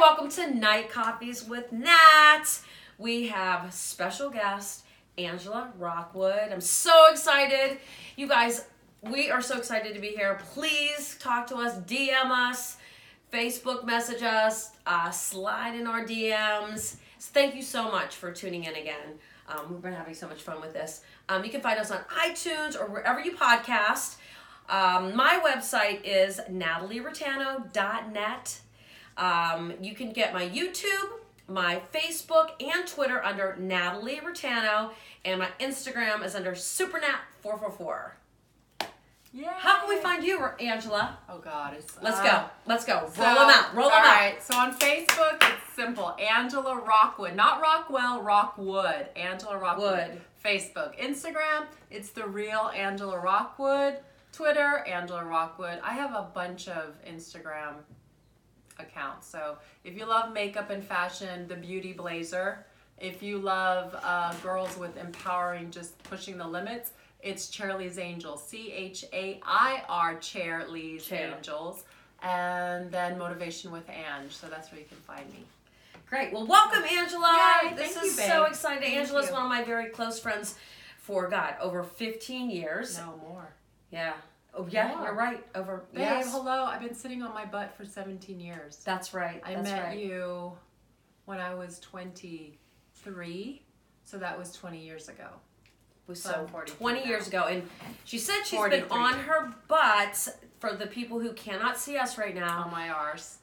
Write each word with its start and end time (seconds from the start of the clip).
welcome 0.00 0.30
to 0.30 0.54
Night 0.54 0.88
Coffees 0.88 1.46
with 1.46 1.70
Nat. 1.72 2.44
We 2.96 3.28
have 3.28 3.74
special 3.74 4.30
guest 4.30 4.84
Angela 5.18 5.74
Rockwood. 5.78 6.50
I'm 6.50 6.62
so 6.62 7.10
excited. 7.10 7.76
You 8.16 8.26
guys, 8.26 8.64
we 9.02 9.30
are 9.30 9.42
so 9.42 9.58
excited 9.58 9.92
to 9.92 10.00
be 10.00 10.08
here. 10.08 10.40
Please 10.54 11.18
talk 11.20 11.46
to 11.48 11.56
us, 11.56 11.76
DM 11.80 12.30
us, 12.30 12.78
Facebook 13.30 13.84
message 13.84 14.22
us, 14.22 14.70
uh, 14.86 15.10
slide 15.10 15.74
in 15.74 15.86
our 15.86 16.02
DMs. 16.02 16.96
Thank 17.18 17.54
you 17.54 17.62
so 17.62 17.90
much 17.90 18.16
for 18.16 18.32
tuning 18.32 18.64
in 18.64 18.76
again. 18.76 19.18
Um, 19.50 19.70
we've 19.70 19.82
been 19.82 19.92
having 19.92 20.14
so 20.14 20.26
much 20.26 20.40
fun 20.40 20.62
with 20.62 20.72
this. 20.72 21.02
Um, 21.28 21.44
you 21.44 21.50
can 21.50 21.60
find 21.60 21.78
us 21.78 21.90
on 21.90 21.98
iTunes 22.08 22.74
or 22.74 22.86
wherever 22.86 23.20
you 23.20 23.36
podcast. 23.36 24.16
Um, 24.66 25.14
my 25.14 25.42
website 25.44 26.00
is 26.04 26.40
natalieraitano.net. 26.50 28.60
Um, 29.20 29.74
you 29.80 29.94
can 29.94 30.12
get 30.12 30.32
my 30.32 30.48
YouTube, 30.48 31.10
my 31.46 31.82
Facebook, 31.94 32.50
and 32.60 32.86
Twitter 32.88 33.22
under 33.22 33.54
Natalie 33.60 34.20
Raitano, 34.24 34.90
and 35.24 35.38
my 35.40 35.48
Instagram 35.60 36.24
is 36.24 36.34
under 36.34 36.52
SuperNat444. 36.52 38.12
Yeah. 39.32 39.52
How 39.58 39.78
can 39.80 39.88
we 39.88 39.96
find 40.00 40.24
you, 40.24 40.44
Angela? 40.58 41.16
Oh 41.28 41.38
God, 41.38 41.74
it's 41.74 41.96
Let's 42.02 42.18
uh, 42.18 42.24
go. 42.24 42.44
Let's 42.66 42.84
go. 42.84 43.00
Roll 43.02 43.10
so- 43.10 43.22
them 43.22 43.50
out. 43.50 43.74
Roll 43.76 43.88
them 43.90 43.98
out. 43.98 44.04
right, 44.04 44.42
So 44.42 44.56
on 44.58 44.74
Facebook, 44.74 45.36
it's 45.42 45.72
simple. 45.76 46.16
Angela 46.18 46.80
Rockwood, 46.80 47.36
not 47.36 47.60
Rockwell, 47.60 48.22
Rockwood. 48.22 49.06
Angela 49.14 49.56
Rockwood. 49.56 50.08
Wood. 50.08 50.20
Facebook, 50.44 50.98
Instagram, 50.98 51.66
it's 51.90 52.10
the 52.10 52.26
real 52.26 52.70
Angela 52.74 53.20
Rockwood. 53.20 53.98
Twitter, 54.32 54.82
Angela 54.88 55.24
Rockwood. 55.24 55.78
I 55.84 55.92
have 55.92 56.12
a 56.14 56.28
bunch 56.34 56.66
of 56.68 56.94
Instagram 57.06 57.74
accounts. 58.80 59.26
So 59.26 59.56
if 59.84 59.96
you 59.96 60.06
love 60.06 60.32
makeup 60.32 60.70
and 60.70 60.82
fashion, 60.82 61.46
the 61.48 61.56
Beauty 61.56 61.92
Blazer. 61.92 62.66
If 62.98 63.22
you 63.22 63.38
love 63.38 63.98
uh, 64.02 64.34
girls 64.42 64.76
with 64.76 64.96
empowering, 64.98 65.70
just 65.70 66.00
pushing 66.02 66.36
the 66.36 66.46
limits, 66.46 66.90
it's 67.22 67.48
Chairly's 67.48 67.98
Angels. 67.98 68.46
C 68.46 68.72
H 68.72 69.04
A 69.12 69.40
I 69.44 69.82
R 69.88 70.16
Chairly's 70.16 71.04
Chair. 71.04 71.34
Angels. 71.36 71.84
And 72.22 72.90
then 72.90 73.18
Motivation 73.18 73.70
with 73.70 73.88
Ange. 73.88 74.32
So 74.32 74.48
that's 74.48 74.70
where 74.70 74.80
you 74.80 74.86
can 74.86 74.98
find 74.98 75.26
me. 75.30 75.44
Great. 76.10 76.32
Well, 76.32 76.46
welcome, 76.46 76.82
Angela. 76.82 77.60
Yay, 77.62 77.74
this 77.74 77.94
thank 77.94 78.06
is 78.06 78.18
you, 78.18 78.24
so 78.24 78.44
exciting. 78.44 78.82
Thank 78.82 78.96
Angela's 78.96 79.28
you. 79.28 79.32
one 79.32 79.42
of 79.44 79.48
my 79.48 79.62
very 79.62 79.90
close 79.90 80.18
friends 80.18 80.56
for 80.98 81.28
God 81.28 81.54
over 81.60 81.82
15 81.84 82.50
years. 82.50 82.98
No 82.98 83.14
more. 83.28 83.54
Yeah. 83.90 84.14
Oh, 84.54 84.66
yeah, 84.70 84.88
More. 84.96 85.04
you're 85.06 85.14
right. 85.14 85.46
Over. 85.54 85.84
Babe, 85.92 86.00
yes. 86.00 86.32
hello. 86.32 86.64
I've 86.64 86.80
been 86.80 86.94
sitting 86.94 87.22
on 87.22 87.32
my 87.32 87.44
butt 87.44 87.74
for 87.76 87.84
17 87.84 88.40
years. 88.40 88.80
That's 88.84 89.14
right. 89.14 89.40
I 89.44 89.54
That's 89.54 89.70
met 89.70 89.82
right. 89.84 89.98
you 89.98 90.52
when 91.24 91.38
I 91.38 91.54
was 91.54 91.78
23, 91.80 93.62
so 94.04 94.18
that 94.18 94.38
was 94.38 94.52
20 94.52 94.78
years 94.84 95.08
ago. 95.08 95.28
Was 96.06 96.22
So 96.22 96.46
43 96.50 96.76
20 96.76 97.00
now. 97.00 97.06
years 97.06 97.28
ago, 97.28 97.44
and 97.44 97.62
she 98.04 98.18
said 98.18 98.42
she's 98.44 98.60
been 98.68 98.84
on 98.90 99.14
her 99.14 99.54
butt. 99.68 100.28
For 100.58 100.74
the 100.74 100.86
people 100.86 101.20
who 101.20 101.32
cannot 101.32 101.78
see 101.78 101.96
us 101.96 102.18
right 102.18 102.34
now, 102.34 102.64
On 102.64 102.70
my 102.70 102.88
arse. 102.90 103.38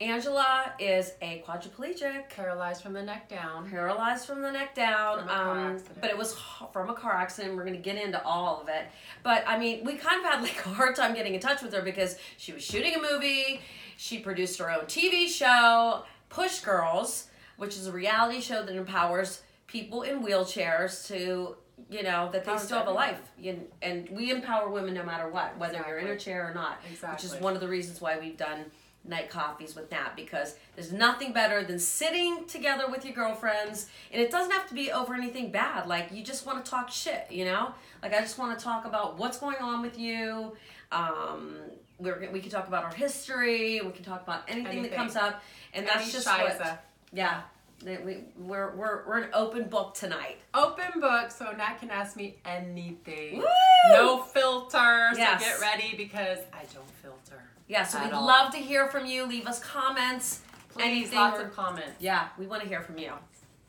Angela 0.00 0.72
is 0.80 1.12
a 1.22 1.44
quadriplegic, 1.46 2.28
Paralyzed 2.30 2.82
from 2.82 2.92
the 2.92 3.02
neck 3.02 3.28
down. 3.28 3.70
paralyzed 3.70 4.26
from 4.26 4.42
the 4.42 4.50
neck 4.50 4.74
down. 4.74 5.28
Um, 5.28 5.78
but 6.00 6.10
it 6.10 6.18
was 6.18 6.36
from 6.72 6.90
a 6.90 6.94
car 6.94 7.12
accident. 7.12 7.54
We're 7.56 7.62
going 7.64 7.76
to 7.76 7.80
get 7.82 7.96
into 7.96 8.20
all 8.24 8.60
of 8.60 8.68
it. 8.68 8.84
But 9.22 9.44
I 9.46 9.58
mean, 9.58 9.84
we 9.84 9.94
kind 9.94 10.24
of 10.24 10.32
had 10.32 10.42
like 10.42 10.64
a 10.66 10.70
hard 10.70 10.96
time 10.96 11.14
getting 11.14 11.34
in 11.34 11.40
touch 11.40 11.62
with 11.62 11.72
her 11.72 11.82
because 11.82 12.16
she 12.36 12.52
was 12.52 12.64
shooting 12.64 12.94
a 12.96 13.00
movie. 13.00 13.60
She 13.96 14.18
produced 14.18 14.58
her 14.58 14.70
own 14.72 14.86
TV 14.86 15.28
show, 15.28 16.02
Push 16.30 16.60
Girls, 16.60 17.28
which 17.56 17.76
is 17.76 17.86
a 17.86 17.92
reality 17.92 18.40
show 18.40 18.64
that 18.64 18.74
empowers 18.74 19.42
people 19.68 20.02
in 20.02 20.20
wheelchairs 20.24 21.06
to, 21.06 21.54
you 21.90 22.02
know, 22.02 22.28
that 22.32 22.44
they 22.44 22.56
still 22.56 22.78
have 22.78 22.88
a 22.88 22.90
life. 22.90 23.20
You- 23.38 23.68
And 23.82 24.08
we 24.10 24.32
empower 24.32 24.68
women 24.68 24.94
no 24.94 25.04
matter 25.04 25.28
what, 25.28 25.56
whether 25.58 25.84
you're 25.86 25.98
in 25.98 26.08
a 26.08 26.18
chair 26.18 26.50
or 26.50 26.54
not. 26.54 26.80
exactly. 26.90 27.28
Which 27.28 27.36
is 27.36 27.40
one 27.40 27.54
of 27.54 27.60
the 27.60 27.68
reasons 27.68 28.00
why 28.00 28.18
we've 28.18 28.36
done 28.36 28.64
night 29.04 29.30
coffees 29.30 29.74
with 29.74 29.90
Nat 29.90 30.12
because 30.14 30.56
there's 30.74 30.92
nothing 30.92 31.32
better 31.32 31.64
than 31.64 31.78
sitting 31.78 32.44
together 32.46 32.84
with 32.88 33.04
your 33.04 33.14
girlfriends. 33.14 33.88
And 34.12 34.20
it 34.22 34.30
doesn't 34.30 34.52
have 34.52 34.68
to 34.68 34.74
be 34.74 34.92
over 34.92 35.14
anything 35.14 35.50
bad. 35.50 35.86
Like 35.86 36.12
you 36.12 36.22
just 36.22 36.46
want 36.46 36.64
to 36.64 36.70
talk 36.70 36.90
shit 36.90 37.26
you 37.30 37.44
know? 37.44 37.72
Like 38.02 38.14
i 38.14 38.20
just 38.20 38.38
want 38.38 38.58
to 38.58 38.64
talk 38.64 38.84
about 38.84 39.18
what's 39.18 39.38
going 39.38 39.56
on 39.56 39.82
with 39.82 39.98
you. 39.98 40.52
Um 40.90 41.56
we're, 41.98 42.28
we 42.32 42.40
can 42.40 42.50
talk 42.50 42.66
about 42.66 42.84
our 42.84 42.92
history. 42.92 43.80
We 43.80 43.92
can 43.92 44.04
talk 44.04 44.22
about 44.22 44.42
anything, 44.48 44.82
that 44.82 44.94
comes 44.94 45.14
up. 45.14 45.42
And 45.72 45.86
that's 45.86 46.02
Any 46.02 46.12
just 46.12 46.26
shiza. 46.26 46.58
what 46.58 46.84
yeah. 47.12 47.42
We, 47.84 48.18
we're, 48.38 48.74
we're, 48.76 49.06
we're 49.06 49.18
an 49.18 49.30
open 49.34 49.64
book 49.64 49.94
tonight. 49.94 50.38
Open 50.54 51.00
book, 51.00 51.32
so 51.32 51.50
Nat 51.50 51.78
can 51.80 51.90
ask 51.90 52.16
me 52.16 52.36
anything. 52.44 53.38
Woo! 53.38 53.44
No 53.88 54.22
filter, 54.22 55.08
so 55.12 55.16
get 55.16 55.60
ready 55.60 55.94
because 55.96 56.38
I 56.52 56.64
don't 56.72 56.88
filter. 57.02 57.42
Yeah 57.68 57.84
so 57.84 57.98
At 57.98 58.04
we'd 58.04 58.12
all. 58.12 58.26
love 58.26 58.52
to 58.52 58.58
hear 58.58 58.86
from 58.88 59.06
you 59.06 59.26
leave 59.26 59.46
us 59.46 59.58
comments 59.60 60.40
Please, 60.74 60.84
anything 60.84 61.18
lots 61.18 61.40
of 61.40 61.54
comments. 61.54 61.92
Yeah, 62.00 62.28
we 62.38 62.46
want 62.46 62.62
to 62.62 62.68
hear 62.68 62.80
from 62.80 62.98
you. 62.98 63.12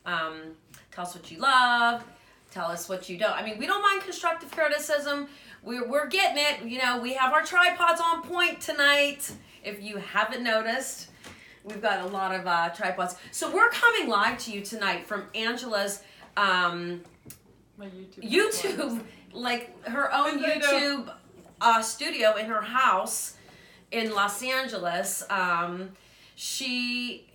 Um, 0.06 0.52
tell 0.90 1.04
us 1.04 1.14
what 1.14 1.30
you 1.30 1.38
love. 1.38 2.02
Tell 2.50 2.66
us 2.66 2.88
what 2.88 3.08
you 3.08 3.18
don't. 3.18 3.32
I 3.32 3.44
mean, 3.44 3.58
we 3.58 3.66
don't 3.66 3.82
mind 3.82 4.02
constructive 4.02 4.50
criticism. 4.50 5.28
We're, 5.62 5.88
we're 5.88 6.06
getting 6.06 6.42
it. 6.42 6.70
You 6.70 6.78
know, 6.78 7.00
we 7.00 7.14
have 7.14 7.32
our 7.32 7.42
tripods 7.42 8.00
on 8.00 8.22
point 8.22 8.60
tonight. 8.60 9.30
If 9.64 9.82
you 9.82 9.96
haven't 9.96 10.42
noticed, 10.42 11.10
we've 11.64 11.82
got 11.82 12.00
a 12.00 12.06
lot 12.06 12.34
of 12.34 12.46
uh, 12.46 12.70
tripods. 12.70 13.16
So 13.32 13.52
we're 13.54 13.70
coming 13.70 14.08
live 14.08 14.38
to 14.44 14.52
you 14.52 14.60
tonight 14.60 15.06
from 15.06 15.24
Angela's 15.34 16.02
um, 16.36 17.00
My 17.76 17.86
YouTube. 17.86 18.30
YouTube, 18.30 19.02
like 19.32 19.86
her 19.88 20.12
own 20.14 20.42
YouTube 20.42 21.12
uh, 21.60 21.82
studio 21.82 22.36
in 22.36 22.46
her 22.46 22.62
house 22.62 23.36
in 23.94 24.12
Los 24.12 24.42
Angeles. 24.42 25.22
Um, 25.30 25.90
she, 26.34 27.26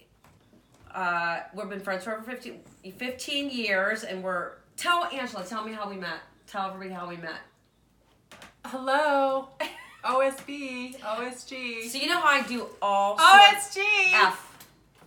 uh, 0.93 1.39
we've 1.53 1.69
been 1.69 1.79
friends 1.79 2.03
for 2.03 2.13
over 2.13 2.21
15, 2.23 2.59
15 2.97 3.49
years, 3.49 4.03
and 4.03 4.21
we're 4.21 4.51
tell 4.75 5.05
Angela, 5.05 5.43
tell 5.45 5.63
me 5.63 5.71
how 5.71 5.89
we 5.89 5.95
met. 5.95 6.19
Tell 6.47 6.67
everybody 6.69 6.91
how 6.91 7.07
we 7.07 7.17
met. 7.17 7.39
Hello. 8.65 9.47
OSB. 10.03 10.99
OSG. 10.99 11.89
So 11.89 11.97
you 11.97 12.07
know 12.07 12.19
how 12.19 12.41
I 12.41 12.47
do 12.47 12.67
all 12.81 13.17
OSG. 13.17 13.79
F, 14.13 14.45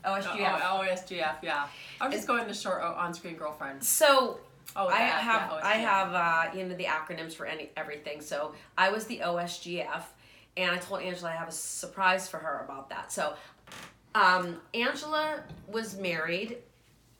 Oh, 0.04 0.14
OSGF. 0.14 0.60
oh, 0.64 0.84
OSGF, 0.84 1.36
yeah. 1.42 1.66
I'm 2.00 2.10
just 2.10 2.26
going 2.26 2.46
to 2.46 2.54
short 2.54 2.80
oh, 2.82 2.92
on-screen 2.94 3.36
girlfriend. 3.36 3.84
So 3.84 4.38
Oh, 4.74 4.88
I 4.88 4.98
have 5.00 5.50
yeah, 5.50 5.60
I 5.62 5.74
have 5.74 6.14
uh, 6.14 6.56
you 6.56 6.64
know 6.66 6.74
the 6.74 6.84
acronyms 6.84 7.34
for 7.34 7.44
any 7.44 7.68
everything. 7.76 8.20
So 8.22 8.54
I 8.78 8.88
was 8.90 9.04
the 9.06 9.18
OSGF, 9.18 10.02
and 10.56 10.70
I 10.70 10.78
told 10.78 11.02
Angela 11.02 11.30
I 11.30 11.34
have 11.34 11.48
a 11.48 11.52
surprise 11.52 12.28
for 12.28 12.38
her 12.38 12.62
about 12.64 12.88
that. 12.90 13.12
So 13.12 13.34
um, 14.14 14.60
Angela 14.74 15.42
was 15.68 15.98
married 15.98 16.58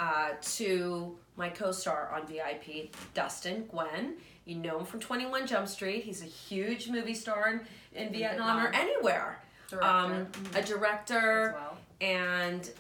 uh, 0.01 0.31
to 0.57 1.17
my 1.37 1.49
co-star 1.49 2.13
on 2.15 2.27
VIP, 2.27 2.95
Dustin 3.15 3.65
Nguyen. 3.73 4.15
You 4.45 4.57
know 4.57 4.81
him 4.81 4.87
from 4.87 5.01
Twenty 5.01 5.25
One 5.27 5.47
Jump 5.47 5.69
Street. 5.69 6.05
He's 6.05 6.21
a 6.21 6.27
huge 6.27 6.89
movie 6.89 7.15
star 7.15 7.49
in, 7.95 8.07
in 8.07 8.13
Vietnam 8.13 8.59
or 8.67 8.69
anywhere. 8.75 9.39
Director. 9.71 9.89
Um, 9.89 10.27
a 10.55 10.63
director 10.63 11.49
As 11.49 11.55
well. 11.55 11.79
and 12.01 12.71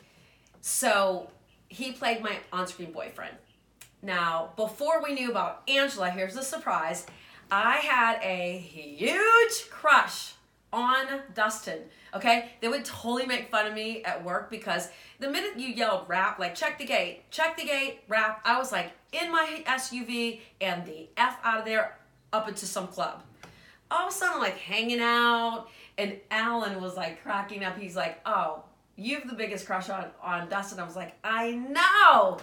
so 0.60 1.30
he 1.68 1.92
played 1.92 2.22
my 2.22 2.36
on-screen 2.52 2.92
boyfriend. 2.92 3.34
Now, 4.02 4.50
before 4.56 5.02
we 5.02 5.14
knew 5.14 5.30
about 5.30 5.62
Angela, 5.68 6.10
here's 6.10 6.34
the 6.34 6.42
surprise. 6.42 7.06
I 7.50 7.76
had 7.76 8.18
a 8.22 8.58
huge 8.58 9.70
crush 9.70 10.34
on 10.72 11.06
Dustin. 11.34 11.80
Okay? 12.14 12.52
They 12.60 12.68
would 12.68 12.84
totally 12.84 13.26
make 13.26 13.50
fun 13.50 13.66
of 13.66 13.74
me 13.74 14.02
at 14.04 14.24
work 14.24 14.50
because 14.50 14.88
the 15.18 15.30
minute 15.30 15.58
you 15.58 15.68
yelled 15.68 16.08
wrap, 16.08 16.38
like 16.38 16.54
check 16.54 16.78
the 16.78 16.84
gate, 16.84 17.30
check 17.30 17.56
the 17.56 17.64
gate, 17.64 18.00
wrap, 18.08 18.40
I 18.44 18.58
was 18.58 18.72
like 18.72 18.92
in 19.12 19.30
my 19.30 19.62
SUV 19.66 20.40
and 20.60 20.84
the 20.86 21.08
F 21.16 21.38
out 21.44 21.60
of 21.60 21.64
there 21.64 21.98
up 22.32 22.48
into 22.48 22.66
some 22.66 22.86
club 22.86 23.22
all 23.92 24.08
of 24.08 24.12
a 24.12 24.16
sudden 24.16 24.34
I'm 24.36 24.40
like 24.40 24.56
hanging 24.56 25.00
out 25.00 25.66
and 25.98 26.16
alan 26.30 26.80
was 26.80 26.96
like 26.96 27.22
cracking 27.22 27.62
up 27.62 27.78
he's 27.78 27.94
like 27.94 28.20
oh 28.24 28.64
you 28.96 29.16
have 29.18 29.28
the 29.28 29.34
biggest 29.34 29.66
crush 29.66 29.90
on 29.90 30.06
on 30.22 30.48
dustin 30.48 30.80
i 30.80 30.84
was 30.84 30.96
like 30.96 31.14
i 31.22 31.50
know 31.52 32.38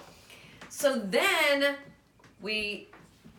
so 0.69 1.00
then 1.00 1.75
we 2.42 2.88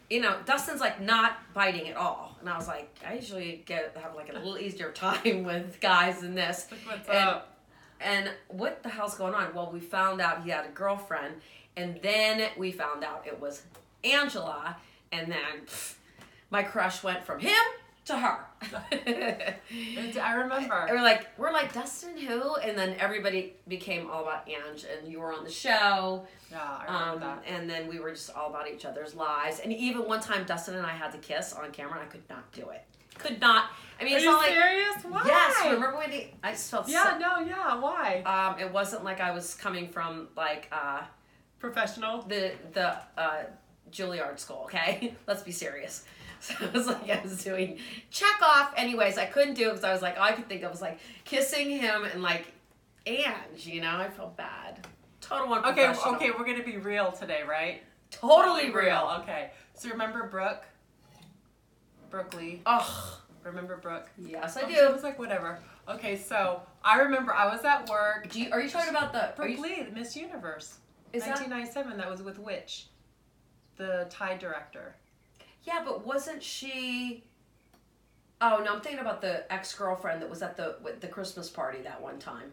you 0.09 0.21
know 0.21 0.39
dustin's 0.45 0.81
like 0.81 1.01
not 1.01 1.39
biting 1.55 1.89
at 1.89 1.97
all 1.97 2.30
and 2.41 2.49
i 2.49 2.57
was 2.57 2.67
like 2.67 2.95
i 3.07 3.15
usually 3.15 3.63
get 3.67 3.97
have 4.01 4.15
like 4.15 4.31
a 4.31 4.33
little 4.33 4.59
easier 4.59 4.91
time 4.93 5.45
with 5.45 5.79
guys 5.81 6.21
than 6.21 6.35
this 6.35 6.67
What's 6.87 7.09
and, 7.09 7.29
up? 7.29 7.57
and 8.01 8.31
what 8.49 8.83
the 8.83 8.89
hell's 8.89 9.15
going 9.15 9.35
on 9.35 9.55
well 9.55 9.71
we 9.73 9.81
found 9.81 10.21
out 10.21 10.43
he 10.43 10.51
had 10.51 10.65
a 10.65 10.71
girlfriend 10.71 11.35
and 11.77 12.01
then 12.03 12.51
we 12.57 12.73
found 12.73 13.05
out 13.05 13.27
it 13.27 13.41
was 13.41 13.63
angela 14.05 14.77
and 15.13 15.31
then 15.31 15.67
pff, 15.67 15.95
my 16.51 16.63
crush 16.63 17.03
went 17.03 17.25
from 17.25 17.41
him 17.41 17.53
to 18.11 18.17
her. 18.17 18.39
I 20.21 20.35
remember. 20.37 20.75
And 20.75 20.91
we're 20.91 21.03
like, 21.03 21.27
we're 21.39 21.53
like 21.53 21.73
Dustin 21.73 22.17
who, 22.19 22.57
and 22.57 22.77
then 22.77 22.97
everybody 22.99 23.55
became 23.69 24.11
all 24.11 24.23
about 24.23 24.49
Ange, 24.49 24.85
and 24.85 25.11
you 25.11 25.21
were 25.21 25.33
on 25.33 25.45
the 25.45 25.51
show, 25.51 26.25
Yeah, 26.51 26.59
I 26.61 26.85
remember 26.85 27.13
um, 27.15 27.21
that. 27.21 27.45
and 27.53 27.69
then 27.71 27.89
we 27.89 27.99
were 28.01 28.11
just 28.11 28.31
all 28.35 28.51
about 28.51 28.69
each 28.69 28.85
other's 28.85 29.15
lives. 29.15 29.61
And 29.61 29.73
even 29.73 30.07
one 30.07 30.21
time, 30.21 30.45
Dustin 30.45 30.75
and 30.77 30.87
I 30.87 30.93
had 30.93 31.13
to 31.13 31.19
kiss 31.19 31.53
on 31.53 31.71
camera. 31.71 31.95
and 32.01 32.03
I 32.03 32.07
could 32.07 32.29
not 32.29 32.51
do 32.53 32.69
it. 32.71 32.85
Could 33.19 33.41
not. 33.41 33.71
I 34.01 34.05
mean, 34.05 34.15
Are 34.15 34.17
it's 34.17 34.25
you 34.25 34.31
not 34.31 34.39
like 34.39 34.49
serious? 34.51 34.97
Why? 35.09 35.23
yes. 35.27 35.65
Remember 35.65 35.97
when 35.99 36.11
he, 36.11 36.33
I 36.43 36.53
just 36.53 36.71
felt 36.71 36.89
Yeah, 36.89 37.19
no, 37.21 37.41
yeah. 37.45 37.79
Why? 37.79 38.23
Um, 38.23 38.59
it 38.59 38.73
wasn't 38.73 39.05
like 39.05 39.21
I 39.21 39.31
was 39.33 39.55
coming 39.55 39.89
from 39.89 40.29
like 40.37 40.69
uh, 40.73 41.03
Professional. 41.59 42.23
the 42.23 42.53
the 42.73 42.97
uh, 43.19 43.43
Juilliard 43.93 44.39
school. 44.39 44.63
Okay, 44.65 45.15
let's 45.27 45.43
be 45.43 45.53
serious. 45.53 46.05
So 46.59 46.65
it 46.65 46.73
was 46.73 46.87
like 46.87 47.11
I 47.11 47.21
was 47.23 47.45
doing 47.45 47.79
Chekhov. 48.11 48.73
Anyways, 48.77 49.19
I 49.19 49.27
couldn't 49.27 49.55
do 49.55 49.67
it 49.69 49.73
because 49.73 49.85
I 49.85 49.93
was 49.93 50.01
like 50.01 50.17
all 50.17 50.25
I 50.25 50.33
could 50.33 50.49
think 50.49 50.63
of 50.63 50.71
was 50.71 50.81
like 50.81 50.99
kissing 51.25 51.69
him 51.71 52.05
and 52.05 52.23
like 52.23 52.53
Ange. 53.07 53.67
You 53.67 53.83
know, 53.83 53.97
I 53.99 54.09
felt 54.09 54.37
bad. 54.37 54.87
Total 55.21 55.49
one. 55.49 55.65
Okay, 55.67 55.87
okay, 55.89 56.31
we're 56.31 56.47
gonna 56.47 56.65
be 56.65 56.79
real 56.79 57.13
today, 57.13 57.43
right? 57.47 57.83
Totally 58.11 58.71
real. 58.71 59.19
Okay. 59.21 59.51
So 59.75 59.91
remember 59.91 60.29
Brook? 60.29 60.65
Brook 62.09 62.35
Lee. 62.35 62.63
Oh, 62.67 63.21
Remember 63.45 63.77
Brook? 63.77 64.11
yes, 64.19 64.57
I 64.57 64.63
Oh, 64.63 64.69
She 64.69 64.93
was 64.93 65.03
like 65.03 65.19
whatever. 65.19 65.59
Okay, 65.89 66.17
so 66.17 66.63
I 66.85 67.01
remember 67.01 67.33
I 67.35 67.47
was 67.55 67.65
at 67.65 67.89
work. 67.89 68.29
Do 68.31 68.41
you, 68.41 68.51
are 68.53 68.61
you 68.61 68.69
talking 68.69 68.91
about 68.91 69.13
the? 69.13 69.33
Brook 69.37 69.51
you, 69.51 69.63
Lee, 69.63 69.87
Miss 69.95 70.17
Universe, 70.17 70.79
is 71.13 71.23
1997. 71.23 71.97
That 71.99 72.11
was 72.11 72.23
with 72.23 72.39
which? 72.39 72.87
the 73.77 74.07
Thai 74.11 74.37
director. 74.37 74.95
Yeah, 75.65 75.83
but 75.85 76.07
wasn't 76.07 76.43
she? 76.43 77.25
Oh 78.41 78.63
no, 78.65 78.75
I'm 78.75 78.81
thinking 78.81 79.01
about 79.01 79.21
the 79.21 79.51
ex 79.53 79.75
girlfriend 79.75 80.23
that 80.23 80.31
was 80.31 80.43
at 80.43 80.57
the 80.57 80.77
with 80.83 81.01
the 81.01 81.09
Christmas 81.09 81.49
party 81.49 81.83
that 81.83 82.01
one 82.01 82.19
time. 82.19 82.53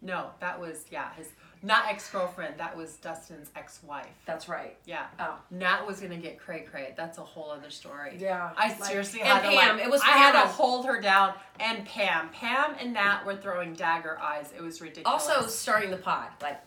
No, 0.00 0.30
that 0.40 0.60
was 0.60 0.84
yeah 0.90 1.12
his 1.14 1.28
not 1.62 1.86
ex 1.88 2.10
girlfriend. 2.10 2.54
That 2.58 2.76
was 2.76 2.96
Dustin's 2.96 3.50
ex 3.56 3.82
wife. 3.82 4.06
That's 4.26 4.48
right. 4.48 4.76
Yeah. 4.84 5.06
Oh. 5.18 5.38
Nat 5.50 5.86
was 5.86 5.98
gonna 5.98 6.18
get 6.18 6.38
cray 6.38 6.60
cray. 6.60 6.92
That's 6.96 7.16
a 7.18 7.22
whole 7.22 7.50
other 7.50 7.70
story. 7.70 8.16
Yeah. 8.18 8.50
I 8.56 8.68
like- 8.68 8.84
seriously 8.84 9.20
and 9.20 9.28
had 9.30 9.42
to 9.42 9.48
Pam, 9.48 9.76
like, 9.76 9.86
it 9.86 9.90
was 9.90 10.02
I 10.02 10.08
had 10.08 10.32
to 10.32 10.46
hold 10.46 10.84
her 10.86 11.00
down 11.00 11.32
and 11.58 11.86
Pam. 11.86 12.28
Pam 12.30 12.76
and 12.78 12.92
Nat 12.92 13.24
were 13.24 13.34
throwing 13.36 13.72
dagger 13.72 14.18
eyes. 14.20 14.52
It 14.56 14.62
was 14.62 14.80
ridiculous. 14.80 15.26
Also 15.26 15.46
starting 15.48 15.90
the 15.90 15.96
pod, 15.96 16.28
like 16.42 16.60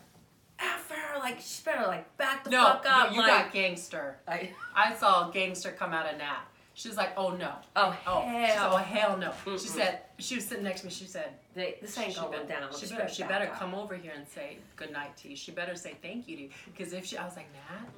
F 0.60 0.90
her, 0.90 1.18
like 1.20 1.40
she 1.40 1.62
better 1.64 1.86
like 1.86 2.16
back 2.16 2.44
the 2.44 2.50
no, 2.50 2.64
fuck 2.64 2.84
no, 2.84 2.90
up. 2.90 3.12
you 3.12 3.18
like, 3.18 3.26
got 3.28 3.52
gangster. 3.52 4.16
I, 4.26 4.50
I 4.74 4.94
saw 4.94 5.30
gangster 5.30 5.70
come 5.70 5.92
out 5.92 6.12
of 6.12 6.18
Nat. 6.18 6.40
She 6.74 6.88
was 6.88 6.96
like, 6.96 7.10
"Oh 7.16 7.30
no, 7.30 7.52
oh 7.74 7.96
oh, 8.06 8.22
she 8.24 8.46
said, 8.46 8.56
hell, 8.56 8.70
oh 8.72 8.76
hell 8.76 9.16
no." 9.16 9.32
She 9.44 9.50
Mm-mm. 9.50 9.58
said 9.58 10.00
she 10.18 10.36
was 10.36 10.46
sitting 10.46 10.62
next 10.64 10.80
to 10.82 10.86
me. 10.86 10.92
She 10.92 11.06
said, 11.06 11.30
they, 11.54 11.76
this 11.80 11.98
ain't 11.98 12.12
she 12.12 12.20
going 12.20 12.30
better, 12.46 12.46
down. 12.46 12.72
She 12.72 12.86
She 12.86 12.94
better, 12.94 13.08
she 13.08 13.22
better 13.24 13.46
up. 13.46 13.58
come 13.58 13.74
over 13.74 13.96
here 13.96 14.12
and 14.16 14.26
say 14.28 14.58
good 14.76 14.92
night 14.92 15.16
to 15.18 15.28
you. 15.28 15.34
She 15.36 15.50
better 15.50 15.74
say 15.74 15.96
thank 16.02 16.28
you 16.28 16.36
to 16.36 16.42
you. 16.44 16.48
Because 16.66 16.92
if 16.92 17.04
she, 17.04 17.16
I 17.16 17.24
was 17.24 17.34
like, 17.34 17.48
Nat, 17.52 17.88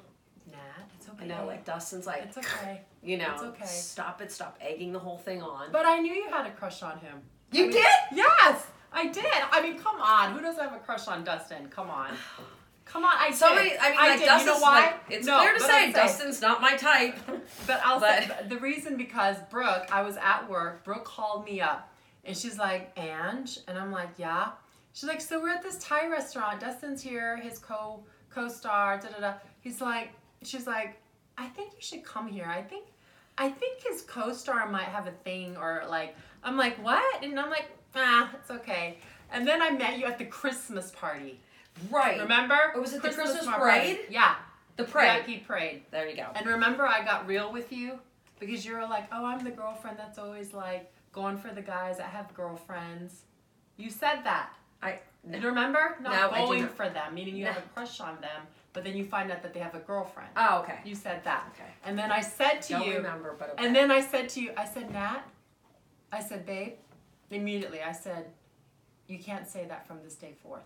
Nat, 0.51 0.85
it's 0.97 1.07
okay. 1.09 1.25
I 1.25 1.27
know, 1.27 1.45
like 1.45 1.63
Dustin's 1.63 2.07
like, 2.07 2.23
it's 2.23 2.37
okay. 2.39 2.81
you 3.03 3.17
know, 3.19 3.31
it's 3.33 3.43
okay. 3.43 3.65
stop 3.65 4.19
it, 4.21 4.31
stop 4.31 4.57
egging 4.59 4.93
the 4.93 4.99
whole 4.99 5.17
thing 5.19 5.43
on. 5.43 5.71
But 5.71 5.85
I 5.85 5.99
knew 5.99 6.13
you 6.13 6.29
had 6.29 6.47
a 6.47 6.51
crush 6.51 6.81
on 6.81 6.97
him. 6.99 7.21
you 7.51 7.65
I 7.65 7.67
mean, 7.67 7.71
did? 7.75 7.85
Yes, 8.15 8.65
I 8.93 9.07
did. 9.07 9.25
I 9.51 9.61
mean, 9.61 9.77
come 9.77 10.01
on. 10.01 10.33
Who 10.33 10.41
doesn't 10.41 10.61
have 10.63 10.73
a 10.73 10.79
crush 10.79 11.07
on 11.07 11.23
Dustin? 11.23 11.67
Come 11.69 11.89
on. 11.89 12.11
Come 12.85 13.05
on. 13.05 13.13
I 13.17 13.31
Somebody, 13.31 13.69
did. 13.69 13.79
I 13.79 13.89
mean, 13.91 13.97
like 13.99 14.19
did. 14.19 14.25
Dustin's 14.25 14.47
you 14.47 14.53
know 14.53 14.59
why? 14.59 14.81
like, 14.81 14.95
it's 15.09 15.25
No, 15.27 15.37
clear 15.39 15.53
to 15.53 15.59
say 15.61 15.91
Dustin's 15.93 16.41
not 16.41 16.61
my 16.61 16.75
type. 16.75 17.17
But 17.67 17.81
I'll 17.85 17.99
But- 17.99 18.23
say 18.23 18.29
the 18.49 18.57
reason 18.57 18.97
because 18.97 19.37
Brook, 19.49 19.87
I 19.91 20.01
was 20.01 20.17
at 20.17 20.49
work. 20.49 20.83
Brook 20.83 21.05
called 21.05 21.45
me 21.45 21.61
up, 21.61 21.89
and 22.25 22.35
she's 22.35 22.57
like, 22.57 22.91
"Ange," 22.97 23.59
and 23.67 23.77
I'm 23.77 23.91
like, 23.91 24.09
"Yeah." 24.17 24.49
She's 24.93 25.07
like, 25.07 25.21
"So 25.21 25.39
we're 25.41 25.51
at 25.53 25.63
this 25.63 25.77
Thai 25.77 26.07
restaurant. 26.07 26.59
Dustin's 26.59 27.01
here. 27.01 27.37
His 27.37 27.59
co 27.59 28.03
co-star. 28.29 28.97
Da 28.99 29.07
da 29.09 29.19
da." 29.19 29.33
He's 29.61 29.79
like, 29.79 30.09
she's 30.43 30.67
like, 30.67 30.99
"I 31.37 31.47
think 31.47 31.71
you 31.73 31.81
should 31.81 32.03
come 32.03 32.27
here. 32.27 32.45
I 32.45 32.61
think, 32.61 32.87
I 33.37 33.49
think 33.49 33.81
his 33.83 34.01
co-star 34.01 34.67
might 34.69 34.83
have 34.89 35.07
a 35.07 35.11
thing 35.11 35.55
or 35.55 35.83
like." 35.87 36.15
I'm 36.43 36.57
like, 36.57 36.83
"What?" 36.83 37.23
And 37.23 37.39
I'm 37.39 37.49
like, 37.49 37.69
"Ah, 37.95 38.29
it's 38.35 38.51
okay." 38.51 38.97
And 39.31 39.47
then 39.47 39.61
I 39.61 39.69
met 39.71 39.97
you 39.97 40.05
at 40.05 40.17
the 40.17 40.25
Christmas 40.25 40.91
party. 40.91 41.39
right. 41.89 42.19
Remember? 42.19 42.73
Oh, 42.75 42.81
was 42.81 42.93
it 42.93 43.01
the 43.01 43.09
Christmas 43.11 43.45
party. 43.45 43.59
parade? 43.61 43.99
Yeah. 44.09 44.35
The 44.75 44.83
Yeah, 44.83 44.89
parade. 44.89 45.23
he 45.25 45.37
prayed. 45.37 45.83
There 45.91 46.07
you 46.07 46.15
go. 46.15 46.27
And 46.35 46.45
remember, 46.45 46.85
I 46.85 47.03
got 47.05 47.27
real 47.27 47.51
with 47.51 47.71
you 47.71 47.99
because 48.39 48.65
you 48.65 48.73
were 48.75 48.85
like, 48.85 49.05
"Oh, 49.11 49.23
I'm 49.25 49.43
the 49.43 49.51
girlfriend 49.51 49.97
that's 49.97 50.17
always 50.17 50.53
like 50.53 50.91
going 51.13 51.37
for 51.37 51.49
the 51.53 51.61
guys 51.61 51.97
that 51.97 52.07
have 52.07 52.33
girlfriends." 52.33 53.21
You 53.77 53.89
said 53.89 54.23
that. 54.25 54.53
I 54.81 54.99
no. 55.23 55.37
You 55.37 55.47
remember? 55.47 55.97
No, 56.01 56.09
Not 56.09 56.33
I 56.33 56.39
going 56.45 56.61
not. 56.63 56.71
for 56.75 56.89
them, 56.89 57.13
meaning 57.13 57.35
you 57.37 57.45
No. 57.45 57.51
have 57.53 57.63
a 57.63 57.67
crush 57.69 57.99
on 57.99 58.19
them, 58.21 58.41
but 58.73 58.83
then 58.83 58.95
you 58.97 59.05
find 59.05 59.31
out 59.31 59.41
that 59.43 59.53
they 59.53 59.59
have 59.59 59.75
a 59.75 59.79
girlfriend. 59.79 60.29
Oh, 60.35 60.59
okay. 60.61 60.79
You 60.83 60.95
said 60.95 61.23
that. 61.25 61.43
Okay. 61.53 61.69
And 61.85 61.97
then 61.97 62.11
I 62.11 62.21
said 62.21 62.61
to 62.63 62.73
Don't 62.73 62.87
you, 62.87 62.95
remember, 62.97 63.35
but 63.37 63.51
okay. 63.51 63.65
and 63.65 63.75
then 63.75 63.91
I 63.91 64.01
said 64.01 64.29
to 64.29 64.41
you, 64.41 64.51
I 64.57 64.65
said, 64.65 64.91
Nat, 64.91 65.21
I 66.11 66.21
said, 66.21 66.45
babe, 66.45 66.73
immediately, 67.31 67.81
I 67.81 67.91
said, 67.91 68.25
you 69.07 69.19
can't 69.19 69.47
say 69.47 69.65
that 69.65 69.87
from 69.87 69.97
this 70.03 70.15
day 70.15 70.33
forth. 70.43 70.63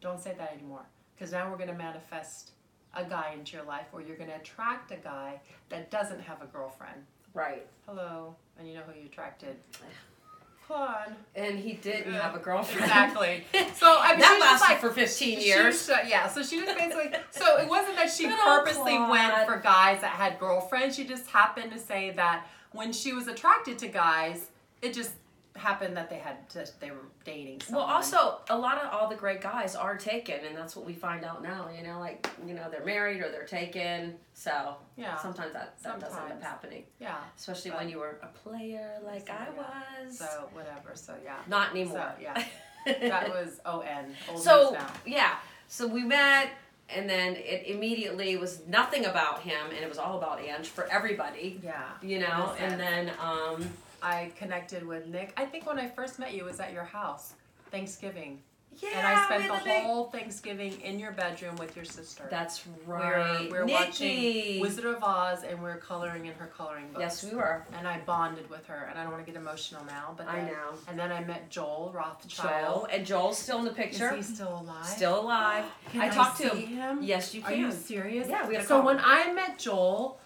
Don't 0.00 0.20
say 0.20 0.34
that 0.38 0.52
anymore. 0.52 0.84
Because 1.14 1.32
now 1.32 1.50
we're 1.50 1.56
going 1.56 1.68
to 1.70 1.74
manifest 1.76 2.50
a 2.94 3.04
guy 3.04 3.34
into 3.36 3.56
your 3.56 3.64
life, 3.66 3.86
or 3.92 4.00
you're 4.00 4.16
going 4.16 4.30
to 4.30 4.36
attract 4.36 4.90
a 4.92 4.96
guy 4.96 5.40
that 5.68 5.90
doesn't 5.90 6.20
have 6.20 6.42
a 6.42 6.46
girlfriend. 6.46 7.04
right. 7.34 7.66
Hello. 7.86 8.34
And 8.58 8.68
you 8.68 8.74
know 8.74 8.82
who 8.86 8.98
you 8.98 9.06
attracted. 9.06 9.56
On. 10.70 11.14
And 11.34 11.58
he 11.58 11.74
didn't 11.74 12.12
Yeah, 12.14 12.22
have 12.22 12.34
a 12.34 12.38
girlfriend. 12.38 12.84
Exactly. 12.84 13.44
So 13.74 13.98
I 14.00 14.12
mean, 14.12 14.20
that 14.20 14.28
she 14.28 14.32
was 14.32 14.40
just 14.40 14.40
lasted 14.62 14.68
like, 14.72 14.80
for 14.80 14.90
15 14.90 15.38
she 15.40 15.46
years. 15.46 15.90
uh, 15.90 15.98
yeah, 16.06 16.26
so 16.28 16.42
she 16.42 16.60
was 16.62 16.74
basically 16.74 17.10
so 17.30 17.58
it 17.58 17.68
wasn't 17.68 17.96
that 17.96 18.10
she 18.10 18.26
purposely 18.44 18.96
Claude. 18.96 19.10
went 19.10 19.46
for 19.46 19.58
guys 19.58 20.00
that 20.00 20.12
had 20.12 20.38
girlfriends. 20.38 20.96
She 20.96 21.04
just 21.04 21.28
happened 21.28 21.70
to 21.72 21.78
say 21.78 22.12
that 22.12 22.46
when 22.72 22.92
she 22.94 23.12
was 23.12 23.26
attracted 23.28 23.78
to 23.80 23.88
guys, 23.88 24.46
it 24.80 24.94
just 24.94 25.12
happened 25.56 25.96
that 25.96 26.10
they 26.10 26.16
had 26.18 26.48
to, 26.50 26.66
they 26.80 26.90
were 26.90 27.06
dating 27.24 27.60
someone. 27.60 27.84
Well, 27.86 27.94
also, 27.94 28.38
a 28.50 28.58
lot 28.58 28.78
of 28.82 28.92
all 28.92 29.08
the 29.08 29.14
great 29.14 29.40
guys 29.40 29.76
are 29.76 29.96
taken, 29.96 30.44
and 30.44 30.56
that's 30.56 30.74
what 30.74 30.84
we 30.84 30.92
find 30.94 31.24
out 31.24 31.42
now. 31.42 31.68
You 31.76 31.86
know, 31.86 32.00
like 32.00 32.28
you 32.46 32.54
know, 32.54 32.68
they're 32.70 32.84
married 32.84 33.20
or 33.20 33.30
they're 33.30 33.44
taken. 33.46 34.14
So 34.34 34.76
yeah, 34.96 35.16
sometimes 35.16 35.52
that 35.52 35.80
that 35.82 36.00
does 36.00 36.12
end 36.16 36.32
up 36.32 36.42
happening, 36.42 36.84
yeah. 36.98 37.16
especially 37.38 37.70
But- 37.70 37.80
when 37.80 37.88
you 37.88 37.98
were 37.98 38.18
a 38.22 38.26
player 38.26 38.98
like 39.04 39.30
I 39.30 39.46
Yeah. 39.54 40.04
was. 40.06 40.18
So 40.18 40.48
whatever. 40.52 40.90
So 40.94 41.14
yeah, 41.24 41.36
Not 41.46 41.70
anymore. 41.70 42.12
So, 42.16 42.22
yeah. 42.22 42.44
that 43.08 43.28
was 43.30 43.60
O 43.64 43.80
N. 43.80 44.14
So 44.36 44.76
yeah. 45.06 45.36
So 45.68 45.86
we 45.86 46.02
met, 46.02 46.50
and 46.90 47.08
then 47.08 47.36
it 47.36 47.66
immediately 47.66 48.36
was 48.36 48.60
nothing 48.66 49.06
about 49.06 49.40
him, 49.42 49.66
and 49.68 49.78
it 49.78 49.88
was 49.88 49.98
all 49.98 50.18
about 50.18 50.40
Ange 50.40 50.66
for 50.68 50.84
everybody. 50.90 51.60
Yeah. 51.62 51.80
You 52.02 52.18
know, 52.18 52.54
and 52.58 52.78
then 52.78 53.12
um, 53.20 53.70
I 54.04 54.30
connected 54.36 54.86
with 54.86 55.06
Nick. 55.06 55.32
I 55.36 55.44
think 55.46 55.66
when 55.66 55.78
I 55.78 55.88
first 55.88 56.18
met 56.18 56.34
you 56.34 56.44
was 56.44 56.60
at 56.60 56.72
your 56.72 56.84
house, 56.84 57.34
Thanksgiving. 57.70 58.40
yeah, 58.82 58.90
and 58.96 59.06
I 59.06 59.24
spent 59.24 59.44
the 59.52 59.64
big- 59.64 59.82
whole 59.84 60.04
Thanksgiving 60.10 60.78
in 60.82 60.98
your 60.98 61.12
bedroom 61.12 61.56
with 61.56 61.74
your 61.74 61.84
sister. 61.86 62.26
That's 62.30 62.66
we 62.66 62.72
were, 62.86 62.94
right. 62.98 63.40
we 63.40 63.48
were 63.58 63.64
Nikki. 63.64 63.72
watching 63.72 64.60
Wizard 64.60 64.84
of 64.84 65.02
Oz 65.02 65.42
and 65.44 65.62
we're 65.62 65.76
coloring 65.78 66.26
in 66.26 66.34
her 66.34 66.46
coloring 66.46 66.88
book. 66.92 67.00
Yes, 67.00 67.24
we 67.24 67.34
were. 67.36 67.64
And 67.78 67.88
I 67.88 67.98
bonded 68.00 68.50
with 68.50 68.66
her, 68.66 68.86
and 68.90 68.98
I 68.98 69.04
don't 69.04 69.12
want 69.12 69.24
to 69.24 69.32
get 69.32 69.40
emotional 69.40 69.84
now, 69.86 70.12
but 70.16 70.28
I 70.28 70.42
know. 70.42 70.74
And 70.88 70.98
then 70.98 71.10
I 71.10 71.24
met 71.24 71.48
Joel 71.50 71.90
Rothschild. 71.94 72.82
Joel 72.82 72.88
and 72.92 73.06
Joel's 73.06 73.38
still 73.38 73.58
in 73.60 73.64
the 73.64 73.70
picture. 73.72 74.14
Is 74.14 74.28
he 74.28 74.34
still 74.34 74.60
alive? 74.60 74.86
Still 74.86 75.20
alive. 75.20 75.64
Can 75.92 76.02
I 76.02 76.08
talked 76.10 76.40
to 76.42 76.50
see 76.50 76.64
him. 76.66 76.98
him. 76.98 77.02
Yes, 77.02 77.32
you 77.34 77.40
can. 77.42 77.52
Are 77.52 77.56
you 77.56 77.72
serious? 77.72 78.28
Yeah, 78.28 78.46
we 78.46 78.54
had 78.54 78.64
a 78.64 78.66
So 78.66 78.76
call. 78.78 78.86
when 78.86 79.00
I 79.02 79.32
met 79.32 79.58
Joel, 79.58 80.18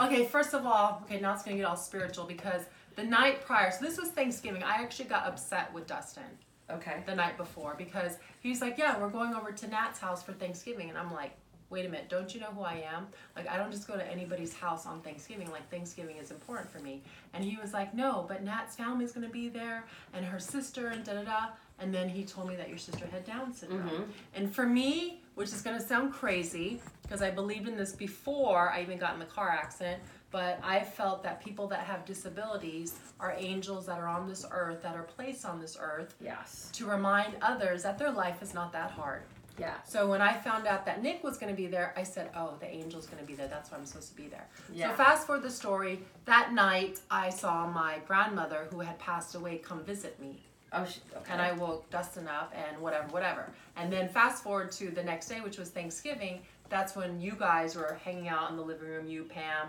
okay, 0.00 0.24
first 0.26 0.54
of 0.54 0.64
all, 0.64 1.02
okay, 1.06 1.20
now 1.20 1.32
it's 1.34 1.42
gonna 1.42 1.56
get 1.56 1.64
all 1.66 1.76
spiritual 1.76 2.24
because 2.26 2.62
the 2.98 3.04
night 3.04 3.44
prior, 3.46 3.70
so 3.70 3.78
this 3.84 3.96
was 3.96 4.08
Thanksgiving, 4.08 4.64
I 4.64 4.82
actually 4.82 5.04
got 5.08 5.24
upset 5.26 5.72
with 5.72 5.86
Dustin 5.86 6.24
Okay. 6.70 7.02
the 7.06 7.14
night 7.14 7.36
before 7.38 7.74
because 7.78 8.18
he's 8.40 8.60
like, 8.60 8.76
Yeah, 8.76 8.98
we're 8.98 9.08
going 9.08 9.34
over 9.34 9.52
to 9.52 9.66
Nat's 9.68 10.00
house 10.00 10.22
for 10.22 10.32
Thanksgiving. 10.32 10.88
And 10.90 10.98
I'm 10.98 11.12
like, 11.14 11.30
Wait 11.70 11.84
a 11.86 11.88
minute, 11.88 12.08
don't 12.08 12.34
you 12.34 12.40
know 12.40 12.46
who 12.48 12.62
I 12.62 12.82
am? 12.92 13.06
Like, 13.36 13.46
I 13.48 13.56
don't 13.56 13.70
just 13.70 13.86
go 13.86 13.94
to 13.94 14.04
anybody's 14.10 14.52
house 14.54 14.84
on 14.86 15.00
Thanksgiving. 15.02 15.50
Like, 15.50 15.70
Thanksgiving 15.70 16.16
is 16.16 16.30
important 16.30 16.70
for 16.70 16.78
me. 16.80 17.02
And 17.34 17.44
he 17.44 17.56
was 17.56 17.72
like, 17.72 17.94
No, 17.94 18.24
but 18.28 18.42
Nat's 18.42 18.74
family's 18.74 19.12
gonna 19.12 19.28
be 19.28 19.48
there 19.48 19.84
and 20.12 20.24
her 20.26 20.40
sister 20.40 20.88
and 20.88 21.04
da 21.04 21.12
da 21.14 21.22
da. 21.22 21.46
And 21.78 21.94
then 21.94 22.08
he 22.08 22.24
told 22.24 22.48
me 22.48 22.56
that 22.56 22.68
your 22.68 22.78
sister 22.78 23.06
had 23.06 23.24
Down 23.24 23.54
syndrome. 23.54 23.88
Mhm. 23.88 24.08
And 24.34 24.52
for 24.54 24.66
me, 24.66 25.22
which 25.36 25.50
is 25.50 25.62
gonna 25.62 25.80
sound 25.80 26.12
crazy, 26.12 26.82
because 27.02 27.22
I 27.22 27.30
believed 27.30 27.68
in 27.68 27.76
this 27.76 27.92
before 27.92 28.70
I 28.70 28.82
even 28.82 28.98
got 28.98 29.14
in 29.14 29.20
the 29.20 29.24
car 29.26 29.48
accident, 29.50 30.02
but 30.30 30.60
I 30.62 30.80
felt 30.80 31.22
that 31.22 31.42
people 31.42 31.66
that 31.68 31.80
have 31.80 32.04
disabilities 32.04 32.98
are 33.18 33.34
angels 33.36 33.86
that 33.86 33.98
are 33.98 34.08
on 34.08 34.28
this 34.28 34.44
earth, 34.50 34.82
that 34.82 34.94
are 34.94 35.02
placed 35.04 35.44
on 35.44 35.60
this 35.60 35.76
earth 35.80 36.14
Yes. 36.20 36.70
to 36.74 36.86
remind 36.86 37.34
others 37.42 37.82
that 37.84 37.98
their 37.98 38.10
life 38.10 38.42
is 38.42 38.52
not 38.54 38.72
that 38.72 38.90
hard. 38.90 39.22
Yeah. 39.58 39.74
So 39.84 40.06
when 40.08 40.20
I 40.22 40.34
found 40.34 40.68
out 40.68 40.86
that 40.86 41.02
Nick 41.02 41.24
was 41.24 41.36
going 41.36 41.50
to 41.52 41.56
be 41.56 41.66
there, 41.66 41.92
I 41.96 42.04
said, 42.04 42.30
"Oh, 42.36 42.54
the 42.60 42.66
angel's 42.68 43.06
going 43.06 43.18
to 43.18 43.26
be 43.26 43.34
there. 43.34 43.48
That's 43.48 43.72
why 43.72 43.78
I'm 43.78 43.86
supposed 43.86 44.10
to 44.10 44.14
be 44.14 44.28
there." 44.28 44.46
Yeah. 44.72 44.90
So 44.90 44.96
fast 44.96 45.26
forward 45.26 45.42
the 45.42 45.50
story. 45.50 45.98
That 46.26 46.52
night, 46.52 47.00
I 47.10 47.30
saw 47.30 47.66
my 47.66 47.98
grandmother 48.06 48.68
who 48.70 48.78
had 48.78 48.96
passed 49.00 49.34
away 49.34 49.58
come 49.58 49.82
visit 49.82 50.20
me, 50.20 50.44
Oh, 50.72 50.84
she, 50.84 51.00
okay. 51.16 51.32
and 51.32 51.42
I 51.42 51.50
woke 51.52 51.90
Dustin 51.90 52.28
up 52.28 52.52
and 52.54 52.78
whatever, 52.80 53.08
whatever. 53.08 53.50
And 53.76 53.92
then 53.92 54.08
fast 54.08 54.44
forward 54.44 54.70
to 54.72 54.90
the 54.90 55.02
next 55.02 55.26
day, 55.28 55.40
which 55.40 55.58
was 55.58 55.70
Thanksgiving. 55.70 56.42
That's 56.68 56.94
when 56.94 57.20
you 57.20 57.32
guys 57.32 57.74
were 57.74 57.98
hanging 58.04 58.28
out 58.28 58.50
in 58.52 58.56
the 58.56 58.62
living 58.62 58.86
room. 58.88 59.08
You, 59.08 59.24
Pam, 59.24 59.68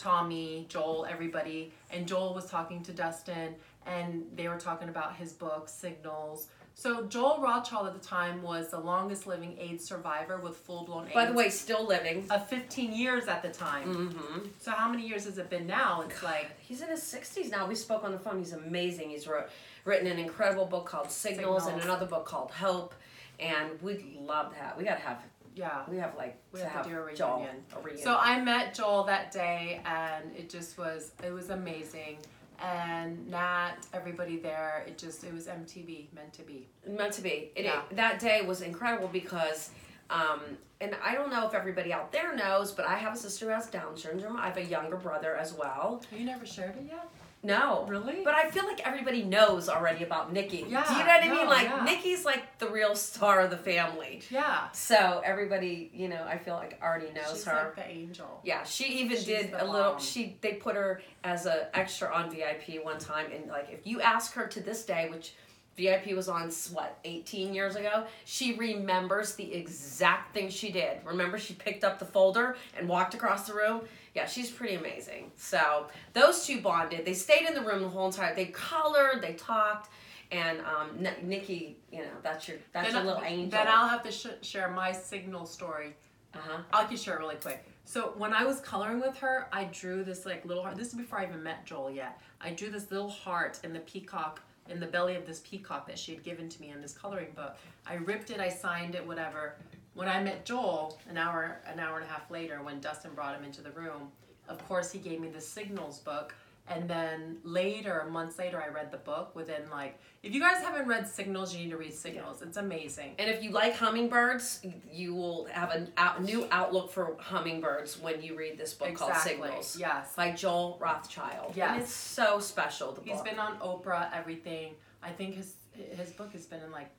Tommy, 0.00 0.64
Joel, 0.70 1.06
everybody, 1.08 1.72
and 1.90 2.08
Joel 2.08 2.32
was 2.34 2.46
talking 2.46 2.82
to 2.84 2.92
Dustin, 2.92 3.54
and 3.86 4.24
they 4.34 4.48
were 4.48 4.58
talking 4.58 4.88
about 4.88 5.14
his 5.14 5.34
book 5.34 5.68
Signals. 5.68 6.48
So 6.74 7.04
Joel 7.04 7.42
Rothschild 7.42 7.86
at 7.88 7.92
the 7.92 8.06
time 8.06 8.40
was 8.40 8.70
the 8.70 8.78
longest 8.78 9.26
living 9.26 9.58
AIDS 9.58 9.84
survivor 9.84 10.38
with 10.38 10.56
full 10.56 10.84
blown 10.84 11.04
AIDS. 11.04 11.14
By 11.14 11.26
the 11.26 11.34
way, 11.34 11.50
still 11.50 11.86
living. 11.86 12.24
of 12.30 12.48
15 12.48 12.94
years 12.94 13.28
at 13.28 13.42
the 13.42 13.50
time. 13.50 13.94
Mm-hmm. 13.94 14.38
So 14.58 14.70
how 14.70 14.88
many 14.88 15.06
years 15.06 15.26
has 15.26 15.36
it 15.36 15.50
been 15.50 15.66
now? 15.66 16.00
It's 16.00 16.22
like 16.22 16.48
He's 16.60 16.80
in 16.80 16.88
his 16.88 17.02
60s 17.02 17.50
now. 17.50 17.66
We 17.66 17.74
spoke 17.74 18.02
on 18.02 18.12
the 18.12 18.18
phone. 18.18 18.38
He's 18.38 18.54
amazing. 18.54 19.10
He's 19.10 19.26
wrote, 19.26 19.50
written 19.84 20.06
an 20.06 20.18
incredible 20.18 20.64
book 20.64 20.86
called 20.86 21.10
Signals, 21.10 21.66
and 21.66 21.82
another 21.82 22.06
book 22.06 22.24
called 22.24 22.50
Hope. 22.52 22.94
And 23.38 23.80
we'd 23.82 24.16
love 24.18 24.54
that. 24.58 24.78
We 24.78 24.84
gotta 24.84 25.00
have. 25.00 25.18
Yeah. 25.54 25.82
We 25.88 25.96
have 25.98 26.14
like 26.16 26.40
We 26.52 26.60
to 26.60 26.68
have 26.68 26.84
to 26.84 26.90
do 26.90 27.02
a 27.04 27.14
Joel 27.14 27.36
reunion. 27.38 27.56
a 27.76 27.80
reunion. 27.80 28.04
So 28.04 28.16
I 28.18 28.40
met 28.40 28.74
Joel 28.74 29.04
that 29.04 29.32
day, 29.32 29.80
and 29.84 30.34
it 30.36 30.48
just 30.50 30.78
was 30.78 31.12
it 31.24 31.32
was 31.32 31.50
amazing. 31.50 32.18
And 32.62 33.26
Nat, 33.30 33.76
everybody 33.94 34.36
there, 34.36 34.84
it 34.86 34.98
just 34.98 35.24
it 35.24 35.32
was 35.32 35.46
MTV 35.46 36.12
meant 36.14 36.32
to 36.34 36.42
be. 36.42 36.68
meant 36.86 37.12
to 37.14 37.22
be. 37.22 37.50
It, 37.56 37.64
Yeah. 37.64 37.82
that 37.92 38.18
day 38.20 38.42
was 38.42 38.60
incredible 38.60 39.08
because, 39.08 39.70
um, 40.10 40.40
and 40.82 40.94
I 41.02 41.14
don't 41.14 41.30
know 41.30 41.46
if 41.48 41.54
everybody 41.54 41.90
out 41.92 42.12
there 42.12 42.36
knows, 42.36 42.70
but 42.72 42.86
I 42.86 42.96
have 42.96 43.14
a 43.14 43.16
sister 43.16 43.46
who 43.46 43.52
has 43.52 43.66
Down 43.68 43.96
syndrome. 43.96 44.36
I 44.36 44.46
have 44.48 44.58
a 44.58 44.64
younger 44.64 44.96
brother 44.96 45.36
as 45.36 45.54
well. 45.54 46.02
You 46.12 46.26
never 46.26 46.44
shared 46.44 46.76
it 46.76 46.84
yet? 46.90 47.08
No, 47.42 47.86
Really? 47.88 48.22
But 48.22 48.34
I 48.34 48.50
feel 48.50 48.66
like 48.66 48.86
everybody 48.86 49.22
knows 49.22 49.68
already 49.70 50.04
about 50.04 50.30
Nikki. 50.32 50.66
Yeah, 50.68 50.84
Do 50.86 50.92
you 50.92 50.98
know 51.00 51.06
what 51.06 51.22
I 51.22 51.26
no, 51.26 51.34
mean? 51.36 51.46
Like 51.48 51.68
yeah. 51.68 51.84
Nikki's 51.84 52.24
like 52.26 52.58
the 52.58 52.68
real 52.68 52.94
star 52.94 53.40
of 53.40 53.50
the 53.50 53.56
family. 53.56 54.20
Yeah. 54.30 54.70
So 54.72 55.22
everybody, 55.24 55.90
you 55.94 56.08
know, 56.08 56.22
I 56.22 56.36
feel 56.36 56.54
like 56.54 56.78
already 56.82 57.10
knows 57.12 57.30
She's 57.32 57.44
her. 57.46 57.72
like 57.76 57.76
the 57.76 57.88
angel. 57.90 58.40
Yeah, 58.44 58.62
she 58.64 58.84
even 59.00 59.16
She's 59.16 59.24
did 59.26 59.52
a 59.54 59.64
little. 59.64 59.92
bomb. 59.92 60.00
She 60.00 60.36
they 60.42 60.52
put 60.54 60.74
her 60.76 61.00
as 61.24 61.46
a 61.46 61.74
extra 61.76 62.12
on 62.12 62.30
VIP 62.30 62.84
one 62.84 62.98
time, 62.98 63.26
and 63.34 63.46
like 63.48 63.68
if 63.72 63.86
you 63.86 64.02
ask 64.02 64.34
her 64.34 64.46
to 64.46 64.60
this 64.60 64.84
day, 64.84 65.08
which 65.10 65.32
VIP 65.78 66.14
was 66.14 66.28
on 66.28 66.50
what 66.72 66.98
eighteen 67.04 67.54
years 67.54 67.74
ago, 67.74 68.04
she 68.26 68.52
remembers 68.56 69.34
the 69.36 69.54
exact 69.54 70.34
thing 70.34 70.50
she 70.50 70.70
did. 70.70 70.98
Remember, 71.06 71.38
she 71.38 71.54
picked 71.54 71.84
up 71.84 71.98
the 71.98 72.04
folder 72.04 72.56
and 72.78 72.86
walked 72.86 73.14
across 73.14 73.46
the 73.46 73.54
room. 73.54 73.80
Yeah, 74.14 74.26
she's 74.26 74.50
pretty 74.50 74.74
amazing. 74.74 75.30
So 75.36 75.86
those 76.14 76.44
two 76.44 76.60
bonded. 76.60 77.04
They 77.04 77.14
stayed 77.14 77.46
in 77.46 77.54
the 77.54 77.60
room 77.62 77.82
the 77.82 77.88
whole 77.88 78.06
entire. 78.06 78.34
They 78.34 78.46
colored, 78.46 79.22
they 79.22 79.34
talked, 79.34 79.90
and 80.32 80.60
um, 80.60 80.90
N- 81.04 81.14
Nikki, 81.28 81.76
you 81.92 82.00
know, 82.00 82.08
that's 82.22 82.48
your 82.48 82.58
that's 82.72 82.88
Then, 82.92 82.96
your 83.04 83.14
little 83.14 83.22
angel. 83.26 83.50
then 83.58 83.68
I'll 83.68 83.88
have 83.88 84.02
to 84.04 84.10
sh- 84.12 84.26
share 84.42 84.68
my 84.70 84.90
signal 84.92 85.46
story. 85.46 85.94
uh 86.34 86.38
huh. 86.42 86.58
I'll 86.72 86.88
just 86.88 87.04
share 87.04 87.16
it 87.16 87.20
really 87.20 87.36
quick. 87.36 87.64
So 87.84 88.12
when 88.16 88.32
I 88.32 88.44
was 88.44 88.60
coloring 88.60 89.00
with 89.00 89.16
her, 89.18 89.48
I 89.52 89.64
drew 89.72 90.02
this 90.04 90.26
like 90.26 90.44
little 90.44 90.62
heart. 90.62 90.76
This 90.76 90.88
is 90.88 90.94
before 90.94 91.20
I 91.20 91.24
even 91.26 91.42
met 91.42 91.64
Joel 91.64 91.90
yet. 91.90 92.20
I 92.40 92.50
drew 92.50 92.70
this 92.70 92.90
little 92.90 93.08
heart 93.08 93.60
in 93.64 93.72
the 93.72 93.80
peacock 93.80 94.40
in 94.68 94.78
the 94.78 94.86
belly 94.86 95.16
of 95.16 95.26
this 95.26 95.40
peacock 95.44 95.86
that 95.88 95.98
she 95.98 96.12
had 96.14 96.22
given 96.22 96.48
to 96.48 96.60
me 96.60 96.70
in 96.70 96.80
this 96.80 96.92
coloring 96.92 97.32
book. 97.34 97.56
I 97.86 97.94
ripped 97.94 98.30
it, 98.30 98.38
I 98.38 98.48
signed 98.48 98.94
it, 98.94 99.04
whatever. 99.04 99.56
When 99.94 100.08
I 100.08 100.22
met 100.22 100.44
Joel, 100.44 100.98
an 101.08 101.16
hour 101.18 101.60
an 101.66 101.80
hour 101.80 101.96
and 101.98 102.06
a 102.06 102.08
half 102.08 102.30
later, 102.30 102.62
when 102.62 102.80
Dustin 102.80 103.12
brought 103.14 103.36
him 103.36 103.44
into 103.44 103.60
the 103.62 103.70
room, 103.72 104.10
of 104.48 104.66
course 104.68 104.92
he 104.92 104.98
gave 104.98 105.20
me 105.20 105.28
the 105.28 105.40
signals 105.40 105.98
book. 105.98 106.34
And 106.68 106.88
then 106.88 107.38
later, 107.42 108.06
months 108.08 108.38
later, 108.38 108.62
I 108.62 108.68
read 108.68 108.92
the 108.92 108.98
book 108.98 109.34
within 109.34 109.68
like, 109.70 109.98
if 110.22 110.32
you 110.32 110.40
guys 110.40 110.62
haven't 110.62 110.86
read 110.86 111.08
Signals, 111.08 111.52
you 111.52 111.64
need 111.64 111.70
to 111.70 111.76
read 111.76 111.92
Signals. 111.92 112.42
It's 112.42 112.58
amazing. 112.58 113.16
And 113.18 113.28
if 113.28 113.42
you 113.42 113.50
like 113.50 113.74
hummingbirds, 113.74 114.60
you 114.92 115.12
will 115.14 115.46
have 115.46 115.70
a 115.70 115.88
out, 115.96 116.22
new 116.22 116.46
outlook 116.52 116.92
for 116.92 117.16
hummingbirds 117.18 117.98
when 117.98 118.22
you 118.22 118.36
read 118.36 118.56
this 118.56 118.72
book 118.74 118.94
called 118.94 119.16
Signals 119.16 119.76
Yes. 119.80 120.14
by 120.14 120.30
Joel 120.30 120.78
Rothschild. 120.80 121.54
Yes. 121.56 121.70
And 121.72 121.82
it's 121.82 121.92
so 121.92 122.38
special, 122.38 122.92
the 122.92 123.00
He's 123.02 123.16
book. 123.16 123.24
been 123.24 123.38
on 123.40 123.56
Oprah, 123.58 124.08
everything. 124.14 124.74
I 125.02 125.10
think 125.10 125.34
his 125.34 125.54
his 125.96 126.10
book 126.10 126.30
has 126.32 126.46
been 126.46 126.60
in 126.60 126.70
like 126.70 126.90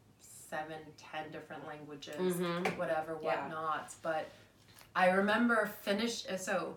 seven, 0.52 0.78
ten 0.98 1.32
different 1.32 1.66
languages, 1.66 2.36
Mhm. 2.36 2.78
whatever, 2.78 3.18
Yeah. 3.22 3.42
whatnot. 3.42 3.96
But 4.04 4.30
I 4.96 5.10
remember 5.10 5.66
finish. 5.82 6.26
So 6.38 6.76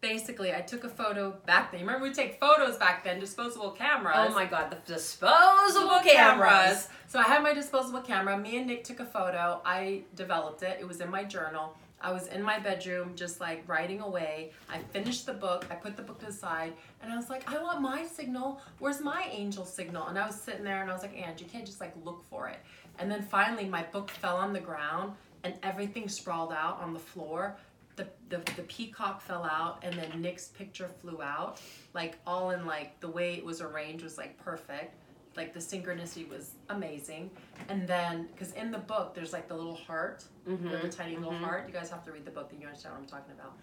basically, 0.00 0.54
I 0.54 0.62
took 0.62 0.82
a 0.84 0.88
photo 0.88 1.32
back 1.44 1.70
then. 1.70 1.80
You 1.80 1.86
remember 1.86 2.08
we 2.08 2.14
take 2.14 2.40
photos 2.40 2.78
back 2.78 3.04
then, 3.04 3.20
disposable 3.20 3.72
cameras. 3.72 4.16
Oh 4.18 4.34
my 4.34 4.46
god, 4.46 4.70
the 4.70 4.76
disposable 4.92 6.00
cameras. 6.00 6.88
So 7.06 7.18
I 7.18 7.24
had 7.24 7.42
my 7.42 7.52
disposable 7.52 8.00
camera. 8.00 8.36
Me 8.38 8.56
and 8.56 8.66
Nick 8.66 8.84
took 8.84 9.00
a 9.00 9.04
photo. 9.06 9.60
I 9.64 10.04
developed 10.14 10.62
it. 10.62 10.78
It 10.80 10.88
was 10.88 11.00
in 11.00 11.10
my 11.10 11.24
journal. 11.24 11.76
I 12.02 12.12
was 12.12 12.28
in 12.28 12.42
my 12.42 12.58
bedroom 12.58 13.14
just 13.14 13.40
like 13.42 13.62
writing 13.66 14.00
away. 14.00 14.52
I 14.70 14.78
finished 14.78 15.26
the 15.26 15.34
book. 15.34 15.66
I 15.70 15.74
put 15.74 15.96
the 15.98 16.02
book 16.02 16.18
to 16.20 16.26
the 16.26 16.32
side 16.32 16.72
and 17.02 17.12
I 17.12 17.16
was 17.16 17.28
like, 17.28 17.46
I 17.52 17.62
want 17.62 17.82
my 17.82 18.06
signal. 18.06 18.58
Where's 18.78 19.02
my 19.02 19.28
angel 19.30 19.66
signal? 19.66 20.06
And 20.06 20.18
I 20.18 20.26
was 20.26 20.34
sitting 20.40 20.64
there 20.64 20.80
and 20.80 20.90
I 20.90 20.94
was 20.94 21.02
like, 21.02 21.14
Ange, 21.14 21.42
you 21.42 21.46
can't 21.46 21.66
just 21.66 21.78
like 21.78 21.92
look 22.02 22.24
for 22.30 22.48
it. 22.48 22.58
And 22.98 23.10
then 23.10 23.22
finally 23.22 23.64
my 23.66 23.82
book 23.84 24.10
fell 24.10 24.36
on 24.36 24.52
the 24.52 24.60
ground 24.60 25.12
and 25.44 25.54
everything 25.62 26.08
sprawled 26.08 26.52
out 26.52 26.80
on 26.82 26.92
the 26.92 26.98
floor. 26.98 27.56
The, 27.96 28.06
the, 28.28 28.38
the 28.56 28.62
peacock 28.62 29.20
fell 29.20 29.44
out 29.44 29.78
and 29.82 29.94
then 29.94 30.20
Nick's 30.20 30.48
picture 30.48 30.88
flew 31.00 31.22
out. 31.22 31.60
Like 31.94 32.18
all 32.26 32.50
in 32.50 32.66
like 32.66 32.98
the 33.00 33.08
way 33.08 33.34
it 33.34 33.44
was 33.44 33.60
arranged 33.60 34.04
was 34.04 34.18
like 34.18 34.36
perfect 34.38 34.94
like 35.36 35.54
the 35.54 35.60
synchronicity 35.60 36.28
was 36.28 36.54
amazing 36.70 37.30
and 37.68 37.86
then 37.86 38.26
because 38.32 38.50
in 38.54 38.72
the 38.72 38.78
book 38.78 39.14
there's 39.14 39.32
like 39.32 39.46
the 39.46 39.54
little 39.54 39.76
heart 39.76 40.24
Mhm, 40.48 40.82
the 40.82 40.88
tiny 40.88 41.14
little 41.16 41.32
mhm. 41.32 41.38
heart 41.44 41.68
you 41.68 41.72
guys 41.72 41.88
have 41.88 42.04
to 42.06 42.10
read 42.10 42.24
the 42.24 42.32
book 42.32 42.50
then 42.50 42.60
you 42.60 42.66
understand 42.66 42.96
what 42.96 43.00
i'm 43.02 43.06
talking 43.06 43.32
about 43.38 43.56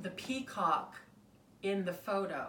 the 0.00 0.08
peacock 0.10 0.96
in 1.62 1.84
the 1.84 1.92
photo 1.92 2.48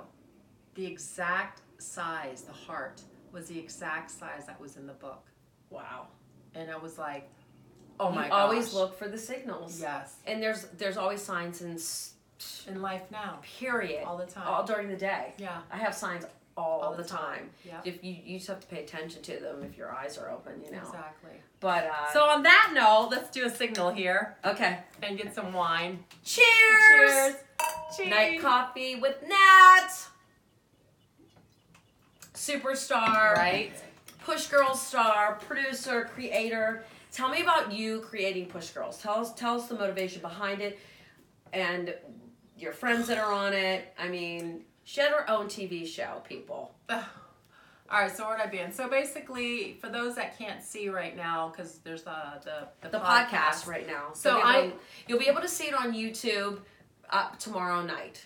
the 0.76 0.86
exact 0.86 1.62
size 1.80 2.44
the 2.44 2.54
heart 2.54 3.02
was 3.34 3.48
the 3.48 3.58
exact 3.60 4.12
size 4.12 4.46
that 4.48 4.60
was 4.60 4.78
in 4.78 4.86
the 4.88 4.94
book 4.94 5.24
Wow. 5.70 6.08
and 6.56 6.70
i 6.72 6.78
was 6.78 6.98
like 6.98 7.30
oh 8.00 8.12
my 8.12 8.28
gosh 8.30 8.32
always 8.32 8.74
look 8.74 8.98
for 8.98 9.08
the 9.08 9.18
signals. 9.18 9.80
yes 9.80 10.16
And 10.26 10.42
there's 10.42 10.64
there's 10.78 10.98
always 10.98 11.22
signs 11.22 11.62
in 11.62 11.78
in 12.68 12.82
life 12.82 13.04
now 13.12 13.40
period 13.60 14.04
all 14.06 14.18
the 14.18 14.26
time 14.26 14.48
all 14.48 14.64
during 14.66 14.88
the 14.90 14.98
day. 14.98 15.34
yeah 15.38 15.62
I 15.72 15.78
have 15.78 15.94
signs 15.94 16.26
all, 16.58 16.82
All 16.82 16.92
the, 16.94 17.04
the 17.04 17.08
time. 17.10 17.20
time. 17.38 17.50
Yeah. 17.64 17.80
If 17.86 18.04
you 18.04 18.14
you 18.26 18.38
just 18.38 18.50
have 18.50 18.60
to 18.60 18.68
pay 18.68 18.84
attention 18.84 19.22
to 19.22 19.40
them 19.40 19.64
if 19.64 19.78
your 19.78 19.90
eyes 19.90 20.18
are 20.18 20.30
open, 20.30 20.62
you 20.66 20.72
know. 20.72 20.80
exactly 20.80 21.32
But 21.62 21.86
uh 21.86 22.12
so 22.12 22.24
on 22.26 22.44
that 22.44 22.72
note 22.74 23.08
let's 23.12 23.30
do 23.32 23.46
a 23.46 23.50
signal 23.50 23.90
here 23.92 24.36
okay. 24.46 24.80
and 25.02 25.18
get 25.18 25.34
some 25.34 25.54
wine 25.54 26.04
Cheers. 26.26 26.46
Cheers. 26.90 27.36
Cheers. 27.96 28.10
Night 28.10 28.42
coffee 28.42 28.96
with 28.96 29.16
Nat. 29.28 29.90
Superstar. 32.42 33.36
Right? 33.36 33.72
Push 34.26 34.48
Girls 34.48 34.82
star, 34.82 35.36
producer, 35.48 36.10
creator. 36.14 36.84
Tell 37.12 37.30
me 37.30 37.42
about 37.42 37.72
you 37.72 38.00
creating 38.02 38.48
Push 38.48 38.70
Girls. 38.70 38.98
Tell 39.02 39.16
us 39.16 39.34
tell 39.34 39.60
us 39.60 39.68
the 39.68 39.76
motivation 39.76 40.22
behind 40.22 40.62
it 40.62 40.80
and 41.54 41.94
your 42.58 42.72
friends 42.74 43.08
that 43.08 43.18
are 43.18 43.32
on 43.32 43.54
it. 43.54 43.94
I 44.00 44.08
mean, 44.08 44.62
she 44.84 45.02
had 45.02 45.12
her 45.12 45.30
own 45.30 45.48
TV 45.48 45.86
show, 45.86 46.22
people. 46.28 46.74
All 46.90 48.00
right, 48.00 48.10
so 48.16 48.24
where 48.26 48.38
would 48.38 48.42
I 48.48 48.50
be 48.50 48.60
in? 48.60 48.72
So 48.72 48.88
basically, 48.88 49.74
for 49.82 49.90
those 49.90 50.16
that 50.16 50.38
can't 50.38 50.64
see 50.64 50.88
right 50.90 51.16
now, 51.16 51.50
because 51.50 51.80
there's 51.80 52.04
the 52.04 52.16
the, 52.82 52.90
The 52.90 53.00
podcast, 53.00 53.68
right 53.68 53.86
now. 53.86 54.14
So 54.14 54.30
you'll 54.38 54.40
be 54.40 54.44
I- 54.48 54.60
able- 54.62 54.78
you'll 55.08 55.20
be 55.20 55.28
able 55.28 55.42
to 55.42 55.48
see 55.50 55.66
it 55.66 55.74
on 55.74 55.94
YouTube 55.94 56.60
up 57.10 57.38
tomorrow 57.38 57.82
night. 57.84 58.26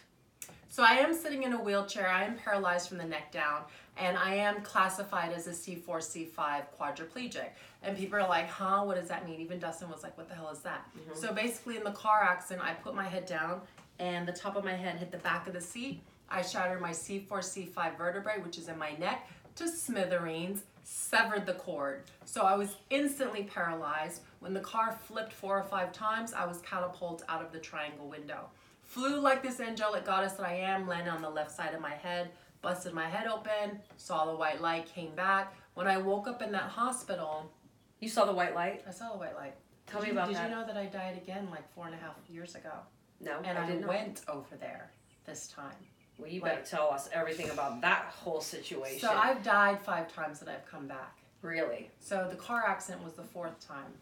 So 0.75 0.84
I 0.84 0.96
am 0.96 1.13
sitting 1.13 1.44
in 1.44 1.53
a 1.53 1.58
wheelchair. 1.58 2.10
I 2.10 2.25
am 2.25 2.36
paralyzed 2.36 2.89
from 2.89 2.98
the 2.98 3.05
neck 3.05 3.32
down, 3.32 3.62
and 3.96 4.17
I 4.17 4.36
am 4.36 4.62
classified 4.62 5.32
as 5.32 5.48
a 5.48 5.51
C4, 5.51 5.86
C5 5.86 6.63
quadriplegic. 6.77 7.48
And 7.82 7.96
people 7.96 8.20
are 8.20 8.27
like, 8.27 8.50
huh, 8.50 8.84
what 8.84 8.98
does 8.98 9.08
that 9.08 9.25
mean? 9.25 9.39
Even 9.39 9.58
Dustin 9.58 9.89
was 9.89 10.03
like, 10.03 10.17
what 10.17 10.27
the 10.27 10.36
hell 10.36 10.50
is 10.50 10.60
that? 10.63 10.86
Mm-hmm. 11.00 11.17
So 11.17 11.34
basically, 11.34 11.77
in 11.77 11.86
the 11.86 11.94
car 11.94 12.24
accident, 12.24 12.67
I 12.67 12.74
put 12.74 12.94
my 12.94 13.08
head 13.08 13.25
down, 13.25 13.62
and 14.00 14.27
the 14.27 14.34
top 14.34 14.58
of 14.58 14.65
my 14.65 14.74
head 14.74 14.98
hit 14.98 15.13
the 15.13 15.17
back 15.20 15.48
of 15.48 15.53
the 15.53 15.62
seat. 15.62 16.01
I 16.29 16.41
shattered 16.41 16.82
my 16.82 16.91
C4, 16.91 17.25
C5 17.29 17.98
vertebrae, 17.98 18.41
which 18.44 18.58
is 18.58 18.67
in 18.67 18.77
my 18.77 18.98
neck, 19.00 19.29
to 19.55 19.70
smithereens, 19.70 20.63
severed 20.84 21.46
the 21.46 21.53
cord. 21.53 22.01
So 22.25 22.41
I 22.41 22.58
was 22.58 22.75
instantly 22.89 23.44
paralyzed. 23.44 24.24
When 24.41 24.53
the 24.53 24.60
car 24.60 25.00
flipped 25.08 25.32
four 25.32 25.58
or 25.58 25.63
five 25.63 25.94
times, 25.94 26.34
I 26.34 26.46
was 26.46 26.58
catapulted 26.63 27.25
out 27.29 27.41
of 27.41 27.53
the 27.53 27.60
triangle 27.60 28.10
window. 28.10 28.50
Flew 28.86 29.20
like 29.20 29.44
this 29.44 29.60
angelic 29.60 30.06
goddess 30.06 30.34
that 30.34 30.46
I 30.46 30.56
am, 30.56 30.88
landed 30.88 31.12
on 31.12 31.22
the 31.22 31.30
left 31.30 31.51
side 31.51 31.74
of 31.74 31.82
my 31.82 31.94
head, 31.94 32.30
busted 32.62 32.94
my 32.94 33.08
head 33.10 33.27
open, 33.27 33.80
saw 33.98 34.25
the 34.25 34.36
white 34.36 34.62
light, 34.62 34.86
came 34.94 35.13
back. 35.15 35.54
When 35.74 35.88
I 35.88 35.98
woke 35.98 36.27
up 36.27 36.42
in 36.42 36.51
that 36.54 36.70
hospital, 36.70 37.51
You 38.00 38.10
saw 38.10 38.25
the 38.25 38.34
white 38.34 38.56
light? 38.56 38.84
I 38.88 38.92
saw 38.92 39.12
the 39.12 39.18
white 39.18 39.36
light. 39.36 39.56
Tell 39.88 40.00
did 40.01 40.08
me 40.08 40.13
you, 40.13 40.18
about 40.20 40.27
did 40.27 40.38
that. 40.38 40.44
Did 40.44 40.50
you 40.51 40.56
know 40.62 40.65
that 40.68 40.77
I 40.77 40.86
died 40.86 41.18
again 41.18 41.48
like 41.51 41.70
four 41.74 41.86
and 41.88 41.94
a 41.96 41.98
half 41.98 42.15
years 42.30 42.56
ago? 42.56 42.72
no, 43.20 43.39
And 43.44 43.58
I 43.58 43.68
I, 43.72 43.88
went 43.88 44.22
over 44.27 44.56
there 44.60 44.92
this 45.25 45.48
time. 45.48 45.75
Well, 46.18 46.30
you 46.30 46.42
Wait. 46.42 46.50
better 46.50 46.65
tell 46.65 46.89
us 46.92 47.10
everything 47.12 47.50
about 47.50 47.82
that 47.82 48.06
whole 48.06 48.39
situation. 48.42 49.00
So 49.00 49.10
I've 49.10 49.44
died 49.44 49.80
five 49.82 50.13
times 50.13 50.42
and 50.42 50.50
I've 50.50 50.65
come 50.65 50.88
back. 50.88 51.18
really. 51.42 51.89
So 52.00 52.27
the 52.30 52.36
car 52.38 52.63
accident 52.65 53.04
was 53.04 53.13
the 53.13 53.24
fourth 53.24 53.60
time. 53.68 53.94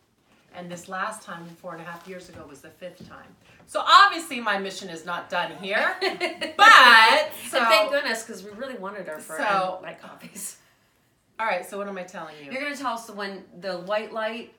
And 0.55 0.69
this 0.71 0.87
last 0.87 1.21
time, 1.23 1.45
four 1.61 1.73
and 1.73 1.81
a 1.81 1.85
half 1.85 2.07
years 2.07 2.29
ago, 2.29 2.45
was 2.47 2.61
the 2.61 2.69
fifth 2.69 3.07
time. 3.09 3.25
So 3.65 3.81
obviously 3.85 4.39
my 4.39 4.57
mission 4.59 4.89
is 4.89 5.05
not 5.05 5.29
done 5.29 5.51
here. 5.61 5.95
But 6.57 7.31
so 7.49 7.57
and 7.59 7.67
thank 7.67 7.91
goodness, 7.91 8.23
because 8.23 8.43
we 8.43 8.51
really 8.51 8.75
wanted 8.77 9.07
her 9.07 9.17
for 9.19 9.37
So- 9.37 9.79
like 9.81 10.01
copies. 10.01 10.57
all 11.39 11.45
right, 11.45 11.65
so 11.67 11.77
what 11.77 11.87
am 11.87 11.97
I 11.97 12.03
telling 12.03 12.35
you? 12.43 12.51
You're 12.51 12.61
gonna 12.61 12.75
tell 12.75 12.93
us 12.93 13.09
when 13.09 13.43
the 13.61 13.77
white 13.79 14.13
light 14.13 14.53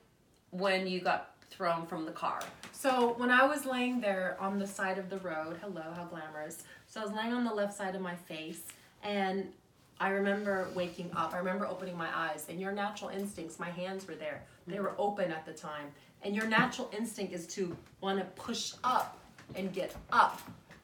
when 0.50 0.86
you 0.86 1.00
got 1.00 1.30
thrown 1.50 1.86
from 1.86 2.04
the 2.04 2.12
car. 2.12 2.40
So 2.72 3.14
when 3.16 3.30
I 3.30 3.44
was 3.46 3.64
laying 3.64 4.00
there 4.00 4.36
on 4.40 4.58
the 4.58 4.66
side 4.66 4.98
of 4.98 5.08
the 5.10 5.18
road, 5.18 5.58
hello, 5.62 5.82
how 5.94 6.04
glamorous. 6.04 6.64
So 6.86 7.00
I 7.00 7.04
was 7.04 7.12
laying 7.12 7.32
on 7.32 7.44
the 7.44 7.54
left 7.54 7.74
side 7.74 7.94
of 7.94 8.00
my 8.02 8.14
face 8.16 8.62
and 9.02 9.52
I 10.00 10.08
remember 10.10 10.68
waking 10.74 11.10
up. 11.14 11.32
I 11.34 11.38
remember 11.38 11.66
opening 11.66 11.96
my 11.96 12.08
eyes 12.14 12.46
and 12.48 12.60
your 12.60 12.72
natural 12.72 13.10
instincts, 13.10 13.58
my 13.60 13.70
hands 13.70 14.06
were 14.08 14.16
there. 14.16 14.42
They 14.66 14.80
were 14.80 14.94
open 14.98 15.30
at 15.30 15.44
the 15.44 15.52
time. 15.52 15.86
And 16.22 16.34
your 16.34 16.46
natural 16.46 16.90
instinct 16.96 17.32
is 17.34 17.46
to 17.48 17.76
want 18.00 18.18
to 18.18 18.24
push 18.40 18.72
up 18.82 19.18
and 19.54 19.72
get 19.72 19.94
up. 20.10 20.40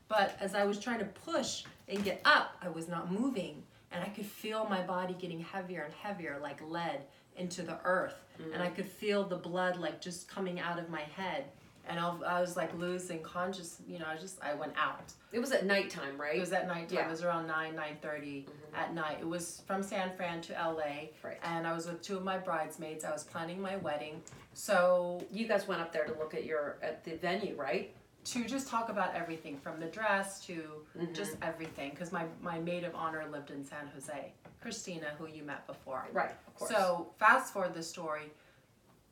But 0.08 0.36
as 0.40 0.54
I 0.54 0.64
was 0.64 0.78
trying 0.78 0.98
to 0.98 1.06
push 1.06 1.64
and 1.88 2.04
get 2.04 2.20
up, 2.24 2.56
I 2.60 2.68
was 2.68 2.88
not 2.88 3.10
moving. 3.10 3.62
And 3.92 4.04
I 4.04 4.08
could 4.08 4.26
feel 4.26 4.66
my 4.68 4.82
body 4.82 5.14
getting 5.14 5.40
heavier 5.40 5.82
and 5.82 5.94
heavier 5.94 6.38
like 6.42 6.60
lead 6.68 7.00
into 7.36 7.62
the 7.62 7.78
earth. 7.84 8.22
And 8.38 8.54
mm. 8.54 8.60
I 8.60 8.68
could 8.68 8.86
feel 8.86 9.24
the 9.24 9.36
blood 9.36 9.76
like 9.76 10.00
just 10.00 10.28
coming 10.28 10.60
out 10.60 10.78
of 10.78 10.90
my 10.90 11.02
head. 11.16 11.44
And 11.88 11.98
I, 11.98 12.14
I 12.26 12.40
was 12.40 12.56
like 12.56 12.76
losing 12.78 13.20
conscious, 13.22 13.78
you 13.88 13.98
know, 13.98 14.06
I 14.08 14.16
just, 14.16 14.38
I 14.42 14.54
went 14.54 14.72
out. 14.76 15.12
It 15.32 15.40
was 15.40 15.50
at 15.52 15.66
nighttime, 15.66 16.20
right? 16.20 16.36
It 16.36 16.40
was 16.40 16.52
at 16.52 16.66
nighttime. 16.68 16.98
Yeah. 16.98 17.06
It 17.06 17.10
was 17.10 17.24
around 17.24 17.46
9, 17.46 17.74
9.30 17.74 18.44
at 18.74 18.94
night. 18.94 19.18
It 19.20 19.26
was 19.26 19.62
from 19.66 19.82
San 19.82 20.14
Fran 20.16 20.40
to 20.42 20.52
LA. 20.52 21.08
Right. 21.24 21.38
And 21.42 21.66
I 21.66 21.72
was 21.72 21.86
with 21.86 22.00
two 22.02 22.16
of 22.16 22.22
my 22.22 22.38
bridesmaids. 22.38 23.04
I 23.04 23.10
was 23.10 23.24
planning 23.24 23.60
my 23.60 23.76
wedding. 23.76 24.20
So 24.54 25.24
you 25.32 25.48
guys 25.48 25.66
went 25.66 25.80
up 25.80 25.92
there 25.92 26.04
to 26.04 26.12
look 26.18 26.34
at 26.34 26.44
your 26.44 26.76
at 26.82 27.04
the 27.04 27.16
venue, 27.16 27.54
right? 27.56 27.94
to 28.22 28.44
just 28.44 28.68
talk 28.68 28.90
about 28.90 29.14
everything 29.14 29.56
from 29.56 29.80
the 29.80 29.86
dress 29.86 30.44
to 30.44 30.62
Mm-hmm. 30.98 31.14
just 31.14 31.36
everything. 31.40 31.88
Because 31.90 32.12
my, 32.12 32.24
my 32.42 32.58
maid 32.58 32.84
of 32.84 32.94
honor 32.94 33.24
lived 33.32 33.50
in 33.50 33.64
San 33.64 33.86
Jose. 33.94 34.32
Christina, 34.60 35.06
who 35.18 35.26
you 35.26 35.42
met 35.42 35.66
before. 35.66 36.06
Right, 36.12 36.32
of 36.46 36.54
course. 36.54 36.70
So 36.70 37.12
fast 37.18 37.52
forward 37.54 37.72
the 37.74 37.82
story. 37.82 38.30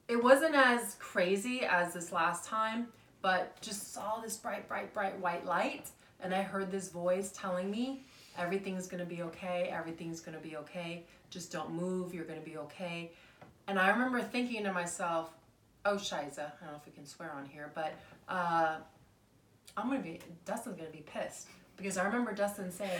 It 0.08 0.22
wasn't 0.22 0.54
as 0.54 0.96
crazy 0.98 1.60
as 1.66 1.92
this 1.92 2.12
last 2.12 2.44
time, 2.44 2.88
but 3.20 3.60
just 3.60 3.92
saw 3.92 4.20
this 4.20 4.36
bright, 4.38 4.66
bright, 4.66 4.94
bright 4.94 5.18
white 5.20 5.44
light, 5.44 5.90
and 6.20 6.34
I 6.34 6.42
heard 6.42 6.70
this 6.70 6.88
voice 6.88 7.30
telling 7.32 7.70
me 7.70 8.06
everything's 8.38 8.86
gonna 8.86 9.04
be 9.04 9.22
okay, 9.22 9.68
everything's 9.70 10.20
gonna 10.20 10.38
be 10.38 10.56
okay. 10.56 11.04
Just 11.28 11.52
don't 11.52 11.72
move, 11.72 12.14
you're 12.14 12.24
gonna 12.24 12.40
be 12.40 12.56
okay. 12.56 13.12
And 13.66 13.78
I 13.78 13.90
remember 13.90 14.22
thinking 14.22 14.64
to 14.64 14.72
myself, 14.72 15.30
oh 15.84 15.96
shiza, 15.96 16.38
I 16.38 16.64
don't 16.64 16.72
know 16.72 16.78
if 16.80 16.86
we 16.86 16.92
can 16.92 17.04
swear 17.04 17.30
on 17.32 17.44
here, 17.44 17.70
but 17.74 17.92
uh, 18.30 18.76
I'm 19.76 19.88
gonna 19.88 20.00
be 20.00 20.20
Dustin's 20.46 20.76
gonna 20.76 20.88
be 20.88 21.04
pissed 21.04 21.48
because 21.76 21.98
I 21.98 22.04
remember 22.04 22.32
Dustin 22.32 22.70
saying 22.72 22.90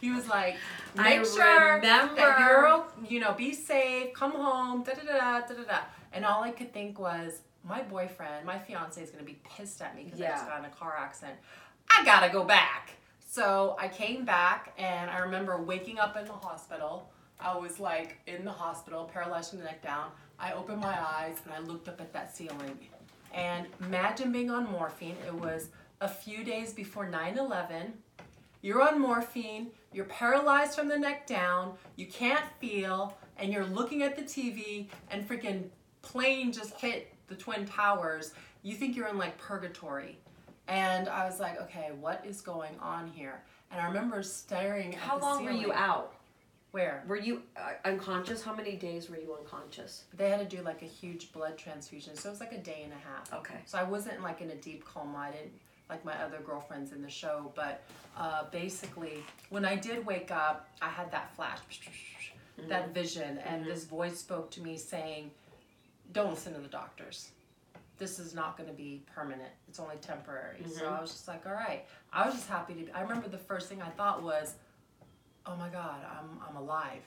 he 0.00 0.10
was 0.10 0.26
like, 0.26 0.56
I 0.98 1.18
make 1.18 1.26
sure 1.26 1.74
remember. 1.74 2.16
that 2.16 2.38
you're 2.40 2.84
you 3.10 3.20
know 3.20 3.34
be 3.34 3.52
safe, 3.52 4.14
come 4.14 4.32
home, 4.32 4.82
da 4.84 4.94
da 4.94 5.02
da 5.02 5.40
da 5.46 5.54
da 5.54 5.62
da. 5.64 5.78
And 6.12 6.24
all 6.24 6.42
I 6.42 6.50
could 6.50 6.72
think 6.72 6.98
was 6.98 7.40
my 7.64 7.82
boyfriend, 7.82 8.46
my 8.46 8.58
fiance 8.58 9.02
is 9.02 9.10
gonna 9.10 9.24
be 9.24 9.40
pissed 9.44 9.82
at 9.82 9.94
me 9.96 10.04
because 10.04 10.20
I 10.20 10.28
just 10.28 10.46
got 10.46 10.58
in 10.60 10.64
a 10.64 10.70
car 10.70 10.96
accident. 10.98 11.38
I 11.90 12.04
gotta 12.04 12.32
go 12.32 12.44
back. 12.44 12.92
So 13.28 13.76
I 13.78 13.88
came 13.88 14.24
back 14.24 14.72
and 14.78 15.10
I 15.10 15.18
remember 15.18 15.60
waking 15.60 15.98
up 15.98 16.16
in 16.16 16.24
the 16.24 16.32
hospital. 16.32 17.10
I 17.38 17.56
was 17.56 17.78
like 17.78 18.18
in 18.26 18.44
the 18.44 18.52
hospital, 18.52 19.10
paralyzed 19.12 19.50
from 19.50 19.58
the 19.58 19.64
neck 19.64 19.82
down. 19.82 20.10
I 20.38 20.52
opened 20.52 20.80
my 20.80 20.98
eyes 20.98 21.36
and 21.44 21.52
I 21.52 21.58
looked 21.58 21.88
up 21.88 22.00
at 22.00 22.12
that 22.12 22.34
ceiling. 22.34 22.78
And 23.34 23.66
imagine 23.82 24.32
being 24.32 24.50
on 24.50 24.70
morphine. 24.70 25.16
It 25.26 25.34
was 25.34 25.68
a 26.00 26.08
few 26.08 26.44
days 26.44 26.72
before 26.72 27.08
9 27.08 27.36
11. 27.36 27.92
You're 28.62 28.82
on 28.82 29.00
morphine, 29.00 29.68
you're 29.92 30.06
paralyzed 30.06 30.74
from 30.74 30.88
the 30.88 30.98
neck 30.98 31.26
down, 31.26 31.74
you 31.94 32.06
can't 32.06 32.44
feel, 32.58 33.16
and 33.38 33.52
you're 33.52 33.66
looking 33.66 34.02
at 34.02 34.16
the 34.16 34.22
TV, 34.22 34.88
and 35.10 35.28
freaking 35.28 35.64
plane 36.06 36.52
just 36.52 36.74
hit 36.74 37.12
the 37.28 37.34
Twin 37.34 37.66
Towers. 37.66 38.32
You 38.62 38.74
think 38.74 38.96
you're 38.96 39.08
in 39.08 39.18
like 39.18 39.36
purgatory. 39.38 40.18
And 40.68 41.08
I 41.08 41.24
was 41.24 41.38
like, 41.38 41.60
okay, 41.62 41.90
what 42.00 42.24
is 42.26 42.40
going 42.40 42.72
on 42.80 43.08
here? 43.08 43.42
And 43.70 43.80
I 43.80 43.86
remember 43.86 44.22
staring 44.22 44.94
at 44.94 45.00
How 45.00 45.18
the 45.18 45.24
long 45.24 45.44
were 45.44 45.50
you 45.50 45.72
out? 45.72 46.14
Where? 46.72 47.04
Were 47.06 47.16
you 47.16 47.42
uh, 47.56 47.70
unconscious? 47.84 48.42
How 48.42 48.54
many 48.54 48.76
days 48.76 49.08
were 49.08 49.16
you 49.16 49.34
unconscious? 49.38 50.04
They 50.16 50.28
had 50.28 50.38
to 50.48 50.56
do 50.56 50.62
like 50.62 50.82
a 50.82 50.86
huge 50.86 51.32
blood 51.32 51.56
transfusion, 51.56 52.16
so 52.16 52.28
it 52.28 52.32
was 52.32 52.40
like 52.40 52.52
a 52.52 52.58
day 52.58 52.82
and 52.84 52.92
a 52.92 52.96
half. 52.96 53.32
Okay. 53.32 53.60
So 53.64 53.78
I 53.78 53.84
wasn't 53.84 54.22
like 54.22 54.40
in 54.40 54.50
a 54.50 54.56
deep 54.56 54.84
coma. 54.84 55.18
I 55.18 55.30
didn't 55.30 55.52
like 55.88 56.04
my 56.04 56.14
other 56.22 56.38
girlfriends 56.44 56.92
in 56.92 57.00
the 57.00 57.08
show, 57.08 57.52
but 57.54 57.82
uh, 58.18 58.44
basically, 58.50 59.18
when 59.50 59.64
I 59.64 59.76
did 59.76 60.04
wake 60.04 60.30
up, 60.30 60.68
I 60.82 60.88
had 60.88 61.10
that 61.12 61.34
flash, 61.34 61.58
that 62.68 62.92
vision, 62.92 63.38
and 63.38 63.64
this 63.64 63.84
voice 63.84 64.18
spoke 64.18 64.50
to 64.52 64.60
me 64.60 64.76
saying, 64.76 65.30
"Don't 66.12 66.30
listen 66.30 66.54
to 66.54 66.60
the 66.60 66.68
doctors. 66.68 67.30
This 67.98 68.18
is 68.18 68.34
not 68.34 68.58
going 68.58 68.68
to 68.68 68.74
be 68.74 69.02
permanent. 69.14 69.52
It's 69.68 69.78
only 69.78 69.96
temporary." 69.96 70.64
So 70.66 70.84
mm-hmm. 70.84 70.94
I 70.94 71.00
was 71.00 71.10
just 71.10 71.28
like, 71.28 71.46
"All 71.46 71.54
right." 71.54 71.84
I 72.12 72.26
was 72.26 72.34
just 72.34 72.48
happy 72.48 72.74
to. 72.74 72.84
Be, 72.84 72.92
I 72.92 73.02
remember 73.02 73.28
the 73.28 73.38
first 73.38 73.68
thing 73.68 73.82
I 73.82 73.90
thought 73.90 74.22
was, 74.22 74.54
"Oh 75.46 75.56
my 75.56 75.68
God, 75.68 76.00
I'm 76.10 76.40
I'm 76.48 76.56
alive." 76.56 77.02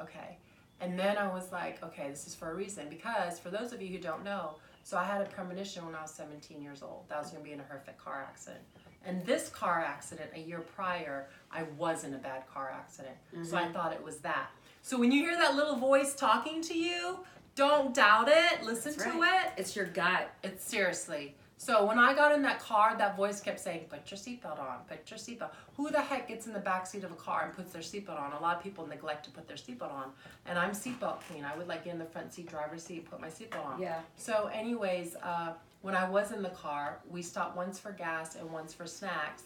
Okay. 0.00 0.38
And 0.80 0.98
then 0.98 1.16
I 1.16 1.32
was 1.32 1.52
like, 1.52 1.82
okay, 1.82 2.10
this 2.10 2.26
is 2.26 2.34
for 2.34 2.50
a 2.50 2.54
reason. 2.54 2.88
Because 2.88 3.38
for 3.38 3.48
those 3.50 3.72
of 3.72 3.80
you 3.80 3.88
who 3.88 3.98
don't 3.98 4.24
know, 4.24 4.56
so 4.82 4.98
I 4.98 5.04
had 5.04 5.22
a 5.22 5.24
premonition 5.24 5.84
when 5.86 5.94
I 5.94 6.02
was 6.02 6.10
17 6.10 6.60
years 6.60 6.82
old. 6.82 7.08
That 7.08 7.16
I 7.16 7.20
was 7.20 7.30
going 7.30 7.42
to 7.42 7.48
be 7.48 7.52
in 7.52 7.60
a 7.60 7.64
horrific 7.64 7.96
car 7.96 8.26
accident. 8.28 8.62
And 9.06 9.24
this 9.24 9.48
car 9.48 9.80
accident, 9.80 10.30
a 10.34 10.40
year 10.40 10.60
prior, 10.60 11.28
I 11.50 11.64
was 11.78 12.04
in 12.04 12.14
a 12.14 12.18
bad 12.18 12.44
car 12.52 12.70
accident. 12.74 13.14
So 13.44 13.56
I 13.56 13.62
mm-hmm. 13.62 13.72
thought 13.72 13.92
it 13.92 14.02
was 14.02 14.18
that. 14.18 14.50
So 14.82 14.98
when 14.98 15.12
you 15.12 15.22
hear 15.22 15.36
that 15.36 15.56
little 15.56 15.76
voice 15.76 16.14
talking 16.14 16.60
to 16.62 16.76
you, 16.76 17.18
don't 17.54 17.94
doubt 17.94 18.28
it. 18.28 18.62
Listen 18.64 18.94
to 18.94 19.22
it. 19.22 19.52
It's 19.56 19.76
your 19.76 19.86
gut. 19.86 20.30
It's 20.42 20.64
seriously. 20.64 21.36
So 21.56 21.86
when 21.86 21.98
I 21.98 22.14
got 22.14 22.32
in 22.32 22.42
that 22.42 22.58
car, 22.58 22.96
that 22.98 23.16
voice 23.16 23.40
kept 23.40 23.60
saying, 23.60 23.86
"Put 23.88 24.10
your 24.10 24.18
seatbelt 24.18 24.58
on. 24.58 24.80
Put 24.88 25.08
your 25.10 25.18
seatbelt." 25.18 25.50
Who 25.76 25.88
the 25.90 26.00
heck 26.00 26.28
gets 26.28 26.46
in 26.46 26.52
the 26.52 26.58
back 26.58 26.86
seat 26.86 27.04
of 27.04 27.12
a 27.12 27.16
car 27.16 27.44
and 27.44 27.54
puts 27.54 27.72
their 27.72 27.80
seatbelt 27.80 28.20
on? 28.20 28.32
A 28.32 28.40
lot 28.40 28.56
of 28.56 28.62
people 28.62 28.86
neglect 28.86 29.24
to 29.26 29.30
put 29.30 29.46
their 29.46 29.56
seatbelt 29.56 29.92
on, 29.92 30.12
and 30.46 30.58
I'm 30.58 30.72
seatbelt 30.72 31.20
clean. 31.28 31.44
I 31.44 31.56
would 31.56 31.68
like 31.68 31.84
get 31.84 31.92
in 31.92 31.98
the 31.98 32.04
front 32.04 32.32
seat, 32.34 32.48
driver's 32.48 32.82
seat, 32.82 33.08
put 33.08 33.20
my 33.20 33.28
seatbelt 33.28 33.64
on. 33.64 33.80
Yeah. 33.80 34.00
So, 34.16 34.50
anyways, 34.52 35.16
uh, 35.22 35.54
when 35.82 35.94
I 35.94 36.08
was 36.08 36.32
in 36.32 36.42
the 36.42 36.50
car, 36.50 36.98
we 37.08 37.22
stopped 37.22 37.56
once 37.56 37.78
for 37.78 37.92
gas 37.92 38.34
and 38.34 38.50
once 38.52 38.74
for 38.74 38.86
snacks, 38.86 39.44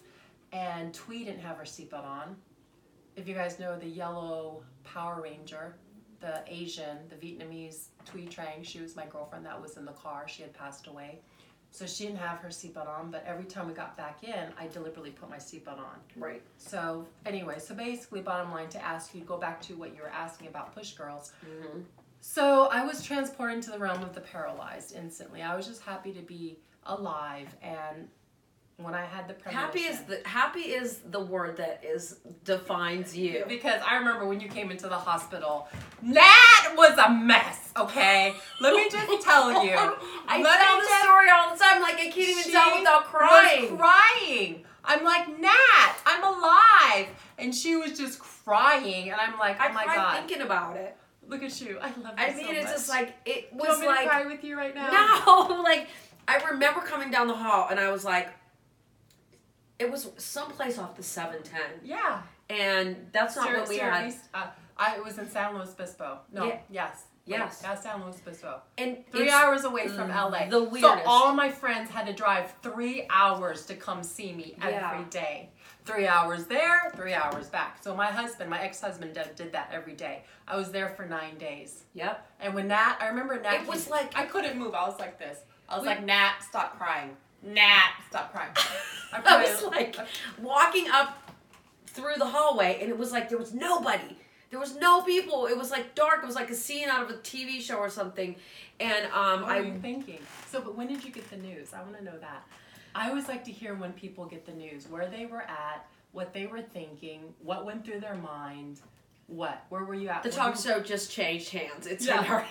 and 0.53 0.94
Thuy 0.94 1.27
didn't 1.27 1.40
have 1.40 1.59
her 1.59 1.64
seatbelt 1.64 2.05
on. 2.05 2.37
If 3.16 3.29
you 3.29 3.35
guys 3.35 3.59
know 3.59 3.79
the 3.79 3.88
yellow 3.88 4.62
Power 4.83 5.21
Ranger, 5.21 5.75
the 6.20 6.42
Asian, 6.46 6.98
the 7.09 7.16
Vietnamese 7.16 7.87
Thuy 8.07 8.28
Trang, 8.28 8.64
she 8.64 8.81
was 8.81 8.96
my 8.96 9.07
girlfriend 9.07 9.46
that 9.46 9.61
was 9.61 9.76
in 9.76 9.85
the 9.85 9.92
car. 9.92 10.26
She 10.26 10.42
had 10.42 10.52
passed 10.52 10.87
away. 10.87 11.20
So 11.70 11.87
she 11.87 12.04
didn't 12.07 12.18
have 12.18 12.38
her 12.38 12.48
seatbelt 12.48 12.88
on, 12.88 13.11
but 13.11 13.22
every 13.26 13.44
time 13.44 13.68
we 13.68 13.74
got 13.74 13.96
back 13.96 14.24
in, 14.24 14.52
I 14.59 14.68
deliberately 14.68 15.11
put 15.11 15.28
my 15.28 15.37
seatbelt 15.37 15.78
on. 15.78 15.98
Right. 16.16 16.42
So 16.57 17.07
anyway, 17.26 17.59
so 17.59 17.74
basically, 17.74 18.22
bottom 18.22 18.50
line 18.50 18.68
to 18.70 18.83
ask 18.83 19.14
you, 19.14 19.20
go 19.20 19.37
back 19.37 19.61
to 19.62 19.74
what 19.74 19.94
you 19.94 20.02
were 20.02 20.09
asking 20.09 20.48
about 20.48 20.74
push 20.74 20.92
girls. 20.92 21.33
Mm-hmm. 21.44 21.81
So 22.20 22.68
I 22.72 22.85
was 22.85 23.02
transported 23.02 23.57
into 23.57 23.70
the 23.70 23.78
realm 23.78 24.02
of 24.02 24.14
the 24.14 24.20
paralyzed 24.20 24.96
instantly. 24.96 25.42
I 25.42 25.54
was 25.54 25.66
just 25.66 25.83
happy 25.83 26.12
to 26.12 26.22
be 26.22 26.59
alive, 26.85 27.54
and 27.62 28.09
when 28.79 28.95
I 28.95 29.05
had 29.05 29.27
the 29.27 29.51
Happy 29.51 29.81
is 29.81 30.01
the 30.05 30.21
happy 30.25 30.61
is 30.61 31.01
the 31.11 31.19
word 31.21 31.57
that 31.57 31.83
is 31.85 32.21
defines 32.45 33.17
you. 33.17 33.45
because 33.49 33.81
I 33.87 33.97
remember 33.97 34.27
when 34.27 34.38
you 34.41 34.49
came 34.49 34.71
into 34.71 34.88
the 34.88 34.97
hospital, 34.97 35.69
that 36.03 36.75
was 36.77 36.97
a 36.97 37.11
mess. 37.11 37.73
Okay, 37.77 38.35
let 38.61 38.75
me 38.75 38.88
just 38.88 39.25
tell 39.25 39.64
you. 39.64 39.73
I 40.29 40.41
Let 40.41 40.61
tell 40.61 40.79
the 40.81 41.05
story 41.05 41.29
all 41.31 41.53
the 41.55 41.59
time. 41.62 41.83
Like 41.83 41.95
I 41.97 42.09
can't 42.11 42.17
even 42.19 42.53
tell 42.53 42.79
without 42.79 43.05
crying. 43.05 43.77
Was 43.77 43.81
crying. 43.81 44.64
I'm 44.85 45.05
like 45.05 45.29
Nat, 45.41 45.97
I'm 46.07 46.23
alive, 46.25 47.09
and 47.37 47.53
she 47.55 47.75
was 47.77 47.99
just 47.99 48.21
crying, 48.21 49.11
and 49.11 49.21
I'm 49.21 49.38
like, 49.38 49.57
oh 49.61 49.64
I 49.64 49.73
my 49.73 49.85
god, 49.87 50.19
thinking 50.27 50.43
about 50.47 50.77
it. 50.77 50.97
look 51.27 51.43
at 51.43 51.61
you. 51.61 51.79
I 51.83 51.88
love 52.01 52.14
I 52.17 52.31
so 52.31 52.37
mean, 52.38 52.55
it's 52.55 52.64
much. 52.64 52.73
just 52.75 52.88
like 52.88 53.14
it 53.27 53.51
Do 53.51 53.57
you 53.57 53.59
want 53.59 53.69
was 53.71 53.81
me 53.81 53.87
to 53.87 53.91
like 53.93 54.09
cry 54.09 54.25
with 54.27 54.45
you 54.45 54.57
right 54.57 54.75
now? 54.75 54.88
no, 55.27 55.62
like 55.64 55.88
I 56.29 56.37
remember 56.51 56.81
coming 56.81 57.11
down 57.11 57.27
the 57.27 57.35
hall 57.35 57.67
and 57.71 57.79
I 57.81 57.91
was 57.91 58.05
like, 58.05 58.29
it 59.79 59.91
was 59.91 60.11
someplace 60.17 60.79
off 60.79 60.97
the 60.97 61.03
seven 61.03 61.43
ten, 61.43 61.81
Yeah. 61.83 62.23
and 62.51 63.09
that's 63.12 63.37
not 63.37 63.53
what 63.53 63.69
we 63.69 63.77
Sierra 63.77 63.95
had. 64.03 64.14
Uh, 64.35 64.47
I 64.77 64.97
it 64.97 65.05
was 65.05 65.19
in 65.19 65.29
San 65.31 65.55
Luis 65.57 65.71
Obispo. 65.73 66.21
No, 66.33 66.45
Yeah. 66.47 66.59
yes. 66.71 67.05
Yes. 67.27 67.61
That's 67.61 67.83
San 67.83 68.03
Luis 68.03 68.17
Obispo. 68.27 68.62
And 68.79 69.05
Three 69.12 69.29
hours 69.31 69.64
away 69.64 69.87
from 69.88 70.09
LA. 70.11 70.47
the 70.49 70.71
So 70.81 70.99
all 71.05 71.35
my 71.35 71.51
friends 71.51 71.91
had 71.91 72.07
to 72.07 72.14
drive 72.14 72.55
three 72.62 73.07
hours 73.11 73.67
to 73.67 73.75
come 73.77 74.03
see 74.03 74.33
me 74.33 74.55
Yeah. 74.57 74.91
every 74.93 75.05
day. 75.11 75.51
Three 75.85 76.07
hours 76.07 76.47
there, 76.47 76.91
three 76.97 77.12
hours 77.12 77.49
back. 77.49 77.83
So 77.83 77.95
my 77.95 78.07
husband, 78.07 78.49
my 78.49 78.61
ex-husband, 78.62 79.12
did, 79.14 79.37
did 79.37 79.53
that 79.53 79.69
every 79.73 79.93
day. 79.95 80.25
I 80.47 80.57
was 80.57 80.71
there 80.73 80.88
for 80.88 81.05
nine 81.05 81.37
days. 81.37 81.85
Yep. 81.93 82.27
And 82.41 82.55
when 82.55 82.69
Nat, 82.69 82.97
I 83.01 83.09
remember 83.09 83.38
Nat. 83.38 83.55
It 83.55 83.67
was 83.67 83.85
came- 83.85 83.91
like- 83.93 84.17
I 84.17 84.25
couldn't 84.25 84.57
move. 84.59 84.75
I 84.75 84.87
was 84.88 84.99
like 84.99 85.19
this. 85.19 85.38
I 85.69 85.75
was 85.77 85.83
We- 85.83 85.88
like, 85.88 86.03
Nat, 86.05 86.37
stop 86.41 86.79
crying. 86.79 87.14
Nat, 87.42 87.92
stop 88.09 88.33
crying. 88.33 88.51
I 89.12 89.20
cried- 89.20 89.42
was 89.42 89.62
like 89.64 89.96
walking 90.40 90.88
up 90.90 91.31
through 91.87 92.14
the 92.18 92.27
hallway, 92.27 92.79
and 92.81 92.90
it 92.90 92.98
was 92.98 93.12
like 93.12 93.29
there 93.29 93.38
was 93.38 93.55
nobody. 93.55 94.16
There 94.51 94.59
was 94.59 94.77
no 94.77 95.03
people. 95.03 95.46
It 95.46 95.57
was 95.59 95.70
like 95.70 95.94
dark. 95.94 96.22
It 96.22 96.27
was 96.27 96.35
like 96.35 96.51
a 96.51 96.55
scene 96.55 96.88
out 96.88 97.03
of 97.03 97.11
a 97.11 97.14
TV 97.20 97.61
show 97.61 97.77
or 97.77 97.90
something. 97.90 98.35
And 98.81 99.07
um, 99.12 99.42
What 99.42 99.59
were 99.59 99.64
you 99.66 99.79
thinking? 99.79 100.20
So, 100.51 100.61
but 100.62 100.74
when 100.74 100.87
did 100.88 101.05
you 101.05 101.11
get 101.11 101.29
the 101.31 101.37
news? 101.37 101.74
I 101.74 101.83
want 101.83 101.98
to 101.98 102.05
know 102.05 102.16
that. 102.18 102.46
I 102.94 103.11
always 103.11 103.29
like 103.29 103.44
to 103.44 103.51
hear 103.53 103.74
when 103.74 103.92
people 103.92 104.24
get 104.24 104.46
the 104.46 104.53
news, 104.53 104.88
where 104.88 105.07
they 105.07 105.27
were 105.27 105.42
at, 105.42 105.87
what 106.12 106.33
they 106.33 106.46
were 106.46 106.62
thinking, 106.62 107.20
what 107.42 107.66
went 107.66 107.85
through 107.85 108.01
their 108.01 108.14
mind, 108.14 108.81
what, 109.27 109.62
where 109.68 109.85
were 109.85 109.94
you 109.94 110.09
at? 110.09 110.22
the 110.22 110.31
talk 110.31 110.55
you- 110.57 110.62
show 110.62 110.81
just 110.81 111.11
changed 111.11 111.51
hands. 111.51 111.87
It's 111.87 112.07
Yeah. 112.07 112.16
been 112.16 112.24
her. 112.24 112.44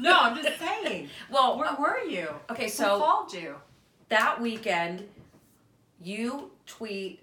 No, 0.00 0.18
I'm 0.20 0.42
just 0.42 0.58
saying. 0.58 1.08
well, 1.30 1.56
Where 1.56 1.72
were 1.78 2.00
you? 2.00 2.28
okay, 2.50 2.66
so 2.66 2.82
Who 2.84 2.90
so 2.90 2.98
called 2.98 3.32
you? 3.32 3.54
That 4.08 4.40
weekend, 4.40 5.08
you 6.00 6.50
Thuy 6.66 7.18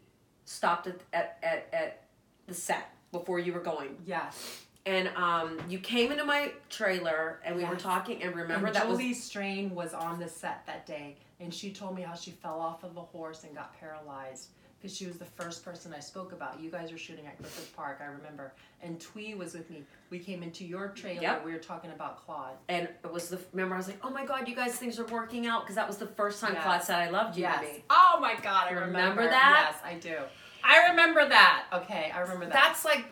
stopped 0.45 0.87
at, 0.87 0.99
at, 1.13 1.37
at, 1.43 1.67
at 1.71 2.03
the 2.47 2.53
set 2.53 2.93
before 3.11 3.39
you 3.39 3.53
were 3.53 3.59
going. 3.59 3.95
Yes. 4.05 4.63
And 4.85 5.09
um, 5.15 5.59
you 5.69 5.77
came 5.77 6.11
into 6.11 6.25
my 6.25 6.51
trailer 6.69 7.39
and 7.45 7.55
we 7.55 7.63
were 7.63 7.75
talking 7.75 8.23
and 8.23 8.35
remember 8.35 8.67
and 8.67 8.75
that 8.75 8.87
was 8.87 9.23
Strain 9.23 9.75
was 9.75 9.93
on 9.93 10.19
the 10.19 10.27
set 10.27 10.65
that 10.65 10.87
day, 10.87 11.17
and 11.39 11.53
she 11.53 11.71
told 11.71 11.95
me 11.95 12.01
how 12.01 12.15
she 12.15 12.31
fell 12.31 12.59
off 12.59 12.83
of 12.83 12.97
a 12.97 13.01
horse 13.01 13.43
and 13.43 13.55
got 13.55 13.79
paralyzed 13.79 14.47
because 14.81 14.97
she 14.97 15.05
was 15.05 15.17
the 15.17 15.25
first 15.25 15.63
person 15.63 15.93
I 15.95 15.99
spoke 15.99 16.31
about. 16.31 16.59
You 16.59 16.71
guys 16.71 16.91
were 16.91 16.97
shooting 16.97 17.27
at 17.27 17.37
Griffith 17.37 17.71
Park, 17.75 17.99
I 18.01 18.05
remember, 18.05 18.53
and 18.81 18.99
Thuy 18.99 19.37
was 19.37 19.53
with 19.53 19.69
me. 19.69 19.83
We 20.09 20.17
came 20.19 20.41
into 20.41 20.65
your 20.65 20.87
trailer. 20.89 21.21
Yep. 21.21 21.45
We 21.45 21.51
were 21.51 21.59
talking 21.59 21.91
about 21.91 22.25
Claude. 22.25 22.55
and 22.67 22.87
it 23.03 23.11
was 23.11 23.29
the 23.29 23.39
remember 23.53 23.75
I 23.75 23.77
was 23.77 23.87
like, 23.87 23.99
oh 24.03 24.09
my 24.09 24.25
god, 24.25 24.47
you 24.47 24.55
guys 24.55 24.73
things 24.73 24.99
are 24.99 25.05
working 25.05 25.45
out 25.45 25.61
because 25.63 25.75
that 25.75 25.87
was 25.87 25.97
the 25.97 26.07
first 26.07 26.41
time 26.41 26.53
Yes. 26.53 26.63
Claude 26.63 26.83
said 26.83 26.95
I 26.99 27.09
loved 27.09 27.37
you 27.37 27.43
Yes. 27.43 27.61
me. 27.61 27.83
Oh 27.89 28.17
my 28.19 28.35
God, 28.41 28.67
I 28.69 28.71
remember, 28.73 28.97
Remember 28.99 29.29
that? 29.29 29.73
Yes, 29.73 29.81
I 29.85 29.95
do. 29.99 30.17
I 30.63 30.89
remember 30.89 31.27
that. 31.27 31.65
Okay, 31.73 32.11
I 32.13 32.19
remember 32.19 32.45
that. 32.45 32.53
That's 32.53 32.85
like, 32.85 33.05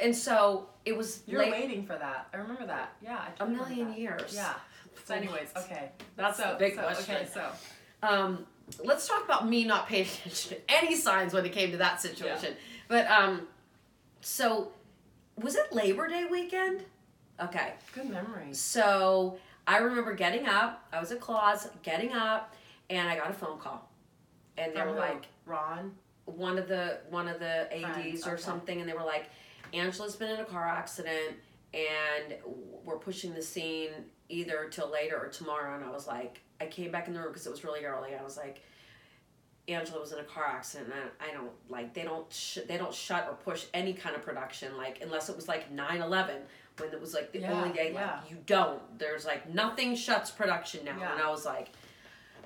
and 0.00 0.14
so 0.14 0.68
it 0.84 0.96
was 0.96 1.22
You're 1.26 1.40
late, 1.40 1.50
waiting 1.50 1.84
for 1.84 1.94
that. 1.94 2.28
I 2.32 2.36
remember 2.36 2.66
that. 2.66 2.92
Yeah, 3.02 3.18
I 3.40 3.44
a 3.44 3.46
million 3.48 3.92
years. 3.94 4.32
Yeah. 4.34 4.54
So, 5.04 5.14
anyways, 5.14 5.48
okay. 5.56 5.90
That's 6.16 6.38
so, 6.38 6.52
the 6.52 6.58
big 6.58 6.74
so, 6.74 6.82
question. 6.82 7.16
Okay, 7.16 7.28
so 7.32 7.48
Um, 8.02 8.46
let's 8.84 9.06
talk 9.08 9.24
about 9.24 9.48
me 9.48 9.64
not 9.64 9.88
paying 9.88 10.06
attention 10.24 10.56
to 10.56 10.58
any 10.68 10.96
signs 10.96 11.32
when 11.32 11.44
it 11.44 11.52
came 11.52 11.70
to 11.72 11.76
that 11.78 12.00
situation. 12.00 12.54
But 12.88 13.10
um, 13.10 13.48
so 14.20 14.72
was 15.40 15.54
it 15.56 15.72
Labor 15.72 16.08
Day 16.08 16.24
weekend? 16.30 16.84
Okay, 17.40 17.74
good 17.94 18.08
memory. 18.08 18.52
so 18.52 19.38
I 19.66 19.78
remember 19.78 20.14
getting 20.14 20.46
up. 20.46 20.86
I 20.92 21.00
was 21.00 21.12
at 21.12 21.20
Claude's, 21.20 21.68
getting 21.82 22.12
up, 22.12 22.54
and 22.88 23.08
I 23.08 23.16
got 23.16 23.30
a 23.30 23.34
phone 23.34 23.58
call, 23.58 23.88
and 24.56 24.72
they 24.72 24.78
From 24.78 24.88
were 24.88 24.94
who? 24.94 25.00
like, 25.00 25.26
Ron. 25.44 25.92
one 26.24 26.56
of 26.56 26.66
the 26.68 26.98
one 27.10 27.28
of 27.28 27.38
the 27.38 27.70
ads 27.72 27.94
Friends, 27.94 28.26
or 28.26 28.32
okay. 28.32 28.42
something, 28.42 28.80
and 28.80 28.88
they 28.88 28.94
were 28.94 29.04
like, 29.04 29.26
Angela's 29.74 30.16
been 30.16 30.30
in 30.30 30.40
a 30.40 30.44
car 30.44 30.66
accident, 30.66 31.36
and 31.74 32.36
we're 32.84 32.96
pushing 32.98 33.34
the 33.34 33.42
scene 33.42 33.90
either 34.28 34.68
till 34.70 34.90
later 34.90 35.16
or 35.18 35.28
tomorrow. 35.28 35.74
And 35.76 35.84
I 35.84 35.90
was 35.90 36.06
like, 36.06 36.40
I 36.60 36.66
came 36.66 36.90
back 36.90 37.08
in 37.08 37.14
the 37.14 37.20
room 37.20 37.28
because 37.30 37.46
it 37.46 37.50
was 37.50 37.64
really 37.64 37.84
early. 37.84 38.14
I 38.14 38.22
was 38.22 38.36
like, 38.36 38.60
Angela 39.68 40.00
was 40.00 40.12
in 40.12 40.20
a 40.20 40.24
car 40.24 40.44
accident, 40.46 40.90
and 40.92 41.10
I, 41.20 41.30
I 41.30 41.34
don't 41.34 41.50
like 41.68 41.92
they 41.92 42.04
don't 42.04 42.32
sh- 42.32 42.58
they 42.68 42.76
don't 42.76 42.94
shut 42.94 43.26
or 43.28 43.34
push 43.34 43.64
any 43.74 43.94
kind 43.94 44.14
of 44.14 44.22
production 44.22 44.76
like 44.76 45.00
unless 45.02 45.28
it 45.28 45.34
was 45.34 45.48
like 45.48 45.74
9-11 45.74 46.36
when 46.78 46.92
it 46.92 47.00
was 47.00 47.14
like 47.14 47.32
the 47.32 47.40
Yeah, 47.40 47.52
only 47.52 47.70
day 47.74 47.86
like 47.92 48.04
yeah. 48.04 48.20
you 48.30 48.36
don't. 48.46 48.80
There's 48.96 49.24
like 49.26 49.52
nothing 49.52 49.96
shuts 49.96 50.30
production 50.30 50.84
now, 50.84 50.96
Yeah. 51.00 51.12
and 51.12 51.20
I 51.20 51.28
was 51.30 51.44
like 51.44 51.70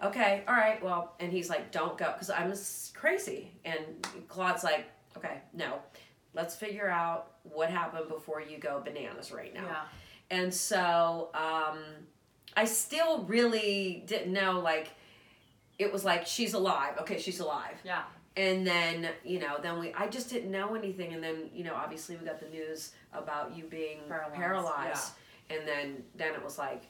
okay, 0.02 0.44
all 0.48 0.54
right, 0.54 0.82
well, 0.82 1.14
and 1.20 1.30
he's 1.30 1.50
like, 1.50 1.70
don't 1.70 1.98
go, 1.98 2.10
because 2.12 2.30
I'm 2.30 2.54
crazy. 2.94 3.52
And 3.66 3.84
Claude's 4.28 4.64
like, 4.64 4.86
okay, 5.14 5.42
no, 5.52 5.74
let's 6.32 6.56
figure 6.56 6.88
out 6.88 7.32
what 7.42 7.68
happened 7.68 8.08
before 8.08 8.40
you 8.40 8.56
go 8.56 8.80
bananas 8.82 9.30
right 9.30 9.52
now. 9.52 9.62
Yeah. 9.66 9.82
And 10.30 10.52
so 10.54 11.30
um, 11.34 11.78
I 12.56 12.64
still 12.64 13.24
really 13.24 14.04
didn't 14.06 14.32
know, 14.32 14.60
like, 14.60 14.88
it 15.78 15.92
was 15.92 16.04
like, 16.04 16.26
she's 16.26 16.54
alive. 16.54 16.98
Okay, 17.00 17.18
she's 17.18 17.40
alive. 17.40 17.76
Yeah. 17.84 18.02
And 18.36 18.66
then, 18.66 19.08
you 19.24 19.40
know, 19.40 19.56
then 19.60 19.80
we, 19.80 19.92
I 19.92 20.06
just 20.06 20.30
didn't 20.30 20.50
know 20.50 20.74
anything. 20.74 21.12
And 21.14 21.22
then, 21.22 21.50
you 21.52 21.64
know, 21.64 21.74
obviously 21.74 22.16
we 22.16 22.24
got 22.24 22.38
the 22.38 22.48
news 22.48 22.92
about 23.12 23.56
you 23.56 23.64
being 23.64 23.98
Paralyzed, 24.08 24.34
paralyzed. 24.34 25.10
And 25.50 25.66
then, 25.66 26.02
then 26.14 26.34
it 26.34 26.44
was 26.44 26.58
like 26.58 26.84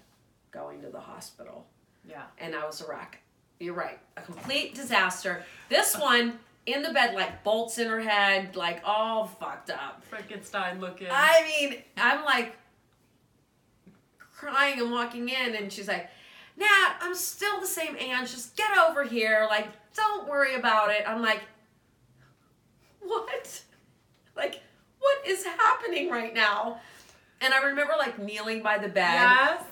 going 0.50 0.83
to 0.83 0.88
the 0.88 1.00
hospital 1.00 1.66
Yeah. 2.07 2.24
and 2.38 2.55
I 2.55 2.66
was 2.66 2.81
a 2.83 2.88
wreck. 2.88 3.20
You're 3.59 3.74
right. 3.74 3.98
A 4.16 4.22
complete 4.22 4.74
disaster. 4.74 5.44
This 5.70 5.96
one 5.96 6.38
in 6.66 6.83
the 6.83 6.92
bed, 6.92 7.14
like 7.14 7.42
bolts 7.42 7.79
in 7.79 7.88
her 7.88 8.00
head, 8.00 8.55
like 8.57 8.83
all 8.85 9.26
fucked 9.26 9.70
up. 9.70 10.03
Frankenstein 10.05 10.81
looking. 10.81 11.09
I 11.11 11.42
mean, 11.61 11.79
I'm 11.96 12.24
like 12.24 12.57
crying 14.40 14.81
and 14.81 14.90
walking 14.90 15.29
in, 15.29 15.55
and 15.55 15.72
she's 15.72 15.88
like, 15.88 16.09
Nat, 16.57 16.96
I'm 17.00 17.14
still 17.14 17.61
the 17.61 17.66
same 17.66 17.96
Ange. 17.96 18.31
Just 18.31 18.57
get 18.57 18.70
over 18.76 19.05
here. 19.05 19.46
Like, 19.48 19.68
don't 19.94 20.29
worry 20.29 20.55
about 20.55 20.90
it. 20.90 21.05
I'm 21.07 21.22
like, 21.22 21.42
what? 23.00 23.62
Like, 24.37 24.61
what 24.98 25.26
is 25.26 25.44
happening 25.44 26.11
right 26.11 26.35
now? 26.35 26.81
And 27.40 27.55
I 27.55 27.62
remember 27.64 27.94
like 27.98 28.18
kneeling 28.18 28.62
by 28.62 28.79
the 28.79 28.88
bed. 28.88 29.12
yes. 29.12 29.62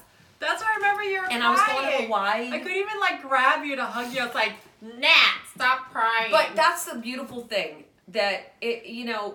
That's 0.41 0.63
what 0.63 0.71
I 0.71 0.77
remember 0.77 1.03
you 1.03 1.21
were 1.21 1.31
And 1.31 1.43
I 1.43 1.51
was 1.51 1.61
going 1.61 1.99
to. 1.99 2.05
Hawaii. 2.05 2.51
I 2.53 2.59
couldn't 2.59 2.77
even 2.77 3.01
like 3.01 3.23
grab 3.23 3.65
you 3.65 3.77
to 3.77 3.85
hug 3.85 4.15
you. 4.15 4.21
I 4.23 4.27
was 4.27 4.35
like, 4.35 4.53
Nat, 4.81 5.35
stop 5.55 5.91
crying. 5.91 6.31
But 6.31 6.51
that's 6.55 6.85
the 6.85 6.99
beautiful 6.99 7.43
thing 7.43 7.85
that 8.09 8.55
it, 8.61 8.87
you 8.87 9.05
know, 9.05 9.35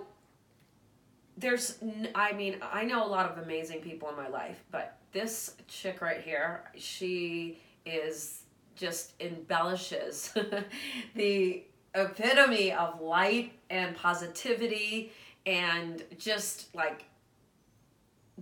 there's, 1.36 1.78
I 2.14 2.32
mean, 2.32 2.56
I 2.62 2.84
know 2.84 3.06
a 3.06 3.08
lot 3.08 3.30
of 3.30 3.44
amazing 3.44 3.80
people 3.80 4.08
in 4.08 4.16
my 4.16 4.28
life, 4.28 4.62
but 4.70 4.96
this 5.14 5.54
chick 5.68 6.02
right 6.02 6.20
here, 6.20 6.64
she 6.76 7.58
is 7.86 8.42
just 8.76 9.12
embellishes 9.20 10.34
the 11.14 11.62
epitome 11.94 12.72
of 12.72 13.00
light 13.00 13.52
and 13.70 13.96
positivity 13.96 15.12
and 15.46 16.02
just 16.18 16.74
like 16.74 17.04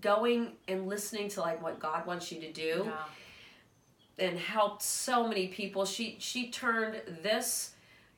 going 0.01 0.53
and 0.69 0.89
listening 0.89 1.29
to 1.29 1.41
like 1.41 1.63
what 1.63 1.79
God 1.79 2.07
wants 2.07 2.33
you 2.33 2.41
to 2.41 2.51
do 2.53 2.85
Yeah. 2.87 4.27
and 4.27 4.39
helped 4.39 4.83
so 4.83 5.29
many 5.29 5.49
people. 5.49 5.85
She 5.85 6.17
she 6.19 6.51
turned 6.51 7.03
this 7.23 7.75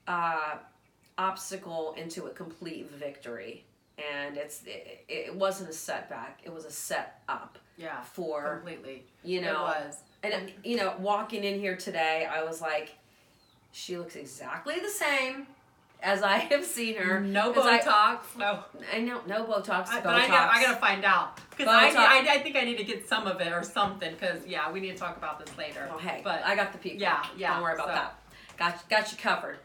uh, 0.07 0.55
obstacle 1.17 1.93
into 1.97 2.25
a 2.27 2.29
complete 2.29 2.89
victory, 2.91 3.65
and 3.97 4.37
it's 4.37 4.63
it, 4.65 5.03
it 5.09 5.35
wasn't 5.35 5.69
a 5.69 5.73
setback. 5.73 6.39
It 6.45 6.53
was 6.53 6.63
a 6.63 6.71
set 6.71 7.21
up 7.27 7.57
Yeah. 7.77 8.01
for 8.01 8.55
Completely. 8.57 9.03
you 9.23 9.41
know. 9.41 9.65
it 9.67 9.83
was. 9.85 9.97
And 10.23 10.51
you 10.63 10.77
know, 10.77 10.95
walking 10.99 11.43
in 11.43 11.59
here 11.59 11.75
today, 11.75 12.27
I 12.31 12.43
was 12.43 12.61
like, 12.61 12.93
she 13.71 13.97
looks 13.97 14.15
exactly 14.15 14.79
the 14.79 14.89
same 14.89 15.47
as 16.01 16.23
I 16.23 16.37
have 16.51 16.65
seen 16.65 16.95
her. 16.97 17.19
No 17.19 17.51
'Cause 17.53 17.65
I- 17.65 17.79
Botox. 17.79 18.19
no. 18.37 18.59
I 18.93 18.99
know 18.99 19.21
no 19.27 19.43
Botox. 19.45 19.87
I, 19.89 19.99
Botox. 19.99 20.03
but 20.03 20.13
I 20.15 20.27
gotta, 20.27 20.51
I 20.53 20.63
gotta 20.63 20.77
find 20.79 21.05
out 21.05 21.39
because 21.51 21.67
I, 21.67 21.89
I, 21.89 22.25
I 22.35 22.39
think 22.39 22.55
I 22.55 22.61
need 22.61 22.77
to 22.77 22.83
get 22.83 23.07
some 23.07 23.27
of 23.27 23.39
it 23.41 23.51
or 23.51 23.63
something 23.63 24.11
because 24.13 24.45
yeah, 24.47 24.71
we 24.71 24.79
need 24.79 24.91
to 24.91 24.97
talk 24.97 25.17
about 25.17 25.45
this 25.45 25.55
later. 25.57 25.89
Oh, 25.93 25.97
hey, 25.97 26.21
but 26.23 26.43
I 26.45 26.55
got 26.55 26.71
the 26.71 26.77
people. 26.79 27.01
Yeah, 27.01 27.23
yeah, 27.37 27.53
Don't 27.55 27.63
worry 27.63 27.73
about 27.75 27.87
so- 27.87 27.93
that. 27.93 28.15
Got 28.57 28.89
got 28.89 29.11
you 29.11 29.17
covered. 29.17 29.57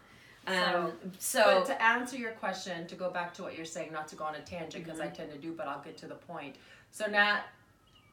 Um, 0.47 0.93
so, 1.19 1.43
But 1.45 1.67
to 1.67 1.81
answer 1.83 2.17
your 2.17 2.33
question, 2.33 2.87
to 2.89 2.97
go 2.97 3.11
back 3.11 3.33
to 3.35 3.43
what 3.43 3.57
you're 3.57 3.67
saying, 3.67 3.93
not 3.93 4.09
to 4.09 4.17
go 4.17 4.25
on 4.25 4.35
a 4.35 4.41
tangent 4.41 4.85
because 4.85 4.99
I 4.99 5.05
Mm-hmm. 5.07 5.15
tend 5.15 5.33
to 5.33 5.39
do, 5.39 5.53
but 5.53 5.69
I'll 5.69 5.81
get 5.83 5.97
to 5.99 6.07
the 6.09 6.15
point. 6.17 6.57
So 6.91 7.07
Nat, 7.07 7.43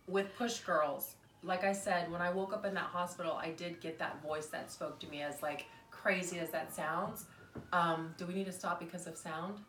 with 0.08 0.36
Push 0.38 0.60
Girls, 0.60 1.16
like 1.44 1.64
I 1.64 1.74
said, 1.74 2.12
when 2.12 2.22
I 2.22 2.32
woke 2.32 2.54
up 2.54 2.66
in 2.66 2.74
that 2.74 2.86
hospital, 2.86 3.34
I 3.34 3.52
did 3.52 3.80
get 3.82 4.00
that 4.00 4.22
voice 4.22 4.48
that 4.48 4.72
spoke 4.72 5.00
to 5.00 5.08
me 5.08 5.22
as 5.22 5.42
like 5.42 5.66
crazy 5.92 6.40
as 6.40 6.50
that 6.52 6.74
sounds. 6.74 7.26
Um, 7.74 8.14
do 8.18 8.26
we 8.26 8.34
need 8.34 8.46
to 8.46 8.52
stop 8.52 8.80
because 8.80 9.08
of 9.08 9.18
sound? 9.18 9.60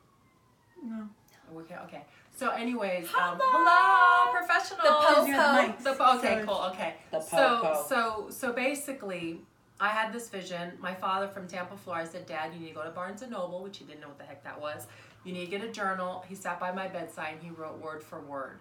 No. 0.83 1.09
Okay, 1.57 1.77
okay. 1.85 2.03
So, 2.37 2.51
anyways, 2.51 3.07
um, 3.14 3.38
Hello. 3.40 3.40
hello, 3.51 4.38
professional. 4.38 4.83
The 4.83 5.07
po- 5.14 5.27
Yeah, 5.27 5.66
the 5.66 5.72
mics. 5.72 5.83
The 5.83 5.92
po- 5.94 6.18
okay, 6.18 6.42
cool. 6.46 6.70
Okay. 6.72 6.94
The 7.11 7.20
so, 7.20 7.37
po-po. 7.62 7.85
so, 7.88 8.27
so 8.31 8.53
basically, 8.53 9.40
I 9.81 9.88
had 9.88 10.12
this 10.12 10.29
vision. 10.29 10.72
My 10.79 10.94
father 10.94 11.27
from 11.27 11.48
Tampa, 11.48 11.77
Florida, 11.77 12.09
said, 12.09 12.27
"Dad, 12.27 12.53
you 12.53 12.61
need 12.61 12.68
to 12.68 12.74
go 12.74 12.85
to 12.85 12.90
Barnes 12.90 13.22
and 13.22 13.33
Noble," 13.33 13.62
which 13.62 13.79
he 13.79 13.85
didn't 13.85 14.01
know 14.03 14.09
what 14.09 14.18
the 14.18 14.24
heck 14.24 14.44
that 14.44 14.61
was. 14.61 14.87
You 15.24 15.33
need 15.33 15.46
to 15.46 15.51
get 15.51 15.64
a 15.64 15.72
journal. 15.72 16.24
He 16.29 16.35
sat 16.35 16.61
by 16.61 16.70
my 16.70 16.87
bedside 16.87 17.35
and 17.35 17.42
he 17.42 17.51
wrote 17.51 17.79
word 17.81 18.03
for 18.03 18.20
word. 18.20 18.61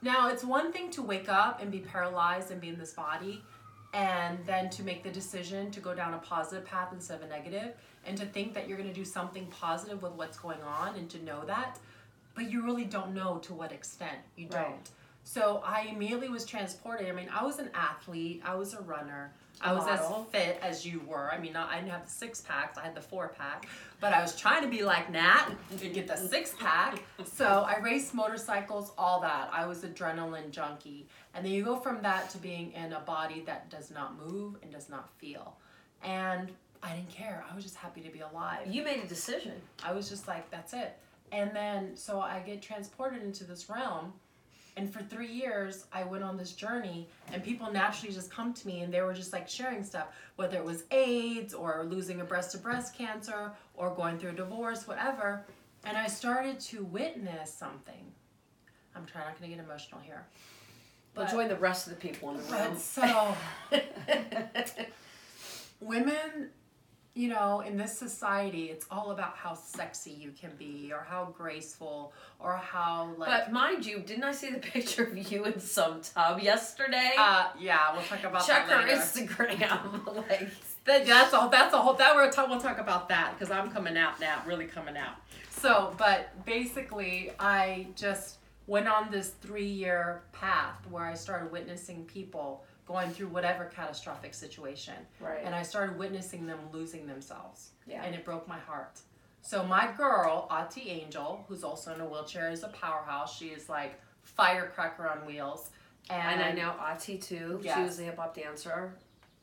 Now, 0.00 0.28
it's 0.28 0.44
one 0.44 0.72
thing 0.72 0.90
to 0.92 1.02
wake 1.02 1.28
up 1.28 1.60
and 1.60 1.70
be 1.70 1.80
paralyzed 1.80 2.50
and 2.50 2.60
be 2.60 2.68
in 2.68 2.78
this 2.78 2.92
body, 2.92 3.42
and 3.92 4.38
then 4.46 4.70
to 4.70 4.82
make 4.82 5.02
the 5.02 5.10
decision 5.10 5.70
to 5.72 5.80
go 5.80 5.94
down 5.94 6.14
a 6.14 6.18
positive 6.18 6.64
path 6.64 6.92
instead 6.92 7.20
of 7.20 7.26
a 7.26 7.28
negative, 7.28 7.74
and 8.06 8.16
to 8.16 8.26
think 8.26 8.54
that 8.54 8.68
you're 8.68 8.76
going 8.76 8.88
to 8.88 8.94
do 8.94 9.04
something 9.04 9.46
positive 9.46 10.02
with 10.02 10.12
what's 10.12 10.38
going 10.38 10.62
on 10.62 10.94
and 10.94 11.10
to 11.10 11.22
know 11.24 11.44
that, 11.46 11.78
but 12.34 12.50
you 12.50 12.62
really 12.62 12.84
don't 12.84 13.14
know 13.14 13.38
to 13.38 13.52
what 13.52 13.72
extent. 13.72 14.18
You 14.36 14.46
don't. 14.48 14.90
So 15.24 15.62
I 15.64 15.88
immediately 15.92 16.28
was 16.28 16.44
transported. 16.44 17.08
I 17.08 17.12
mean, 17.12 17.28
I 17.32 17.44
was 17.44 17.58
an 17.58 17.70
athlete, 17.74 18.40
I 18.44 18.54
was 18.54 18.74
a 18.74 18.80
runner. 18.80 19.32
I 19.60 19.72
was 19.72 19.84
model. 19.84 20.26
as 20.32 20.40
fit 20.40 20.58
as 20.62 20.86
you 20.86 21.00
were. 21.06 21.30
I 21.32 21.38
mean, 21.38 21.52
not, 21.52 21.70
I 21.70 21.76
didn't 21.76 21.90
have 21.90 22.04
the 22.04 22.10
six 22.10 22.40
packs, 22.40 22.78
I 22.78 22.84
had 22.84 22.94
the 22.94 23.00
four 23.00 23.28
pack, 23.28 23.66
but 24.00 24.12
I 24.12 24.22
was 24.22 24.36
trying 24.36 24.62
to 24.62 24.68
be 24.68 24.84
like 24.84 25.10
Nat 25.10 25.48
and 25.70 25.94
get 25.94 26.06
the 26.06 26.16
six 26.16 26.54
pack. 26.58 27.02
So 27.24 27.66
I 27.66 27.78
raced 27.80 28.14
motorcycles, 28.14 28.92
all 28.96 29.20
that. 29.20 29.50
I 29.52 29.66
was 29.66 29.80
adrenaline 29.80 30.50
junkie. 30.50 31.06
And 31.34 31.44
then 31.44 31.52
you 31.52 31.64
go 31.64 31.76
from 31.76 32.02
that 32.02 32.30
to 32.30 32.38
being 32.38 32.72
in 32.72 32.92
a 32.92 33.00
body 33.00 33.42
that 33.46 33.70
does 33.70 33.90
not 33.90 34.16
move 34.18 34.56
and 34.62 34.72
does 34.72 34.88
not 34.88 35.10
feel. 35.18 35.56
And 36.02 36.50
I 36.82 36.94
didn't 36.94 37.10
care. 37.10 37.44
I 37.50 37.54
was 37.54 37.64
just 37.64 37.76
happy 37.76 38.00
to 38.02 38.10
be 38.10 38.20
alive. 38.20 38.66
You 38.68 38.84
made 38.84 39.02
a 39.02 39.06
decision. 39.06 39.54
I 39.84 39.92
was 39.92 40.08
just 40.08 40.28
like, 40.28 40.50
that's 40.50 40.72
it. 40.72 40.96
And 41.32 41.54
then, 41.54 41.96
so 41.96 42.20
I 42.20 42.40
get 42.40 42.62
transported 42.62 43.22
into 43.22 43.44
this 43.44 43.68
realm. 43.68 44.12
And 44.78 44.92
for 44.92 45.02
three 45.02 45.32
years, 45.32 45.86
I 45.92 46.04
went 46.04 46.22
on 46.22 46.36
this 46.36 46.52
journey, 46.52 47.08
and 47.32 47.42
people 47.42 47.68
naturally 47.72 48.14
just 48.14 48.30
come 48.30 48.54
to 48.54 48.66
me 48.66 48.82
and 48.82 48.94
they 48.94 49.00
were 49.00 49.12
just 49.12 49.32
like 49.32 49.48
sharing 49.48 49.82
stuff, 49.82 50.06
whether 50.36 50.56
it 50.56 50.64
was 50.64 50.84
AIDS 50.92 51.52
or 51.52 51.84
losing 51.90 52.20
a 52.20 52.24
breast 52.24 52.52
to 52.52 52.58
breast 52.58 52.96
cancer 52.96 53.50
or 53.74 53.92
going 53.92 54.20
through 54.20 54.30
a 54.30 54.34
divorce, 54.34 54.86
whatever. 54.86 55.44
And 55.82 55.96
I 55.96 56.06
started 56.06 56.60
to 56.60 56.84
witness 56.84 57.52
something. 57.52 58.12
I'm 58.94 59.04
trying 59.04 59.24
not 59.24 59.40
going 59.40 59.50
to 59.50 59.56
get 59.56 59.64
emotional 59.64 60.00
here. 60.00 60.24
But 61.12 61.22
But- 61.22 61.32
join 61.32 61.48
the 61.48 61.56
rest 61.56 61.88
of 61.88 61.94
the 61.94 62.00
people 62.00 62.30
in 62.30 62.36
the 62.36 62.42
room. 62.44 62.78
So, 62.78 63.36
women, 65.80 66.50
you 67.18 67.28
know, 67.28 67.62
in 67.66 67.76
this 67.76 67.98
society, 67.98 68.66
it's 68.66 68.86
all 68.92 69.10
about 69.10 69.34
how 69.34 69.52
sexy 69.52 70.12
you 70.12 70.30
can 70.40 70.52
be 70.56 70.92
or 70.92 71.04
how 71.10 71.34
graceful 71.36 72.12
or 72.38 72.56
how 72.56 73.12
like. 73.18 73.28
But 73.28 73.52
mind 73.52 73.84
you, 73.84 73.98
didn't 73.98 74.22
I 74.22 74.30
see 74.30 74.50
the 74.50 74.58
picture 74.74 75.02
of 75.02 75.32
you 75.32 75.44
in 75.44 75.58
some 75.58 76.00
tub 76.00 76.38
yesterday? 76.38 77.10
uh, 77.18 77.48
yeah, 77.58 77.92
we'll 77.92 78.02
talk 78.04 78.22
about 78.22 78.46
Check 78.46 78.68
that 78.68 78.82
her 78.82 78.86
later. 78.86 79.00
Instagram. 79.00 80.06
like, 80.28 80.48
That- 80.84 81.06
that's 81.06 81.32
a 81.32 81.48
that's 81.50 81.74
a 81.74 81.78
whole 81.78 81.94
that 81.94 82.14
we're 82.14 82.30
talk, 82.30 82.48
we'll 82.48 82.60
talk 82.60 82.78
about 82.78 83.08
that 83.08 83.34
because 83.36 83.50
I'm 83.50 83.72
coming 83.72 83.96
out 83.98 84.20
now, 84.20 84.40
really 84.46 84.66
coming 84.66 84.96
out. 84.96 85.16
So, 85.50 85.92
but 85.98 86.44
basically, 86.46 87.32
I 87.40 87.88
just 87.96 88.36
went 88.68 88.86
on 88.86 89.10
this 89.10 89.30
three 89.42 89.66
year 89.66 90.22
path 90.32 90.86
where 90.88 91.02
I 91.04 91.14
started 91.14 91.50
witnessing 91.50 92.04
people 92.04 92.62
going 92.88 93.10
through 93.10 93.28
whatever 93.28 93.66
catastrophic 93.66 94.32
situation, 94.34 94.94
right. 95.20 95.40
and 95.44 95.54
I 95.54 95.62
started 95.62 95.98
witnessing 95.98 96.46
them 96.46 96.58
losing 96.72 97.06
themselves, 97.06 97.72
yeah. 97.86 98.02
and 98.02 98.14
it 98.14 98.24
broke 98.24 98.48
my 98.48 98.58
heart. 98.58 98.98
So 99.42 99.62
my 99.62 99.90
girl, 99.96 100.48
Auti 100.50 100.88
Angel, 100.88 101.44
who's 101.46 101.62
also 101.62 101.94
in 101.94 102.00
a 102.00 102.06
wheelchair, 102.06 102.50
is 102.50 102.64
a 102.64 102.68
powerhouse. 102.68 103.36
She 103.36 103.48
is 103.48 103.68
like 103.68 104.00
firecracker 104.24 105.06
on 105.06 105.26
wheels, 105.26 105.70
and 106.10 106.42
I 106.42 106.52
know 106.52 106.74
Ati 106.80 107.18
too. 107.18 107.60
She 107.62 107.82
was 107.82 108.00
a 108.00 108.04
hip 108.04 108.16
hop 108.16 108.34
dancer 108.34 108.94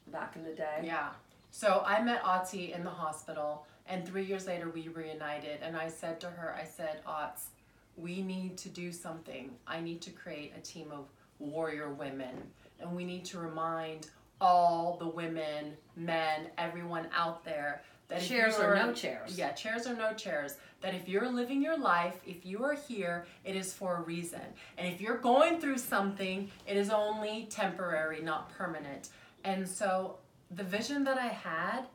back 0.07 0.35
in 0.35 0.43
the 0.43 0.53
day. 0.53 0.81
Yeah. 0.83 1.09
So 1.51 1.83
I 1.85 2.01
met 2.01 2.23
Auti 2.23 2.75
in 2.75 2.83
the 2.83 2.89
hospital, 2.89 3.65
and 3.87 4.05
three 4.05 4.25
years 4.25 4.47
later 4.47 4.69
we 4.69 4.87
reunited. 4.89 5.59
And 5.61 5.77
I 5.77 5.87
said 5.87 6.19
to 6.21 6.27
her, 6.27 6.55
I 6.59 6.65
said, 6.65 7.01
Otz, 7.05 7.47
we 7.95 8.21
need 8.21 8.57
to 8.57 8.69
do 8.69 8.91
something. 8.91 9.51
I 9.65 9.79
need 9.79 10.01
to 10.01 10.11
create 10.11 10.53
a 10.57 10.61
team 10.61 10.91
of 10.91 11.05
warrior 11.39 11.93
women, 11.93 12.35
and 12.79 12.95
we 12.95 13.03
need 13.03 13.25
to 13.25 13.39
remind 13.39 14.09
all 14.41 14.97
the 14.97 15.07
women, 15.07 15.73
men, 15.95 16.47
everyone 16.57 17.07
out 17.15 17.43
there 17.45 17.81
that 18.07 18.21
Chairs 18.21 18.59
or 18.59 18.75
no 18.75 18.93
chairs. 18.93 19.37
Yeah, 19.37 19.51
chairs 19.53 19.87
or 19.87 19.95
no 19.95 20.13
chairs. 20.13 20.55
That 20.81 20.93
if 20.93 21.09
you're 21.09 21.31
living 21.31 21.61
your 21.61 21.77
life, 21.77 22.19
if 22.25 22.45
you 22.45 22.63
are 22.63 22.75
here, 22.75 23.25
it 23.43 23.55
is 23.55 23.73
for 23.73 23.97
a 23.97 24.01
reason. 24.01 24.41
And 24.77 24.87
if 24.87 25.01
you're 25.01 25.17
going 25.17 25.59
through 25.59 25.79
something, 25.79 26.51
it 26.67 26.77
is 26.77 26.91
only 26.91 27.47
temporary, 27.49 28.21
not 28.21 28.51
permanent. 28.55 29.09
And 29.43 29.67
so 29.67 30.17
the 30.51 30.63
vision 30.63 31.03
that 31.05 31.17
I 31.17 31.27
had, 31.27 31.85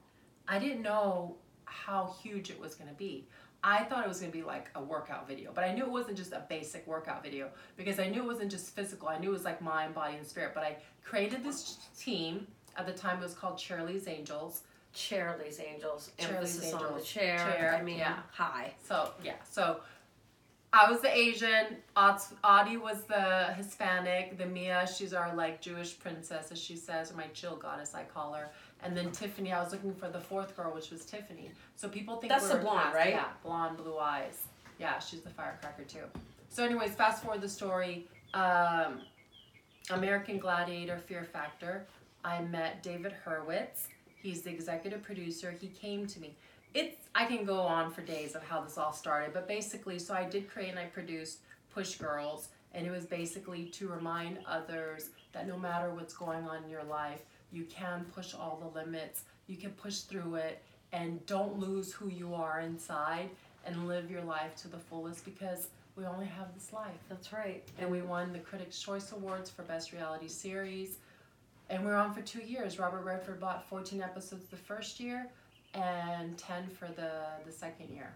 I 0.48 0.58
didn't 0.58 0.82
know 0.82 1.36
how 1.66 2.16
huge 2.20 2.50
it 2.50 2.60
was 2.60 2.74
going 2.74 2.90
to 2.90 2.96
be. 2.96 3.28
I 3.62 3.84
thought 3.84 4.04
it 4.04 4.08
was 4.08 4.20
going 4.20 4.32
to 4.32 4.38
be 4.38 4.44
like 4.44 4.70
a 4.74 4.82
workout 4.82 5.28
video, 5.28 5.52
but 5.54 5.64
I 5.64 5.72
knew 5.74 5.84
it 5.84 5.90
wasn't 5.90 6.16
just 6.16 6.32
a 6.32 6.44
basic 6.48 6.86
workout 6.86 7.22
video 7.22 7.48
because 7.76 7.98
I 7.98 8.08
knew 8.08 8.22
it 8.22 8.26
wasn't 8.26 8.50
just 8.50 8.74
physical. 8.74 9.08
I 9.08 9.18
knew 9.18 9.28
it 9.28 9.32
was 9.32 9.44
like 9.44 9.60
mind, 9.60 9.94
body, 9.94 10.16
and 10.16 10.26
spirit. 10.26 10.52
But 10.54 10.64
I 10.64 10.76
created 11.04 11.44
this 11.44 11.78
team. 11.98 12.46
At 12.76 12.86
the 12.86 12.92
time, 12.92 13.18
it 13.18 13.22
was 13.22 13.34
called 13.34 13.58
Chairly's 13.58 14.08
Angels. 14.08 14.62
Charlie's 14.92 15.60
Angels. 15.60 16.10
Charlie's 16.18 16.36
Emphasis 16.36 16.72
on 16.72 16.80
the 16.80 16.88
Angels. 16.88 17.08
chair. 17.08 17.36
Chair, 17.38 17.76
I 17.78 17.82
mean, 17.82 17.98
yeah. 17.98 18.18
hi. 18.32 18.72
So 18.86 19.10
yeah, 19.22 19.34
so 19.48 19.80
I 20.72 20.90
was 20.90 21.00
the 21.00 21.14
Asian. 21.14 21.76
Auti 21.96 22.80
was 22.80 23.02
the 23.04 23.52
Hispanic. 23.56 24.38
The 24.38 24.46
Mia, 24.46 24.88
she's 24.88 25.12
our 25.12 25.34
like 25.34 25.60
Jewish 25.60 25.98
princess, 25.98 26.50
as 26.52 26.58
she 26.58 26.76
says, 26.76 27.10
or 27.10 27.16
my 27.16 27.26
chill 27.34 27.56
goddess, 27.56 27.94
I 27.94 28.04
call 28.04 28.32
her. 28.34 28.50
And 28.82 28.96
then 28.96 29.10
Tiffany, 29.12 29.52
I 29.52 29.62
was 29.62 29.72
looking 29.72 29.94
for 29.94 30.08
the 30.08 30.20
fourth 30.20 30.56
girl, 30.56 30.72
which 30.74 30.90
was 30.90 31.04
Tiffany. 31.04 31.50
So 31.76 31.88
people 31.88 32.16
think 32.16 32.32
That's 32.32 32.44
we're 32.44 32.56
the 32.58 32.64
blonde, 32.64 32.80
cast- 32.82 32.94
right? 32.94 33.10
Yeah, 33.10 33.24
blonde, 33.42 33.76
blue 33.76 33.98
eyes. 33.98 34.46
Yeah, 34.78 34.98
she's 34.98 35.20
the 35.20 35.30
firecracker 35.30 35.84
too. 35.84 36.04
So, 36.48 36.64
anyways, 36.64 36.94
fast 36.94 37.22
forward 37.22 37.42
the 37.42 37.48
story. 37.48 38.06
Um, 38.34 39.02
American 39.90 40.38
Gladiator 40.38 40.98
Fear 40.98 41.24
Factor. 41.24 41.86
I 42.24 42.42
met 42.42 42.82
David 42.82 43.14
Hurwitz. 43.24 43.86
He's 44.22 44.42
the 44.42 44.50
executive 44.50 45.02
producer. 45.02 45.54
He 45.58 45.68
came 45.68 46.06
to 46.06 46.20
me. 46.20 46.34
It's 46.74 47.08
I 47.14 47.24
can 47.24 47.44
go 47.44 47.60
on 47.60 47.90
for 47.90 48.02
days 48.02 48.34
of 48.34 48.42
how 48.42 48.60
this 48.60 48.78
all 48.78 48.92
started, 48.92 49.32
but 49.32 49.48
basically, 49.48 49.98
so 49.98 50.14
I 50.14 50.24
did 50.24 50.48
create 50.48 50.70
and 50.70 50.78
I 50.78 50.84
produced 50.86 51.38
Push 51.74 51.96
Girls, 51.96 52.48
and 52.74 52.86
it 52.86 52.90
was 52.90 53.04
basically 53.06 53.64
to 53.66 53.88
remind 53.88 54.38
others 54.46 55.10
that 55.32 55.48
no 55.48 55.56
matter 55.58 55.90
what's 55.90 56.14
going 56.14 56.44
on 56.48 56.62
in 56.62 56.70
your 56.70 56.84
life, 56.84 57.22
you 57.52 57.64
can 57.64 58.04
push 58.14 58.34
all 58.34 58.60
the 58.60 58.78
limits. 58.78 59.22
You 59.46 59.56
can 59.56 59.70
push 59.70 60.00
through 60.00 60.36
it, 60.36 60.62
and 60.92 61.24
don't 61.26 61.58
lose 61.58 61.92
who 61.92 62.08
you 62.08 62.34
are 62.34 62.60
inside, 62.60 63.30
and 63.66 63.88
live 63.88 64.10
your 64.10 64.22
life 64.22 64.54
to 64.56 64.68
the 64.68 64.78
fullest 64.78 65.24
because 65.24 65.68
we 65.96 66.04
only 66.06 66.26
have 66.26 66.54
this 66.54 66.72
life 66.72 66.96
That's 67.08 67.32
right. 67.32 67.62
and 67.78 67.90
we 67.90 68.00
won 68.00 68.32
the 68.32 68.38
Critics' 68.38 68.80
Choice 68.80 69.12
Awards 69.12 69.50
for 69.50 69.62
Best 69.62 69.92
Reality 69.92 70.28
Series. 70.28 70.98
And 71.68 71.84
we're 71.84 71.94
on 71.96 72.14
for 72.14 72.22
two 72.22 72.40
years. 72.40 72.78
Robert 72.78 73.04
Redford 73.04 73.38
bought 73.38 73.68
14 73.68 74.00
episodes 74.02 74.46
the 74.46 74.56
first 74.56 74.98
year 74.98 75.26
and 75.74 76.36
10 76.38 76.68
for 76.68 76.86
the, 76.86 77.10
the 77.46 77.52
second 77.52 77.90
year. 77.90 78.12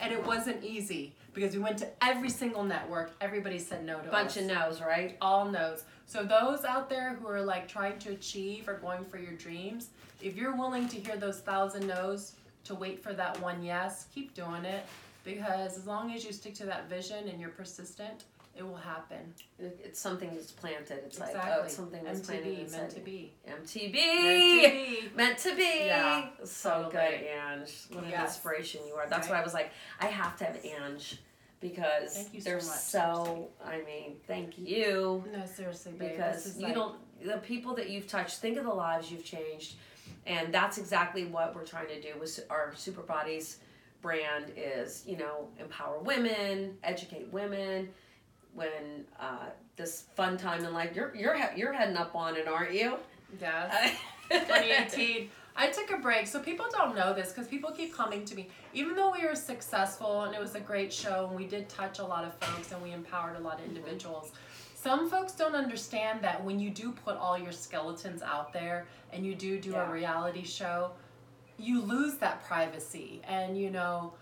And 0.00 0.12
it 0.12 0.24
wasn't 0.24 0.62
easy 0.64 1.14
because 1.32 1.54
we 1.54 1.62
went 1.62 1.78
to 1.78 1.88
every 2.04 2.30
single 2.30 2.64
network. 2.64 3.12
Everybody 3.20 3.58
said 3.58 3.84
no 3.84 3.98
to 3.98 4.06
us. 4.06 4.10
Bunch 4.10 4.30
us. 4.30 4.36
of 4.38 4.44
no's, 4.44 4.80
right? 4.80 5.16
All 5.20 5.44
no's. 5.46 5.84
So 6.06 6.22
those 6.22 6.64
out 6.64 6.88
there 6.88 7.14
who 7.14 7.28
are 7.28 7.42
like 7.42 7.68
trying 7.68 7.98
to 8.00 8.10
achieve 8.10 8.68
or 8.68 8.74
going 8.74 9.04
for 9.04 9.18
your 9.18 9.32
dreams, 9.32 9.88
if 10.22 10.36
you're 10.36 10.56
willing 10.56 10.88
to 10.88 10.96
hear 10.96 11.16
those 11.16 11.40
thousand 11.40 11.86
no's 11.86 12.32
to 12.64 12.74
wait 12.74 13.02
for 13.02 13.12
that 13.12 13.40
one 13.40 13.62
yes, 13.62 14.06
keep 14.14 14.34
doing 14.34 14.64
it 14.64 14.84
because 15.24 15.76
as 15.76 15.86
long 15.86 16.12
as 16.12 16.24
you 16.24 16.32
stick 16.32 16.54
to 16.54 16.66
that 16.66 16.88
vision 16.88 17.28
and 17.28 17.40
you're 17.40 17.50
persistent, 17.50 18.24
it 18.56 18.66
will 18.66 18.76
happen. 18.76 19.34
It- 19.58 19.80
It's 19.84 20.00
something 20.00 20.34
that's 20.34 20.52
planted. 20.52 21.02
It's 21.06 21.18
like, 21.20 21.34
oh, 21.36 21.62
it's 21.64 21.74
something 21.76 22.02
that's 22.04 22.20
planted 22.20 22.58
inside 22.58 22.78
meant 22.78 22.90
to 22.92 23.00
be. 23.00 23.32
MTB. 23.46 23.48
Meant 23.48 23.68
to 23.68 23.78
be. 23.92 25.08
Meant 25.14 25.38
to 25.38 25.54
be. 25.56 25.86
Yeah, 25.86 26.28
So 26.44 26.70
totally. 26.70 26.92
good, 26.92 27.26
Ange. 27.26 27.86
What 27.92 28.04
an 28.04 28.10
Yes. 28.10 28.28
inspiration 28.34 28.80
you 28.86 28.94
are. 28.94 29.06
That's 29.08 29.28
why 29.28 29.40
I 29.40 29.44
was 29.44 29.54
like, 29.54 29.70
I 30.00 30.06
have 30.06 30.36
to 30.38 30.44
have 30.44 30.64
Ange 30.64 31.18
because 31.60 32.14
Thank 32.14 32.34
you 32.34 32.40
so 32.40 32.44
they're 32.44 32.56
much, 32.56 32.64
so. 32.64 33.48
I 33.64 33.78
mean, 33.82 34.16
thank 34.26 34.58
you 34.58 35.24
No, 35.32 35.44
seriously, 35.46 35.92
babe. 35.92 36.10
because 36.12 36.44
this 36.44 36.54
is 36.54 36.58
you 36.60 36.66
like, 36.66 36.74
don't. 36.74 36.96
The 37.24 37.38
people 37.38 37.74
that 37.76 37.88
you've 37.88 38.06
touched. 38.06 38.38
Think 38.40 38.58
of 38.58 38.64
the 38.64 38.74
lives 38.74 39.10
you've 39.10 39.24
changed, 39.24 39.76
and 40.26 40.52
that's 40.52 40.76
exactly 40.76 41.24
what 41.24 41.54
we're 41.54 41.64
trying 41.64 41.88
to 41.88 42.00
do 42.00 42.18
with 42.20 42.38
our 42.50 42.74
Super 42.74 43.00
Bodies 43.02 43.58
brand. 44.02 44.52
Is 44.54 45.02
you 45.06 45.16
know 45.16 45.48
empower 45.58 45.98
women, 45.98 46.76
educate 46.84 47.32
women. 47.32 47.88
When 48.56 49.04
uh, 49.20 49.50
this 49.76 50.04
fun 50.16 50.36
time 50.36 50.64
in 50.64 50.72
life, 50.72 50.90
you're 50.96 51.14
you're 51.14 51.36
you're 51.54 51.72
heading 51.72 51.96
up 51.96 52.16
on 52.16 52.34
it, 52.36 52.48
aren't 52.48 52.72
you? 52.74 52.96
Yes. 53.40 53.96
2018. 54.30 55.30
I 55.58 55.68
took 55.68 55.90
a 55.90 55.96
break, 55.98 56.26
so 56.26 56.38
people 56.40 56.66
don't 56.70 56.94
know 56.94 57.14
this 57.14 57.30
because 57.32 57.46
people 57.48 57.70
keep 57.70 57.94
coming 57.94 58.24
to 58.26 58.34
me. 58.34 58.48
Even 58.74 58.94
though 58.96 59.10
we 59.10 59.24
were 59.26 59.34
successful 59.34 60.22
and 60.24 60.34
it 60.34 60.40
was 60.40 60.54
a 60.54 60.60
great 60.60 60.92
show 60.92 61.26
and 61.28 61.36
we 61.36 61.46
did 61.46 61.68
touch 61.68 61.98
a 61.98 62.04
lot 62.04 62.24
of 62.24 62.34
folks 62.34 62.72
and 62.72 62.82
we 62.82 62.92
empowered 62.92 63.36
a 63.36 63.40
lot 63.40 63.58
of 63.60 63.64
individuals, 63.66 64.32
some 64.74 65.08
folks 65.08 65.32
don't 65.32 65.54
understand 65.54 66.20
that 66.22 66.42
when 66.44 66.58
you 66.60 66.68
do 66.70 66.92
put 66.92 67.16
all 67.16 67.38
your 67.38 67.52
skeletons 67.52 68.20
out 68.20 68.52
there 68.52 68.86
and 69.12 69.24
you 69.24 69.34
do 69.34 69.58
do 69.58 69.70
Yeah. 69.70 69.88
a 69.88 69.92
reality 69.92 70.44
show, 70.44 70.90
you 71.58 71.80
lose 71.80 72.16
that 72.18 72.44
privacy. 72.44 73.22
And 73.26 73.56
you 73.58 73.70
know, 73.70 74.12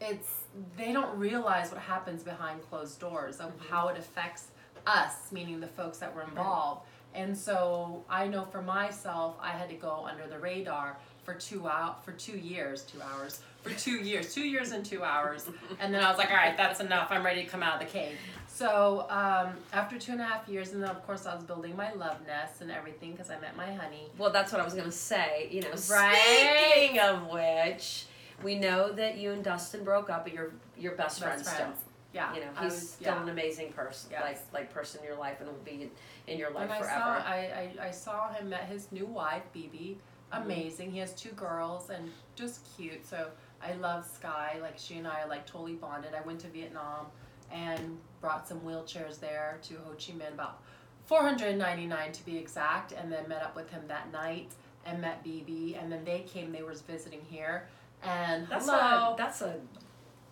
it's 0.00 0.41
they 0.76 0.92
don't 0.92 1.16
realize 1.18 1.70
what 1.70 1.80
happens 1.80 2.22
behind 2.22 2.62
closed 2.68 3.00
doors 3.00 3.38
of 3.40 3.52
how 3.70 3.88
it 3.88 3.98
affects 3.98 4.46
us, 4.86 5.30
meaning 5.32 5.60
the 5.60 5.66
folks 5.66 5.98
that 5.98 6.14
were 6.14 6.22
involved. 6.22 6.82
And 7.14 7.36
so 7.36 8.04
I 8.08 8.26
know 8.26 8.42
for 8.44 8.62
myself, 8.62 9.36
I 9.40 9.50
had 9.50 9.68
to 9.68 9.74
go 9.76 10.06
under 10.10 10.26
the 10.26 10.38
radar 10.38 10.96
for 11.24 11.34
two 11.34 11.68
out 11.68 12.04
for 12.04 12.12
two 12.12 12.36
years, 12.38 12.82
two 12.82 13.00
hours, 13.02 13.40
for 13.62 13.70
two 13.70 13.92
years, 14.02 14.34
two 14.34 14.46
years 14.48 14.72
and 14.72 14.84
two 14.84 15.04
hours. 15.04 15.48
And 15.78 15.92
then 15.94 16.02
I 16.02 16.08
was 16.08 16.18
like, 16.18 16.30
all 16.30 16.36
right, 16.36 16.56
that's 16.56 16.80
enough. 16.80 17.08
I'm 17.10 17.24
ready 17.24 17.44
to 17.44 17.48
come 17.48 17.62
out 17.62 17.74
of 17.80 17.86
the 17.86 17.92
cave. 17.92 18.16
So 18.48 19.06
um, 19.08 19.54
after 19.72 19.98
two 19.98 20.12
and 20.12 20.20
a 20.20 20.24
half 20.24 20.48
years, 20.48 20.72
and 20.72 20.82
then 20.82 20.90
of 20.90 21.04
course 21.06 21.26
I 21.26 21.34
was 21.34 21.44
building 21.44 21.76
my 21.76 21.92
love 21.94 22.16
nest 22.26 22.60
and 22.60 22.70
everything 22.70 23.12
because 23.12 23.30
I 23.30 23.38
met 23.40 23.56
my 23.56 23.72
honey. 23.72 24.08
Well, 24.18 24.30
that's 24.30 24.52
what 24.52 24.60
I 24.60 24.64
was 24.64 24.74
gonna 24.74 24.90
say. 24.92 25.48
You 25.50 25.62
know, 25.62 25.68
Right. 25.90 26.70
speaking 26.74 26.98
of 26.98 27.28
which, 27.28 28.04
we 28.42 28.58
know 28.58 28.92
that 28.92 29.18
you 29.18 29.32
and 29.32 29.44
Dustin 29.44 29.84
broke 29.84 30.10
up, 30.10 30.24
but 30.24 30.32
you're 30.32 30.52
you're 30.76 30.94
best, 30.94 31.20
friends, 31.20 31.48
friends. 31.50 31.78
Yeah. 32.12 32.34
You 32.34 32.40
know, 32.40 32.48
he's 32.60 32.72
was- 32.72 32.90
still 32.92 33.14
yeah. 33.14 33.22
an 33.22 33.28
amazing 33.28 33.72
person, 33.72 34.10
Yes. 34.12 34.22
like 34.22 34.38
like 34.52 34.74
person 34.74 35.00
in 35.00 35.06
your 35.06 35.16
life, 35.16 35.40
and 35.40 35.48
will 35.48 35.56
be 35.64 35.82
in, 35.82 35.90
in 36.26 36.38
your 36.38 36.50
life 36.50 36.68
When 36.68 36.82
I 36.82 36.86
saw 36.86 37.06
I, 37.16 37.72
I, 37.80 37.86
I 37.86 37.90
saw 37.90 38.32
him 38.32 38.50
met 38.50 38.64
his 38.64 38.90
new 38.92 39.06
wife, 39.06 39.42
BB. 39.54 39.96
Mm-hmm. 40.32 40.42
Amazing. 40.42 40.90
He 40.92 40.98
has 40.98 41.12
two 41.14 41.30
girls 41.30 41.90
and 41.90 42.10
just 42.36 42.60
cute. 42.76 43.06
So 43.06 43.28
I 43.62 43.74
love 43.74 44.06
Sky. 44.06 44.56
Like 44.60 44.78
she 44.78 44.96
and 44.96 45.06
I 45.06 45.22
are 45.22 45.28
like 45.28 45.46
totally 45.46 45.74
bonded. 45.74 46.12
I 46.14 46.26
went 46.26 46.40
to 46.40 46.48
Vietnam 46.48 47.06
and 47.50 47.98
brought 48.20 48.48
some 48.48 48.60
wheelchairs 48.60 49.20
there 49.20 49.58
to 49.62 49.74
Ho 49.84 49.90
Chi 49.92 50.12
Minh, 50.12 50.32
about 50.32 50.62
499 51.04 52.12
to 52.12 52.24
be 52.24 52.38
exact, 52.38 52.92
and 52.92 53.12
then 53.12 53.28
met 53.28 53.42
up 53.42 53.54
with 53.54 53.68
him 53.70 53.82
that 53.88 54.10
night 54.12 54.52
and 54.86 55.00
met 55.00 55.22
BB. 55.24 55.80
And 55.82 55.90
then 55.92 56.04
they 56.04 56.20
came. 56.20 56.52
They 56.52 56.62
was 56.62 56.80
visiting 56.82 57.20
here. 57.28 57.68
And 58.02 58.46
that's 58.48 58.66
hello. 58.66 59.14
a 59.14 59.14
that's 59.16 59.42
a 59.42 59.54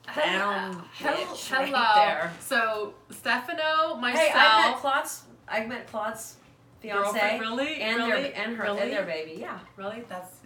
Hello. 0.07 0.27
down 0.27 0.85
Hello. 0.95 1.17
bitch 1.17 1.53
right 1.53 1.69
Hello. 1.69 2.05
there. 2.05 2.33
So 2.41 2.95
Stefano, 3.11 3.97
myself. 3.97 4.27
Hey, 4.27 4.33
I 4.35 4.69
met 4.71 4.77
Claude's. 4.81 5.23
I 5.49 5.67
met 5.67 5.87
Claude's 5.87 6.37
fiance 6.81 7.03
Girlfriend, 7.13 7.41
really? 7.41 7.81
and 7.83 7.97
really? 7.99 8.23
their 8.23 8.33
and 8.37 8.57
her 8.57 8.63
really? 8.65 8.81
and 8.83 8.93
their 8.93 9.05
baby. 9.05 9.37
Yeah, 9.39 9.59
Really? 9.77 10.03
That's 10.09 10.39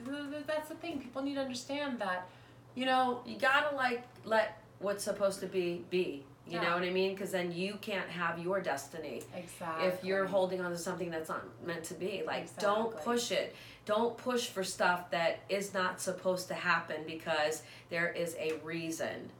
that's 0.46 0.68
the 0.68 0.74
thing. 0.74 0.98
People 0.98 1.22
need 1.22 1.34
to 1.34 1.40
understand 1.40 1.98
that, 2.00 2.28
you 2.74 2.84
know. 2.86 3.20
you 3.24 3.38
gotta 3.38 3.74
like 3.76 4.02
let 4.24 4.60
what's 4.80 5.04
supposed 5.04 5.40
to 5.40 5.46
be 5.46 5.84
be. 5.90 6.24
You 6.46 6.58
Yeah. 6.58 6.64
know 6.64 6.74
what 6.74 6.82
I 6.82 6.90
mean? 6.90 7.14
Because 7.14 7.30
then 7.30 7.52
you 7.52 7.78
can't 7.80 8.08
have 8.10 8.38
your 8.38 8.60
destiny. 8.60 9.22
Exactly. 9.34 9.86
if 9.86 10.04
you're 10.04 10.26
holding 10.26 10.60
on 10.60 10.70
to 10.72 10.76
something 10.78 11.08
that's 11.10 11.30
not 11.30 11.42
meant 11.64 11.84
to 11.84 11.94
be 11.94 12.22
like 12.26 12.54
don't 12.58 12.94
push 13.02 13.30
it 13.32 13.54
don't 13.86 14.16
push 14.16 14.46
for 14.46 14.64
stuff 14.64 15.10
that 15.10 15.40
is 15.48 15.74
not 15.74 16.00
supposed 16.00 16.48
to 16.48 16.54
happen 16.54 17.02
because 17.06 17.62
there 17.90 18.08
is 18.10 18.34
a 18.38 18.54
reason 18.64 19.30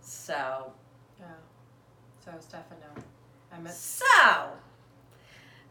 so 0.00 0.72
Yeah. 1.20 1.26
So 2.24 2.32
Stefano, 2.40 2.86
I 3.52 3.58
met. 3.60 3.72
so 3.74 4.48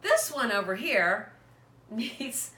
this 0.02 0.32
one 0.32 0.52
over 0.52 0.76
here 0.76 1.32
needs 1.92 2.52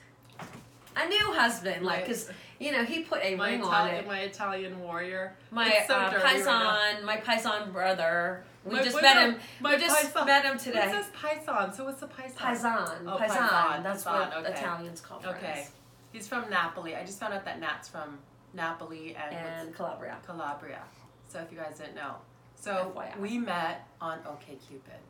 a 0.96 1.06
new 1.08 1.32
husband 1.32 1.84
like 1.84 2.06
because 2.06 2.30
you 2.58 2.72
know 2.72 2.84
he 2.84 3.00
put 3.02 3.20
a 3.22 3.34
My, 3.34 3.50
ring 3.50 3.62
on 3.62 3.88
it 3.88 4.06
my 4.06 4.20
Italian 4.20 4.80
warrior. 4.80 5.34
my 5.50 5.84
so 5.86 5.94
uh, 5.94 6.10
dirty 6.10 6.42
right 6.44 7.04
my 7.04 7.16
paisan 7.18 7.72
brother 7.72 8.44
we 8.66 8.74
My- 8.76 8.82
just 8.82 9.00
met 9.00 9.16
him 9.16 9.36
My 9.60 9.74
we 9.74 9.80
just 9.80 10.12
paisan. 10.14 10.26
met 10.26 10.44
him 10.44 10.56
It 10.56 10.60
today 10.60 10.88
says 10.90 11.06
paisan. 11.20 11.74
So 11.74 11.84
what's 11.84 12.00
the 12.00 12.06
paisan? 12.08 12.34
Paisan. 12.34 13.02
Oh, 13.06 13.16
Paisan. 13.18 13.82
That's 13.82 14.04
paisan, 14.04 14.28
what 14.34 14.36
okay. 14.46 14.52
Italians 14.52 15.00
call 15.00 15.20
friends. 15.20 15.36
Okay. 15.38 15.66
He's 16.12 16.26
from 16.28 16.48
Napoli. 16.50 16.96
I 16.96 17.04
just 17.04 17.20
found 17.20 17.34
out 17.34 17.44
that 17.44 17.60
Nat's 17.60 17.88
from 17.88 18.18
Napoli 18.54 19.16
and, 19.16 19.34
And 19.36 19.74
Calabria. 19.74 20.16
Calabria. 20.26 20.82
So 21.28 21.40
if 21.40 21.52
you 21.52 21.58
guys 21.58 21.78
didn't 21.78 21.94
know. 21.94 22.14
So 22.56 22.92
FYI. 22.96 23.18
we 23.20 23.38
met 23.38 23.86
on 24.00 24.18
OkCupid. 24.20 25.00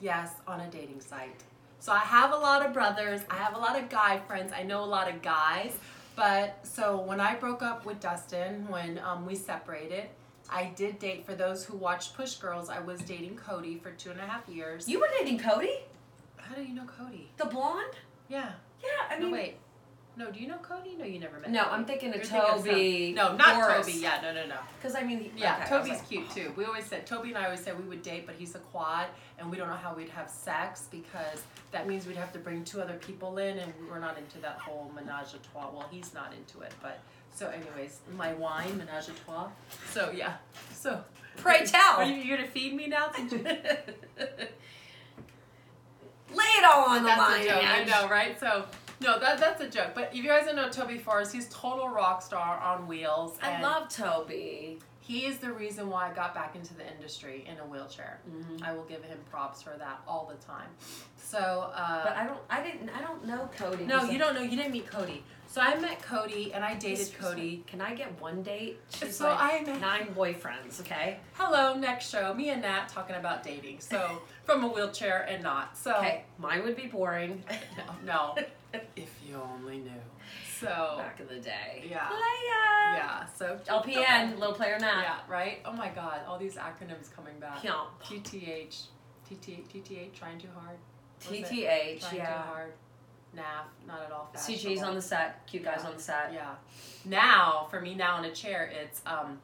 Yes, 0.00 0.30
on 0.46 0.60
a 0.60 0.68
dating 0.68 1.00
site. 1.00 1.42
So 1.78 1.92
I 1.92 1.98
have 2.00 2.32
a 2.32 2.36
lot 2.36 2.64
of 2.64 2.72
brothers, 2.72 3.22
I 3.30 3.36
have 3.36 3.54
a 3.54 3.58
lot 3.58 3.78
of 3.78 3.88
guy 3.88 4.18
friends, 4.28 4.52
I 4.54 4.62
know 4.62 4.84
a 4.84 4.86
lot 4.86 5.08
of 5.08 5.22
guys. 5.22 5.72
But 6.14 6.58
so 6.64 7.00
when 7.00 7.20
I 7.20 7.34
broke 7.34 7.62
up 7.62 7.86
with 7.86 7.98
Dustin, 8.00 8.68
when 8.68 8.98
um, 8.98 9.24
we 9.26 9.34
separated, 9.34 10.04
I 10.52 10.72
did 10.76 10.98
date 10.98 11.24
for 11.24 11.34
those 11.34 11.64
who 11.64 11.76
watched 11.76 12.14
Push 12.14 12.36
Girls. 12.36 12.68
I 12.68 12.80
was 12.80 13.00
dating 13.00 13.36
Cody 13.36 13.78
for 13.78 13.90
two 13.92 14.10
and 14.10 14.20
a 14.20 14.26
half 14.26 14.48
years. 14.48 14.88
You 14.88 15.00
were 15.00 15.08
dating 15.18 15.38
Cody? 15.38 15.78
How 16.36 16.54
do 16.54 16.62
you 16.62 16.74
know 16.74 16.84
Cody? 16.84 17.30
The 17.38 17.46
blonde? 17.46 17.94
Yeah. 18.28 18.50
Yeah, 18.82 18.88
I 19.10 19.18
no, 19.18 19.26
mean. 19.26 19.32
wait. 19.32 19.56
No, 20.14 20.30
do 20.30 20.40
you 20.40 20.46
know 20.46 20.58
Cody? 20.58 20.94
No, 20.98 21.06
you 21.06 21.18
never 21.18 21.40
met. 21.40 21.50
No. 21.50 21.62
I'm 21.62 21.86
thinking 21.86 22.10
of 22.10 22.16
You're 22.16 22.24
thinking 22.24 22.50
of 22.50 22.64
Toby 22.64 23.12
no, 23.16 23.34
not 23.34 23.54
Forrest. 23.54 23.88
Toby. 23.88 24.00
Yeah, 24.02 24.20
no, 24.20 24.34
no, 24.34 24.46
no. 24.46 24.56
Because 24.78 24.94
I 24.94 25.02
mean, 25.04 25.20
he- 25.20 25.32
Yeah, 25.40 25.56
okay, 25.56 25.68
Toby's 25.70 25.88
like, 25.92 26.08
cute 26.08 26.24
oh. 26.30 26.34
too. 26.34 26.52
We 26.54 26.66
always 26.66 26.84
said 26.84 27.06
Toby 27.06 27.30
and 27.30 27.38
I 27.38 27.46
always 27.46 27.60
said 27.60 27.78
we 27.78 27.88
would 27.88 28.02
date, 28.02 28.26
but 28.26 28.34
he's 28.34 28.54
a 28.54 28.58
quad, 28.58 29.06
and 29.38 29.50
we 29.50 29.56
don't 29.56 29.68
know 29.68 29.74
how 29.76 29.94
we'd 29.94 30.10
have 30.10 30.28
sex 30.28 30.86
because 30.90 31.42
that 31.70 31.88
means 31.88 32.06
we'd 32.06 32.16
have 32.16 32.32
to 32.34 32.38
bring 32.38 32.62
two 32.62 32.82
other 32.82 32.94
people 32.94 33.38
in, 33.38 33.56
and 33.56 33.72
we're 33.90 34.00
not 34.00 34.18
into 34.18 34.38
that 34.40 34.58
whole 34.58 34.92
menage 34.94 35.32
a 35.32 35.38
trois. 35.50 35.70
Well, 35.72 35.88
he's 35.90 36.12
not 36.12 36.34
into 36.34 36.60
it, 36.60 36.74
but 36.82 36.98
so 37.34 37.48
anyways, 37.48 38.00
my 38.16 38.32
wine 38.34 38.76
menage 38.78 39.08
a 39.08 39.12
trois. 39.12 39.48
So 39.90 40.10
yeah, 40.10 40.34
so 40.74 41.02
Pray 41.36 41.64
tell. 41.64 41.96
Are 41.98 42.04
you, 42.04 42.14
you 42.14 42.36
gonna 42.36 42.48
feed 42.48 42.74
me 42.74 42.86
now? 42.88 43.10
Lay 43.18 43.28
it 46.34 46.64
all 46.64 46.88
on 46.88 47.02
the 47.02 47.08
that's 47.08 47.20
line. 47.20 47.42
a 47.42 47.44
joke. 47.44 47.64
I 47.64 47.78
Ange. 47.80 47.88
know, 47.90 48.08
right? 48.08 48.40
So. 48.40 48.66
No, 49.00 49.18
that, 49.18 49.38
that's 49.38 49.60
a 49.60 49.68
joke. 49.68 49.90
But 49.94 50.10
if 50.12 50.14
you 50.14 50.28
guys 50.28 50.46
don't 50.46 50.54
know 50.54 50.68
Toby 50.70 50.96
Forrest, 50.96 51.32
he's 51.32 51.48
total 51.48 51.88
rock 51.88 52.22
star 52.22 52.60
on 52.60 52.86
wheels. 52.86 53.36
I 53.42 53.50
and 53.50 53.62
love 53.62 53.88
Toby. 53.88 54.78
He 55.04 55.26
is 55.26 55.38
the 55.38 55.52
reason 55.52 55.90
why 55.90 56.08
I 56.10 56.14
got 56.14 56.32
back 56.32 56.54
into 56.54 56.74
the 56.74 56.86
industry 56.88 57.44
in 57.50 57.58
a 57.58 57.66
wheelchair. 57.66 58.20
Mhm. 58.30 58.62
I 58.62 58.72
will 58.72 58.84
give 58.84 59.02
him 59.02 59.18
props 59.30 59.60
for 59.60 59.76
that 59.76 60.00
all 60.06 60.26
the 60.26 60.36
time. 60.46 60.68
So, 61.18 61.72
uh, 61.74 62.04
But 62.04 62.16
I 62.16 62.24
don't. 62.24 62.40
I 62.48 62.62
didn't. 62.62 62.88
I 62.88 63.00
don't 63.00 63.24
know 63.24 63.50
Cody. 63.56 63.84
No, 63.84 64.04
you 64.04 64.16
don't 64.18 64.34
know. 64.34 64.42
You 64.42 64.56
didn't 64.56 64.72
meet 64.72 64.86
Cody. 64.88 65.24
So 65.48 65.60
I 65.60 65.74
met 65.76 66.00
Cody 66.00 66.54
and 66.54 66.64
I 66.64 66.74
dated 66.74 66.98
She's 66.98 67.10
Cody. 67.10 67.56
like, 67.56 67.66
Can 67.66 67.80
I 67.82 67.94
get 67.94 68.18
one 68.20 68.42
date? 68.42 68.80
She's 68.90 69.16
So 69.18 69.26
like 69.28 69.38
I 69.40 69.60
met- 69.66 69.80
nine 69.80 70.14
boyfriends. 70.14 70.80
Okay. 70.80 71.18
Hello, 71.34 71.74
next 71.74 72.08
show. 72.08 72.32
Me 72.32 72.48
and 72.50 72.62
Nat 72.62 72.88
talking 72.88 73.16
about 73.16 73.42
dating. 73.42 73.80
So 73.80 74.22
from 74.44 74.62
a 74.64 74.68
wheelchair 74.68 75.22
and 75.28 75.42
not. 75.42 75.76
So 75.76 75.94
Okay. 75.96 76.24
Mine 76.38 76.62
would 76.62 76.76
be 76.76 76.86
boring. 76.86 77.42
no, 77.76 78.34
no. 78.34 78.36
if 78.96 79.10
you 79.26 79.40
only 79.42 79.78
knew. 79.78 79.90
So 80.62 80.94
Back 80.98 81.20
in 81.20 81.26
the 81.26 81.40
day. 81.42 81.84
Yeah. 81.88 82.06
Playa. 82.08 82.94
yeah. 82.96 83.26
So 83.26 83.58
LPN, 83.66 84.38
little 84.38 84.54
player 84.54 84.78
not. 84.78 85.02
Yeah. 85.02 85.16
Right. 85.28 85.58
Oh 85.64 85.72
my 85.72 85.88
God. 85.88 86.20
All 86.26 86.38
these 86.38 86.56
acronyms 86.56 87.12
coming 87.14 87.38
back. 87.40 87.62
Yeah. 87.64 87.84
TTH. 88.02 88.86
TT, 89.28 89.64
TTH. 89.72 90.12
Trying 90.14 90.38
too 90.38 90.48
hard. 90.54 90.76
TTH. 91.20 92.00
Trying 92.00 92.10
too 92.10 92.16
Yeah. 92.16 92.42
hard. 92.42 92.72
NAF, 93.34 93.64
not 93.86 94.02
at 94.02 94.12
all 94.12 94.30
CG's 94.36 94.62
fashionable. 94.62 94.88
on 94.90 94.94
the 94.94 95.00
set. 95.02 95.46
Cute 95.46 95.64
guys 95.64 95.80
Yeah. 95.82 95.88
on 95.88 95.96
the 95.96 96.02
set. 96.02 96.32
Yeah. 96.34 96.54
Now, 97.06 97.66
for 97.70 97.80
me 97.80 97.94
now 97.94 98.18
in 98.18 98.26
a 98.26 98.34
chair, 98.34 98.66
it's 98.66 99.00
um. 99.06 99.40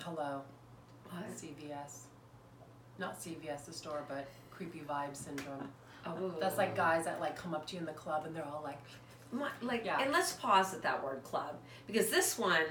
Hello, 0.00 0.42
What? 1.10 1.24
CVS. 1.36 2.04
Not 2.98 3.18
CVS 3.20 3.66
the 3.66 3.72
store, 3.72 4.04
but 4.08 4.28
creepy 4.50 4.80
vibe 4.80 5.16
syndrome. 5.16 5.70
Oh. 6.06 6.32
That's 6.40 6.58
like 6.58 6.74
guys 6.76 7.04
that 7.04 7.20
like 7.20 7.36
come 7.36 7.54
up 7.54 7.66
to 7.68 7.74
you 7.74 7.80
in 7.80 7.86
the 7.86 7.92
club 7.92 8.26
and 8.26 8.34
they're 8.34 8.44
all 8.44 8.62
like, 8.62 8.78
My, 9.30 9.48
like, 9.60 9.84
Yeah. 9.84 10.00
and 10.00 10.12
let's 10.12 10.32
pause 10.32 10.74
at 10.74 10.82
that 10.82 11.02
word 11.02 11.22
club 11.22 11.56
because 11.86 12.10
this 12.10 12.38
one 12.38 12.64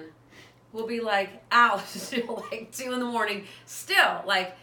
will 0.74 0.88
be 0.88 1.00
like 1.00 1.42
out 1.52 1.84
till 1.94 2.46
like 2.52 2.72
two 2.72 2.94
in 2.94 3.00
the 3.00 3.06
morning. 3.06 3.46
Still, 3.66 4.24
like, 4.26 4.56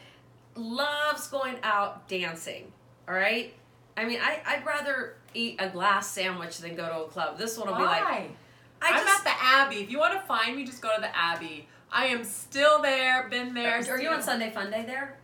loves 0.55 1.29
going 1.29 1.57
out 1.63 2.09
dancing. 2.09 2.73
All 3.09 3.15
right. 3.15 3.55
I 3.97 4.05
mean, 4.05 4.21
I 4.23 4.41
I'd 4.47 4.67
rather 4.67 5.17
eat 5.35 5.57
a 5.59 5.69
glass 5.69 6.11
sandwich 6.11 6.59
than 6.59 6.77
go 6.77 6.89
to 6.89 7.01
a 7.05 7.09
club. 7.09 7.39
This 7.39 7.57
one 7.59 7.69
will 7.69 7.77
be 7.77 7.83
like, 7.83 8.03
why? 8.03 8.29
I 8.81 8.89
I'm 8.93 9.05
just. 9.05 9.19
at 9.19 9.25
the 9.25 9.45
Abbey. 9.45 9.77
If 9.77 9.91
you 9.91 9.99
want 9.99 10.15
to 10.15 10.21
find 10.27 10.57
me, 10.57 10.65
just 10.65 10.81
go 10.81 10.95
to 10.95 11.01
the 11.01 11.17
Abbey. 11.17 11.69
I 11.91 12.07
am 12.07 12.23
still 12.23 12.81
there. 12.83 13.29
Been 13.29 13.55
there. 13.55 13.79
are 13.91 14.01
you 14.01 14.11
on 14.11 14.23
Sunday 14.23 14.51
Fun 14.51 14.71
Day 14.71 14.85
there? 14.87 15.18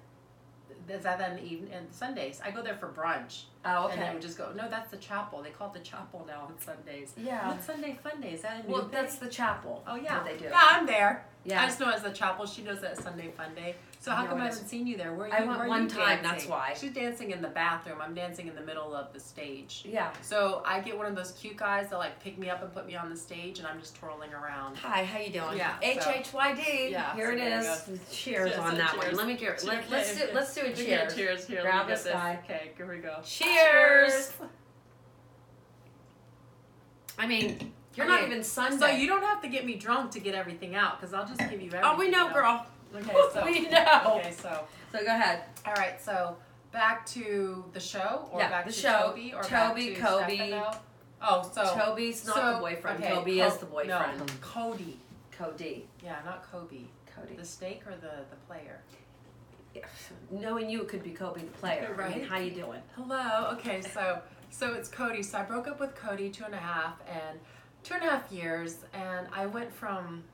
Is 0.89 1.03
that 1.05 1.41
even 1.43 1.69
and 1.73 1.87
Sundays? 1.93 2.41
I 2.45 2.51
go 2.51 2.63
there 2.63 2.77
for 2.77 2.89
brunch. 2.89 3.45
Oh, 3.65 3.85
okay. 3.87 3.95
And 3.95 4.03
then 4.03 4.13
would 4.15 4.23
just 4.23 4.37
go. 4.39 4.53
No, 4.55 4.69
that's 4.69 4.91
the 4.91 4.97
chapel. 4.99 5.43
They 5.43 5.51
call 5.51 5.69
it 5.69 5.75
the 5.75 5.81
chapel 5.81 6.25
now 6.27 6.43
on 6.43 6.59
Sundays. 6.59 7.13
Yeah. 7.17 7.49
What's 7.49 7.67
Sunday 7.67 7.99
Fun 8.03 8.21
Day? 8.21 8.33
Is 8.33 8.43
that 8.43 8.63
a 8.65 8.67
new 8.67 8.73
Well, 8.73 8.83
thing? 8.83 8.91
that's 8.93 9.17
the 9.17 9.29
chapel. 9.29 9.83
Oh 9.87 9.97
yeah, 9.97 10.15
That 10.23 10.25
they 10.25 10.37
do. 10.37 10.45
Yeah, 10.45 10.53
I'm 10.71 10.87
there. 10.87 11.27
Yeah. 11.45 11.63
I 11.63 11.67
just 11.67 11.79
know 11.79 11.91
as 11.91 12.03
the 12.03 12.11
chapel. 12.11 12.47
She 12.47 12.63
knows 12.63 12.81
that 12.81 12.97
Sunday 12.97 13.31
Fun 13.37 13.55
Day. 13.55 13.75
So 14.01 14.11
how 14.11 14.27
come 14.27 14.39
it 14.39 14.45
I 14.45 14.49
is. 14.49 14.55
haven't 14.55 14.69
seen 14.69 14.87
you 14.87 14.97
there? 14.97 15.13
Where 15.15 15.27
are 15.27 15.29
you? 15.29 15.35
I 15.35 15.41
went 15.41 15.51
where 15.59 15.67
are 15.67 15.69
one 15.69 15.83
you 15.85 15.89
time, 15.89 16.07
dancing? 16.23 16.23
that's 16.31 16.47
why. 16.47 16.75
She's 16.77 16.93
dancing 16.93 17.31
in 17.31 17.41
the 17.43 17.49
bathroom. 17.49 17.99
I'm 18.03 18.15
dancing 18.15 18.49
in 18.49 18.55
the 18.55 18.61
middle 18.63 18.95
of 18.95 19.13
the 19.13 19.21
stage. 19.21 19.83
Yeah. 19.87 20.11
So 20.23 20.63
I 20.67 20.81
get 20.81 20.97
one 20.97 21.07
of 21.07 21.15
those 21.17 21.33
cute 21.33 21.57
guys 21.57 21.89
that 21.91 21.99
like 21.99 22.19
pick 22.23 22.39
me 22.39 22.51
up 22.51 22.63
and 22.63 22.73
put 22.73 22.87
me 22.87 22.97
on 22.97 23.09
the 23.11 23.17
stage, 23.17 23.59
and 23.59 23.67
I'm 23.69 23.79
just 23.81 23.95
twirling 23.97 24.33
around. 24.33 24.77
Hi, 24.79 25.05
how 25.05 25.19
you 25.19 25.31
doing? 25.33 25.57
Yeah, 25.59 25.77
H 25.83 26.03
so- 26.03 26.11
H 26.11 26.33
Y 26.33 26.55
D. 26.55 26.89
Yeah, 26.91 27.15
Here 27.15 27.27
so 27.27 27.33
it 27.33 27.37
there 27.37 27.49
you 27.63 27.71
is. 27.71 27.81
go. 27.81 27.99
Cheers 28.11 28.57
on 28.59 28.71
so 28.73 28.77
that 28.79 28.91
cheers. 28.93 29.05
one. 29.05 29.15
Let 29.17 29.27
me 29.27 29.37
get. 29.37 29.65
Let, 29.65 29.91
let's 29.91 30.17
do. 30.17 30.25
Let's 30.35 30.55
do 30.55 30.61
a 30.63 30.73
cheers. 30.73 31.15
Cheers. 31.15 31.47
Here. 31.47 31.63
Grab 31.63 31.75
let 31.75 31.87
me 31.87 31.93
get 31.95 32.05
this 32.05 32.13
guy. 32.13 32.41
Okay, 32.45 32.71
here 32.77 32.87
we 32.91 32.99
go. 32.99 33.17
Cheers. 33.25 34.33
I 37.19 37.27
mean, 37.27 37.73
you're 37.97 38.07
not 38.07 38.23
even 38.25 38.43
Sunday. 38.43 38.79
So 38.79 38.87
you 38.89 39.07
don't 39.07 39.23
have 39.23 39.41
to 39.43 39.49
get 39.49 39.65
me 39.65 39.75
drunk 39.77 40.11
to 40.13 40.21
get 40.21 40.35
everything 40.35 40.75
out, 40.75 41.01
because 41.01 41.15
I'll 41.15 41.27
just 41.27 41.39
give 41.41 41.53
you 41.61 41.67
everything. 41.69 41.81
Oh, 41.85 41.97
we 41.99 42.09
know, 42.11 42.29
you 42.29 42.35
girl. 42.35 42.67
Okay, 42.95 43.13
so 43.33 43.45
we 43.45 43.61
know. 43.69 44.17
Okay, 44.21 44.33
so 44.33 44.65
So 44.93 44.99
go 45.01 45.07
ahead. 45.07 45.43
all 45.67 45.73
right, 45.75 46.01
so 46.01 46.37
back 46.73 47.07
to 47.07 47.65
the 47.73 47.81
show 47.81 48.29
or 48.33 48.41
Yeah, 48.41 48.51
back 48.51 48.67
the 48.67 48.73
to 48.73 48.79
show. 48.79 49.09
Toby 49.09 49.33
or 49.35 49.43
Toby, 49.43 49.87
back 49.91 49.97
to 49.97 50.01
Kobe. 50.03 50.37
Stefano? 50.37 50.71
Oh, 51.23 51.51
so 51.55 51.63
Toby's 51.75 52.27
not 52.27 52.37
so, 52.37 52.53
the 52.55 52.59
boyfriend. 52.61 53.03
okay, 53.03 53.15
Toby 53.15 53.39
Co- 53.39 53.47
is 53.47 53.57
the 53.57 53.67
boyfriend. 53.67 54.19
No, 54.19 54.27
Cody. 54.41 54.99
Cody. 55.33 55.87
Yeah, 56.03 56.17
not 56.25 56.45
Kobe. 56.51 56.83
Cody. 57.17 57.35
The 57.37 57.45
steak 57.45 57.83
or 57.87 57.93
the 57.93 58.25
the 58.31 58.37
player? 58.49 58.81
Knowing 60.31 60.71
you, 60.71 60.83
it 60.83 60.89
could 60.89 61.03
be 61.03 61.11
Kobe 61.11 61.41
the 61.41 61.47
player. 61.53 61.87
I 61.99 62.09
mean, 62.09 62.19
Right. 62.21 62.29
how 62.29 62.39
you 62.39 62.51
doing? 62.53 62.81
Hello. 62.95 63.51
Okay, 63.55 63.81
so 63.83 64.21
so 64.51 64.73
it's 64.75 64.89
Cody. 64.89 65.23
So 65.23 65.39
I 65.39 65.43
broke 65.43 65.67
up 65.67 65.81
with 65.81 65.95
Cody 65.97 66.31
two 66.31 66.45
and 66.45 66.55
a 66.55 66.59
half 66.59 67.01
and 67.09 67.39
two 67.85 67.95
and 67.95 68.03
a 68.03 68.07
half 68.11 68.33
years, 68.33 68.79
and 68.93 69.29
I 69.33 69.47
went 69.47 69.73
from 69.73 70.25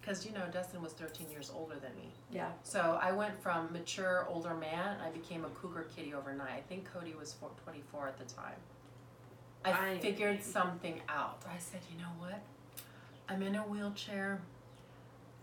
because 0.00 0.24
you 0.26 0.32
know 0.32 0.42
Dustin 0.52 0.82
was 0.82 0.92
13 0.94 1.30
years 1.30 1.52
older 1.54 1.74
than 1.74 1.94
me. 1.96 2.12
Yeah. 2.30 2.50
So 2.64 2.98
I 3.00 3.12
went 3.12 3.40
from 3.42 3.72
mature 3.72 4.26
older 4.28 4.54
man. 4.54 4.96
I 5.04 5.10
became 5.10 5.44
a 5.44 5.48
cougar 5.50 5.86
kitty 5.94 6.14
overnight. 6.14 6.50
I 6.50 6.60
think 6.68 6.90
Cody 6.92 7.14
was 7.18 7.32
four, 7.34 7.50
24 7.64 8.08
at 8.08 8.18
the 8.18 8.34
time. 8.34 8.54
I 9.64 9.90
I- 9.92 9.98
figured 9.98 10.42
something 10.42 11.00
out. 11.08 11.42
I 11.48 11.58
said, 11.58 11.80
you 11.92 11.98
know 11.98 12.10
what? 12.18 12.40
I'm 13.28 13.42
in 13.42 13.54
a 13.54 13.62
wheelchair, 13.62 14.40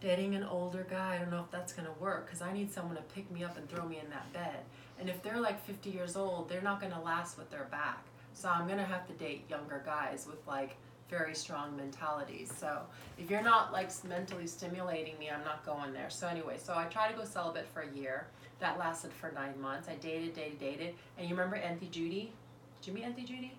dating 0.02 0.36
an 0.36 0.44
older 0.44 0.86
guy. 0.90 1.16
I 1.16 1.18
don't 1.20 1.32
know 1.32 1.40
if 1.42 1.52
that's 1.52 1.72
gonna 1.72 1.94
work 2.00 2.26
because 2.26 2.42
I 2.42 2.52
need 2.52 2.72
someone 2.72 2.98
to 2.98 3.02
pick 3.04 3.32
me 3.32 3.44
up 3.46 3.58
and 3.58 3.70
throw 3.70 3.86
me 3.86 4.00
in 4.00 4.10
that 4.10 4.32
bed. 4.34 4.60
And 5.00 5.10
if 5.10 5.24
they're 5.24 5.40
like 5.40 5.64
50 5.66 5.90
years 5.90 6.18
old, 6.18 6.50
they're 6.50 6.62
not 6.62 6.82
gonna 6.82 7.02
last 7.02 7.38
with 7.38 7.50
their 7.50 7.64
back. 7.72 8.04
So 8.34 8.50
I'm 8.50 8.68
gonna 8.68 8.84
have 8.86 9.08
to 9.08 9.14
date 9.14 9.46
younger 9.50 9.82
guys 9.86 10.28
with 10.30 10.46
like 10.46 10.76
very 11.10 11.34
strong 11.36 11.76
mentalities. 11.76 12.52
So 12.56 12.82
if 13.18 13.30
you're 13.30 13.44
not 13.44 13.74
like 13.74 13.92
mentally 14.06 14.48
stimulating 14.48 15.18
me, 15.18 15.30
I'm 15.30 15.44
not 15.44 15.66
going 15.66 15.94
there. 15.94 16.10
So 16.10 16.28
anyway, 16.28 16.58
so 16.62 16.74
I 16.76 16.86
tried 16.86 17.12
to 17.12 17.18
go 17.18 17.26
celibate 17.26 17.68
for 17.74 17.82
a 17.82 17.92
year. 17.92 18.28
That 18.60 18.78
lasted 18.78 19.12
for 19.14 19.32
nine 19.32 19.60
months. 19.60 19.88
I 19.88 19.96
dated, 19.96 20.34
dated, 20.34 20.60
dated. 20.60 20.96
And 21.18 21.28
you 21.28 21.36
remember 21.36 21.56
Auntie 21.56 21.88
Judy? 21.88 22.32
Did 22.82 22.88
you 22.88 22.94
meet 22.94 23.06
Auntie 23.06 23.24
Judy? 23.24 23.54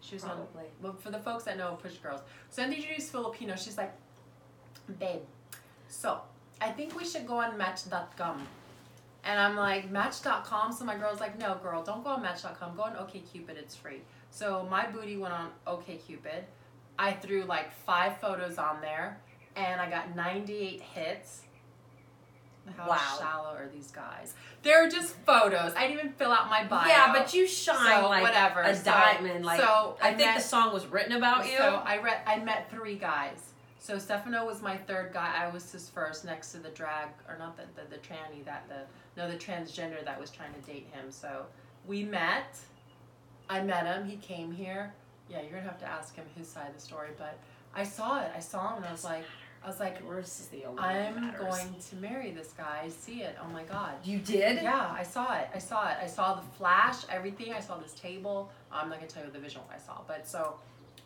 She 0.00 0.16
was 0.16 0.24
on 0.24 0.30
Probably. 0.30 0.64
well, 0.82 0.94
for 0.94 1.10
the 1.10 1.18
folks 1.18 1.44
that 1.44 1.56
know 1.56 1.78
Push 1.80 1.96
Girls, 1.96 2.20
so 2.50 2.62
Auntie 2.62 2.82
Judy's 2.82 3.10
Filipino. 3.10 3.56
She's 3.56 3.78
like, 3.78 3.94
babe, 4.98 5.22
so 5.88 6.20
I 6.60 6.70
think 6.70 6.98
we 6.98 7.04
should 7.06 7.26
go 7.26 7.38
on 7.38 7.56
Match.com. 7.56 8.46
And 9.24 9.40
I'm 9.40 9.56
like, 9.56 9.90
Match.com? 9.90 10.72
So 10.72 10.84
my 10.84 10.96
girl's 10.96 11.20
like, 11.20 11.38
no, 11.38 11.54
girl, 11.62 11.82
don't 11.82 12.04
go 12.04 12.10
on 12.10 12.22
Match.com. 12.22 12.76
Go 12.76 12.82
on 12.82 12.92
OKCupid, 12.92 13.56
it's 13.56 13.74
free. 13.74 14.02
So 14.30 14.66
my 14.70 14.86
booty 14.86 15.16
went 15.16 15.32
on 15.32 15.50
OKCupid. 15.66 16.42
I 16.98 17.12
threw 17.12 17.44
like 17.44 17.72
five 17.72 18.18
photos 18.18 18.58
on 18.58 18.80
there, 18.80 19.18
and 19.56 19.80
I 19.80 19.88
got 19.90 20.14
98 20.14 20.80
hits. 20.80 21.40
How 22.78 22.88
Wow. 22.88 23.16
shallow 23.18 23.54
are 23.56 23.68
these 23.68 23.90
guys? 23.90 24.32
They're 24.62 24.88
just 24.88 25.14
photos. 25.26 25.74
I 25.76 25.86
didn't 25.86 25.98
even 26.00 26.12
fill 26.14 26.32
out 26.32 26.48
my 26.48 26.64
bio. 26.64 26.88
Yeah, 26.88 27.12
but 27.12 27.34
you 27.34 27.46
shine 27.46 28.00
So, 28.02 28.08
like 28.08 28.22
whatever. 28.22 28.62
a 28.62 28.74
So- 28.74 28.84
diamond. 28.84 29.44
Like 29.44 29.60
so 29.60 29.98
I, 30.00 30.08
I 30.08 30.14
think 30.14 30.28
met- 30.28 30.36
the 30.36 30.42
song 30.42 30.72
was 30.72 30.86
written 30.86 31.12
about 31.12 31.44
you. 31.50 31.58
So 31.58 31.82
I 31.84 31.98
read. 31.98 32.20
I 32.26 32.38
met 32.38 32.70
three 32.70 32.96
guys. 32.96 33.50
So 33.80 33.98
Stefano 33.98 34.46
was 34.46 34.62
my 34.62 34.78
third 34.78 35.12
guy. 35.12 35.34
I 35.36 35.48
was 35.50 35.70
his 35.70 35.90
first, 35.90 36.24
next 36.24 36.52
to 36.52 36.58
the 36.58 36.70
drag 36.70 37.08
or 37.28 37.36
not 37.38 37.58
the 37.58 37.64
the, 37.78 37.86
the 37.90 37.98
tranny 37.98 38.42
that 38.46 38.66
the 38.70 38.86
no 39.20 39.30
the 39.30 39.36
transgender 39.36 40.02
that 40.02 40.18
was 40.18 40.30
trying 40.30 40.54
to 40.54 40.60
date 40.60 40.88
him. 40.90 41.10
So 41.12 41.44
we 41.86 42.02
met. 42.02 42.56
I 43.50 43.60
met 43.62 43.84
him. 43.84 44.06
He 44.08 44.16
came 44.16 44.52
here. 44.52 44.94
Yeah, 45.30 45.40
you're 45.40 45.50
gonna 45.50 45.62
have 45.62 45.78
to 45.80 45.86
ask 45.88 46.14
him 46.14 46.24
his 46.36 46.48
side 46.48 46.68
of 46.68 46.74
the 46.74 46.80
story, 46.80 47.10
but 47.18 47.38
I 47.74 47.82
saw 47.84 48.20
it. 48.22 48.30
I 48.36 48.40
saw 48.40 48.70
him, 48.70 48.78
and 48.78 48.86
I 48.86 48.92
was 48.92 49.04
like, 49.04 49.24
I 49.64 49.66
was 49.66 49.80
like, 49.80 49.98
Yours 50.00 50.26
is 50.40 50.46
the 50.48 50.64
only 50.66 50.82
one 50.82 50.90
I'm 50.94 51.34
going 51.38 51.74
to 51.90 51.96
marry 51.96 52.30
this 52.30 52.52
guy. 52.52 52.82
I 52.84 52.88
see 52.90 53.22
it. 53.22 53.34
Oh 53.42 53.48
my 53.50 53.62
god. 53.64 53.94
You 54.04 54.18
did? 54.18 54.62
Yeah, 54.62 54.94
I 54.94 55.02
saw 55.02 55.34
it. 55.38 55.48
I 55.54 55.58
saw 55.58 55.88
it. 55.88 55.96
I 56.02 56.06
saw 56.06 56.34
the 56.34 56.42
flash, 56.58 56.98
everything. 57.10 57.52
I 57.54 57.60
saw 57.60 57.78
this 57.78 57.94
table. 57.94 58.50
I'm 58.70 58.88
not 58.90 58.98
gonna 58.98 59.10
tell 59.10 59.24
you 59.24 59.30
the 59.30 59.38
visual 59.38 59.64
I 59.74 59.78
saw, 59.78 60.00
but 60.06 60.28
so 60.28 60.56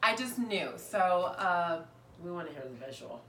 I 0.02 0.16
just 0.16 0.38
knew. 0.38 0.70
So 0.76 0.98
uh, 0.98 1.82
We 2.22 2.30
want 2.32 2.48
to 2.48 2.52
hear 2.52 2.64
the 2.64 2.84
visual. 2.86 3.22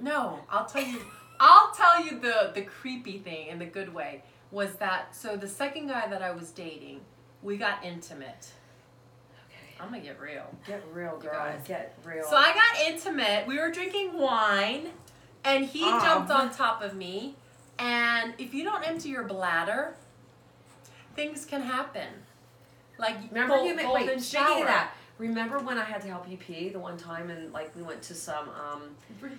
no, 0.00 0.38
I'll 0.48 0.66
tell 0.66 0.84
you. 0.84 1.00
I'll 1.40 1.72
tell 1.72 2.02
you 2.04 2.18
the 2.20 2.52
the 2.54 2.62
creepy 2.62 3.18
thing 3.18 3.48
in 3.48 3.58
the 3.58 3.66
good 3.66 3.92
way 3.92 4.22
was 4.52 4.74
that. 4.76 5.14
So 5.14 5.36
the 5.36 5.48
second 5.48 5.88
guy 5.88 6.06
that 6.06 6.22
I 6.22 6.30
was 6.30 6.52
dating, 6.52 7.00
we 7.42 7.56
got 7.56 7.84
intimate. 7.84 8.52
I'm 9.80 9.88
gonna 9.90 10.00
get 10.00 10.20
real. 10.20 10.46
Get 10.66 10.82
real, 10.92 11.18
girl. 11.18 11.32
guys. 11.32 11.60
Get 11.66 11.98
real. 12.04 12.24
So 12.24 12.36
I 12.36 12.52
got 12.54 12.86
intimate. 12.86 13.46
We 13.46 13.58
were 13.58 13.70
drinking 13.70 14.18
wine, 14.18 14.90
and 15.44 15.64
he 15.66 15.84
Um. 15.84 16.00
jumped 16.00 16.30
on 16.30 16.50
top 16.50 16.82
of 16.82 16.94
me. 16.94 17.36
And 17.78 18.34
if 18.38 18.54
you 18.54 18.64
don't 18.64 18.82
empty 18.88 19.10
your 19.10 19.24
bladder, 19.24 19.94
things 21.14 21.44
can 21.44 21.62
happen. 21.62 22.08
Like 22.98 23.16
Remember 23.30 23.56
gol- 23.56 23.66
you 23.66 23.74
made, 23.74 23.84
golden 23.86 24.06
wait, 24.06 24.20
speaking 24.22 24.46
shower. 24.46 24.60
of 24.60 24.66
that, 24.66 24.92
remember 25.18 25.58
when 25.58 25.76
I 25.76 25.84
had 25.84 26.00
to 26.02 26.08
help 26.08 26.28
you 26.28 26.38
pee 26.38 26.70
the 26.70 26.78
one 26.78 26.96
time 26.96 27.28
and 27.30 27.52
like 27.52 27.74
we 27.76 27.82
went 27.82 28.00
to 28.04 28.14
some 28.14 28.48
um 28.48 28.96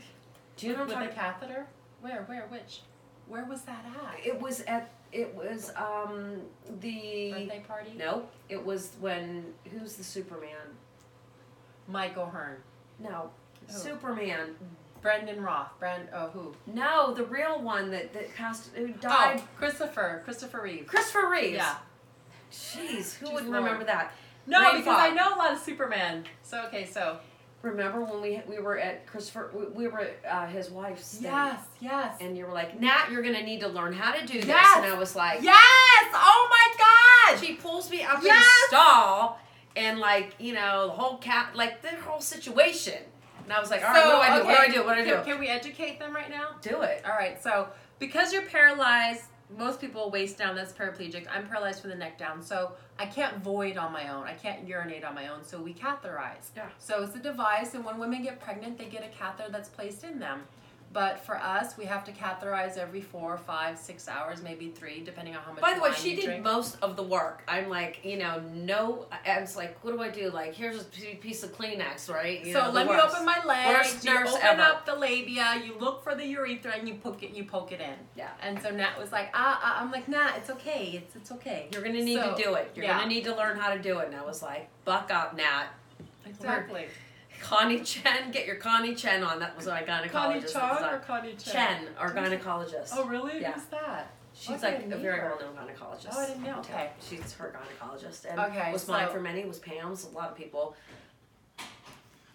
do 0.57 0.67
you 0.67 0.73
know 0.73 0.83
what 0.85 0.95
I'm 0.95 1.01
a 1.03 1.05
talking 1.07 1.15
catheter? 1.19 1.65
Where? 2.01 2.23
Where? 2.23 2.45
Which? 2.49 2.81
Where 3.27 3.45
was 3.45 3.63
that 3.63 3.83
at? 3.85 4.25
It 4.25 4.39
was 4.39 4.61
at 4.61 4.91
it 5.11 5.33
was 5.33 5.71
um 5.75 6.41
the 6.79 7.31
Birthday 7.31 7.63
party. 7.67 7.91
No, 7.97 8.23
it 8.49 8.63
was 8.63 8.91
when 8.99 9.45
who's 9.71 9.95
the 9.95 10.03
Superman? 10.03 10.49
Michael 11.87 12.23
O'Hearn. 12.23 12.57
No. 12.99 13.29
Who? 13.67 13.73
Superman. 13.73 14.55
Brandon 15.01 15.41
Routh. 15.41 15.69
Brand. 15.79 16.09
Oh, 16.13 16.27
who? 16.27 16.55
No, 16.65 17.13
the 17.13 17.23
real 17.23 17.61
one 17.61 17.91
that, 17.91 18.13
that 18.13 18.33
passed 18.35 18.71
who 18.75 18.87
died. 18.87 19.41
Oh, 19.41 19.47
Christopher. 19.57 20.21
Christopher 20.25 20.61
Reeve. 20.61 20.87
Christopher 20.87 21.29
Reeves. 21.29 21.55
Yeah. 21.55 21.75
Jeez, 22.51 23.15
who 23.15 23.27
Jeez, 23.27 23.33
wouldn't 23.33 23.51
Lord. 23.51 23.63
remember 23.63 23.85
that? 23.85 24.13
No, 24.45 24.61
Ray 24.71 24.79
because 24.79 24.97
I 24.97 25.11
know 25.11 25.35
a 25.35 25.37
lot 25.37 25.51
of 25.51 25.59
Superman. 25.59 26.25
So 26.43 26.65
okay, 26.67 26.85
so 26.85 27.19
Remember 27.63 28.01
when 28.01 28.21
we 28.21 28.41
we 28.47 28.59
were 28.59 28.77
at 28.77 29.07
Christopher? 29.07 29.49
We, 29.53 29.65
we 29.65 29.87
were 29.87 30.01
at 30.01 30.15
uh, 30.29 30.47
his 30.47 30.69
wife's. 30.69 31.15
thing, 31.15 31.23
yes, 31.23 31.59
yes, 31.79 32.15
And 32.21 32.37
you 32.37 32.45
were 32.45 32.53
like, 32.53 32.79
Nat, 32.79 33.07
you're 33.11 33.23
gonna 33.23 33.43
need 33.43 33.61
to 33.61 33.67
learn 33.67 33.93
how 33.93 34.13
to 34.13 34.25
do 34.25 34.35
this. 34.39 34.45
Yes. 34.45 34.77
And 34.77 34.85
I 34.85 34.97
was 34.97 35.15
like, 35.15 35.41
yes. 35.41 36.05
Oh 36.13 36.47
my 36.49 37.33
God. 37.35 37.43
She 37.43 37.55
pulls 37.55 37.89
me 37.89 38.03
up 38.03 38.19
in 38.19 38.25
Yes. 38.27 38.45
the 38.69 38.75
stall, 38.75 39.39
and 39.75 39.99
like 39.99 40.35
you 40.39 40.53
know 40.53 40.87
the 40.87 40.93
whole 40.93 41.17
cat, 41.17 41.55
like 41.55 41.81
the 41.81 41.89
whole 42.05 42.21
situation. 42.21 43.01
And 43.43 43.53
I 43.53 43.59
was 43.59 43.71
like, 43.71 43.81
all 43.83 43.91
right, 43.93 44.05
what 44.43 44.43
do 44.43 44.49
I 44.49 44.49
do? 44.49 44.53
What 44.53 44.55
do 44.55 44.61
I 44.61 44.73
do? 44.73 44.83
What 44.85 44.95
do 44.95 45.01
I 45.01 45.05
do? 45.05 45.15
Can, 45.15 45.23
can 45.23 45.39
we 45.39 45.47
educate 45.47 45.99
them 45.99 46.13
right 46.13 46.29
now? 46.29 46.49
Do 46.61 46.81
it. 46.81 47.01
All 47.05 47.11
right, 47.17 47.41
so 47.41 47.69
because 47.97 48.33
you're 48.33 48.41
paralyzed, 48.43 49.23
most 49.55 49.79
people 49.79 50.09
waist 50.11 50.37
down, 50.37 50.55
that's 50.55 50.73
paraplegic. 50.73 51.25
I'm 51.33 51.47
paralyzed 51.47 51.81
from 51.81 51.89
the 51.89 51.95
neck 51.95 52.17
down, 52.17 52.43
so 52.43 52.73
I 52.99 53.05
can't 53.05 53.37
void 53.37 53.77
on 53.77 53.93
my 53.93 54.09
own. 54.09 54.25
I 54.25 54.33
can't 54.33 54.67
urinate 54.67 55.03
on 55.03 55.15
my 55.15 55.29
own, 55.29 55.43
so 55.43 55.61
we 55.61 55.73
catheterize. 55.73 56.49
Yeah. 56.55 56.67
So 56.79 57.03
it's 57.03 57.15
a 57.15 57.19
device, 57.19 57.73
and 57.73 57.85
when 57.85 57.97
women 57.97 58.23
get 58.23 58.41
pregnant, 58.41 58.77
they 58.77 58.85
get 58.85 59.03
a 59.03 59.17
catheter 59.17 59.49
that's 59.49 59.69
placed 59.69 60.03
in 60.03 60.19
them. 60.19 60.41
But 60.93 61.19
for 61.19 61.35
us, 61.37 61.77
we 61.77 61.85
have 61.85 62.03
to 62.05 62.11
catheterize 62.11 62.77
every 62.77 63.01
four, 63.01 63.37
five, 63.37 63.77
six 63.77 64.07
hours, 64.07 64.41
maybe 64.41 64.69
three, 64.69 65.01
depending 65.03 65.35
on 65.35 65.43
how 65.43 65.51
much 65.51 65.61
By 65.61 65.73
the 65.75 65.81
way, 65.81 65.91
she 65.91 66.15
did 66.15 66.25
drink. 66.25 66.43
most 66.43 66.77
of 66.81 66.95
the 66.95 67.03
work. 67.03 67.43
I'm 67.47 67.69
like, 67.69 67.99
you 68.03 68.17
know, 68.17 68.41
no. 68.53 69.05
I 69.25 69.39
was 69.41 69.55
like, 69.55 69.83
what 69.83 69.91
do 69.91 70.01
I 70.01 70.09
do? 70.09 70.29
Like, 70.31 70.55
here's 70.55 70.81
a 70.81 71.15
piece 71.15 71.43
of 71.43 71.55
Kleenex, 71.55 72.09
right? 72.11 72.43
You 72.43 72.53
so 72.53 72.63
know, 72.65 72.71
let 72.71 72.87
me 72.87 72.93
open 72.95 73.25
my 73.25 73.43
legs. 73.45 73.67
Worst 73.93 74.05
You 74.05 74.13
nurse 74.13 74.29
open 74.33 74.41
ever. 74.43 74.61
up 74.61 74.85
the 74.85 74.95
labia. 74.95 75.61
You 75.63 75.77
look 75.77 76.03
for 76.03 76.15
the 76.15 76.25
urethra 76.25 76.71
and 76.71 76.87
you 76.87 76.95
poke 76.95 77.21
it. 77.21 77.31
You 77.31 77.43
poke 77.43 77.71
it 77.73 77.81
in. 77.81 77.93
Yeah. 78.15 78.29
And 78.41 78.59
so 78.61 78.71
Nat 78.71 78.97
was 78.97 79.11
like, 79.11 79.29
ah, 79.33 79.59
ah. 79.61 79.81
I'm 79.81 79.91
like, 79.91 80.07
Nat, 80.07 80.35
it's 80.37 80.49
okay. 80.49 80.91
It's 81.03 81.15
it's 81.15 81.31
okay. 81.33 81.67
You're 81.73 81.83
gonna 81.83 82.01
need 82.01 82.19
So, 82.21 82.33
to 82.35 82.41
do 82.43 82.53
it. 82.55 82.71
You're 82.75 82.85
yeah. 82.85 82.97
gonna 82.97 83.09
need 83.09 83.25
to 83.25 83.35
learn 83.35 83.57
how 83.59 83.73
to 83.73 83.79
do 83.79 83.99
it. 83.99 84.07
And 84.07 84.15
I 84.15 84.25
was 84.25 84.41
like, 84.41 84.69
buck 84.85 85.11
up, 85.11 85.35
Nat. 85.35 85.67
Exactly. 86.25 86.87
Connie 87.41 87.79
Chen, 87.81 88.31
get 88.31 88.45
your 88.45 88.55
Connie 88.57 88.95
Chen 88.95 89.23
on. 89.23 89.39
That 89.39 89.55
was 89.55 89.65
my 89.67 89.81
gynecologist. 89.83 90.11
Connie 90.11 90.41
Chong 90.41 90.83
or 90.83 90.99
Connie 90.99 91.35
Chen? 91.35 91.53
Chen, 91.53 91.87
our 91.97 92.13
gynecologist. 92.13 92.89
Oh, 92.93 93.05
really? 93.07 93.41
Yeah. 93.41 93.53
Who's 93.53 93.65
that? 93.65 94.11
She's 94.33 94.61
like 94.61 94.85
a 94.85 94.97
very 94.97 95.19
her. 95.19 95.35
well 95.39 95.53
known 95.53 95.67
gynecologist. 95.67 96.09
Oh, 96.11 96.19
I 96.19 96.27
didn't 96.27 96.43
know. 96.43 96.59
Okay. 96.59 96.91
She's 97.07 97.33
her 97.33 97.55
gynecologist. 97.57 98.25
And 98.29 98.39
Okay, 98.39 98.71
was 98.71 98.87
mine 98.87 99.09
for 99.09 99.19
many, 99.19 99.45
was 99.45 99.59
Pam's, 99.59 100.05
a 100.05 100.09
lot 100.09 100.29
of 100.29 100.37
people. 100.37 100.75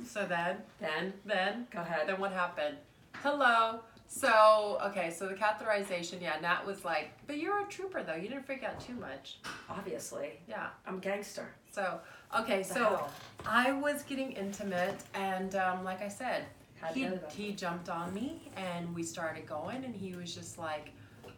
So 0.05 0.27
then, 0.27 0.57
Then, 0.81 1.13
then, 1.25 1.69
go 1.71 1.81
ahead. 1.81 2.09
then 2.09 2.19
what 2.19 2.33
happened? 2.33 2.77
Hello. 3.23 3.81
So, 4.09 4.79
okay, 4.87 5.11
so 5.11 5.29
the 5.29 5.35
catheterization, 5.35 6.21
yeah, 6.21 6.39
Nat 6.43 6.67
was 6.67 6.85
like, 6.85 7.13
but 7.27 7.39
you're 7.39 7.63
a 7.63 7.65
trooper 7.69 8.03
though. 8.03 8.17
You 8.17 8.29
didn't 8.29 8.45
freak 8.45 8.65
out 8.65 8.79
too 8.81 8.95
much. 8.95 9.39
Obviously. 9.71 10.41
Yeah. 10.49 10.67
I'm 10.87 10.97
a 10.97 11.01
gangster. 11.01 11.55
So, 11.71 12.01
okay, 12.39 12.63
so 12.63 12.75
hell? 12.75 13.11
I 13.47 13.73
was 13.73 14.03
getting 14.03 14.33
intimate, 14.33 15.01
and 15.15 15.55
um, 15.57 15.85
like 15.85 16.03
I 16.03 16.09
said, 16.09 16.45
he, 16.95 17.01
you 17.03 17.11
know 17.11 17.17
that? 17.17 17.33
he 17.33 17.53
jumped 17.53 17.89
on 17.89 18.13
me, 18.15 18.51
and 18.57 18.95
we 18.95 19.03
started 19.03 19.47
going, 19.47 19.85
and 19.85 19.95
he 19.95 20.15
was 20.15 20.35
just 20.35 20.59
like, 20.59 20.91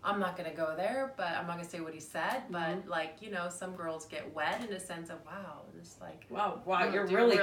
I'm 0.03 0.21
not 0.21 0.37
gonna 0.37 0.53
go 0.55 0.75
there, 0.77 1.15
but 1.17 1.29
I'm 1.29 1.47
not 1.47 1.57
gonna 1.57 1.69
say 1.69 1.81
what 1.81 1.95
he 1.95 2.01
said. 2.01 2.43
But 2.51 2.61
Mm-hmm. 2.61 2.91
like 2.91 3.17
you 3.23 3.31
know, 3.31 3.49
some 3.49 3.75
girls 3.75 4.05
get 4.07 4.35
wet 4.35 4.63
in 4.67 4.75
a 4.75 4.81
sense 4.81 5.09
of 5.09 5.17
wow, 5.25 5.63
it's 5.79 5.97
like 6.01 6.25
Wow, 6.29 6.61
wow, 6.67 6.91
you're 6.93 7.07
Dude, 7.07 7.17
really 7.17 7.37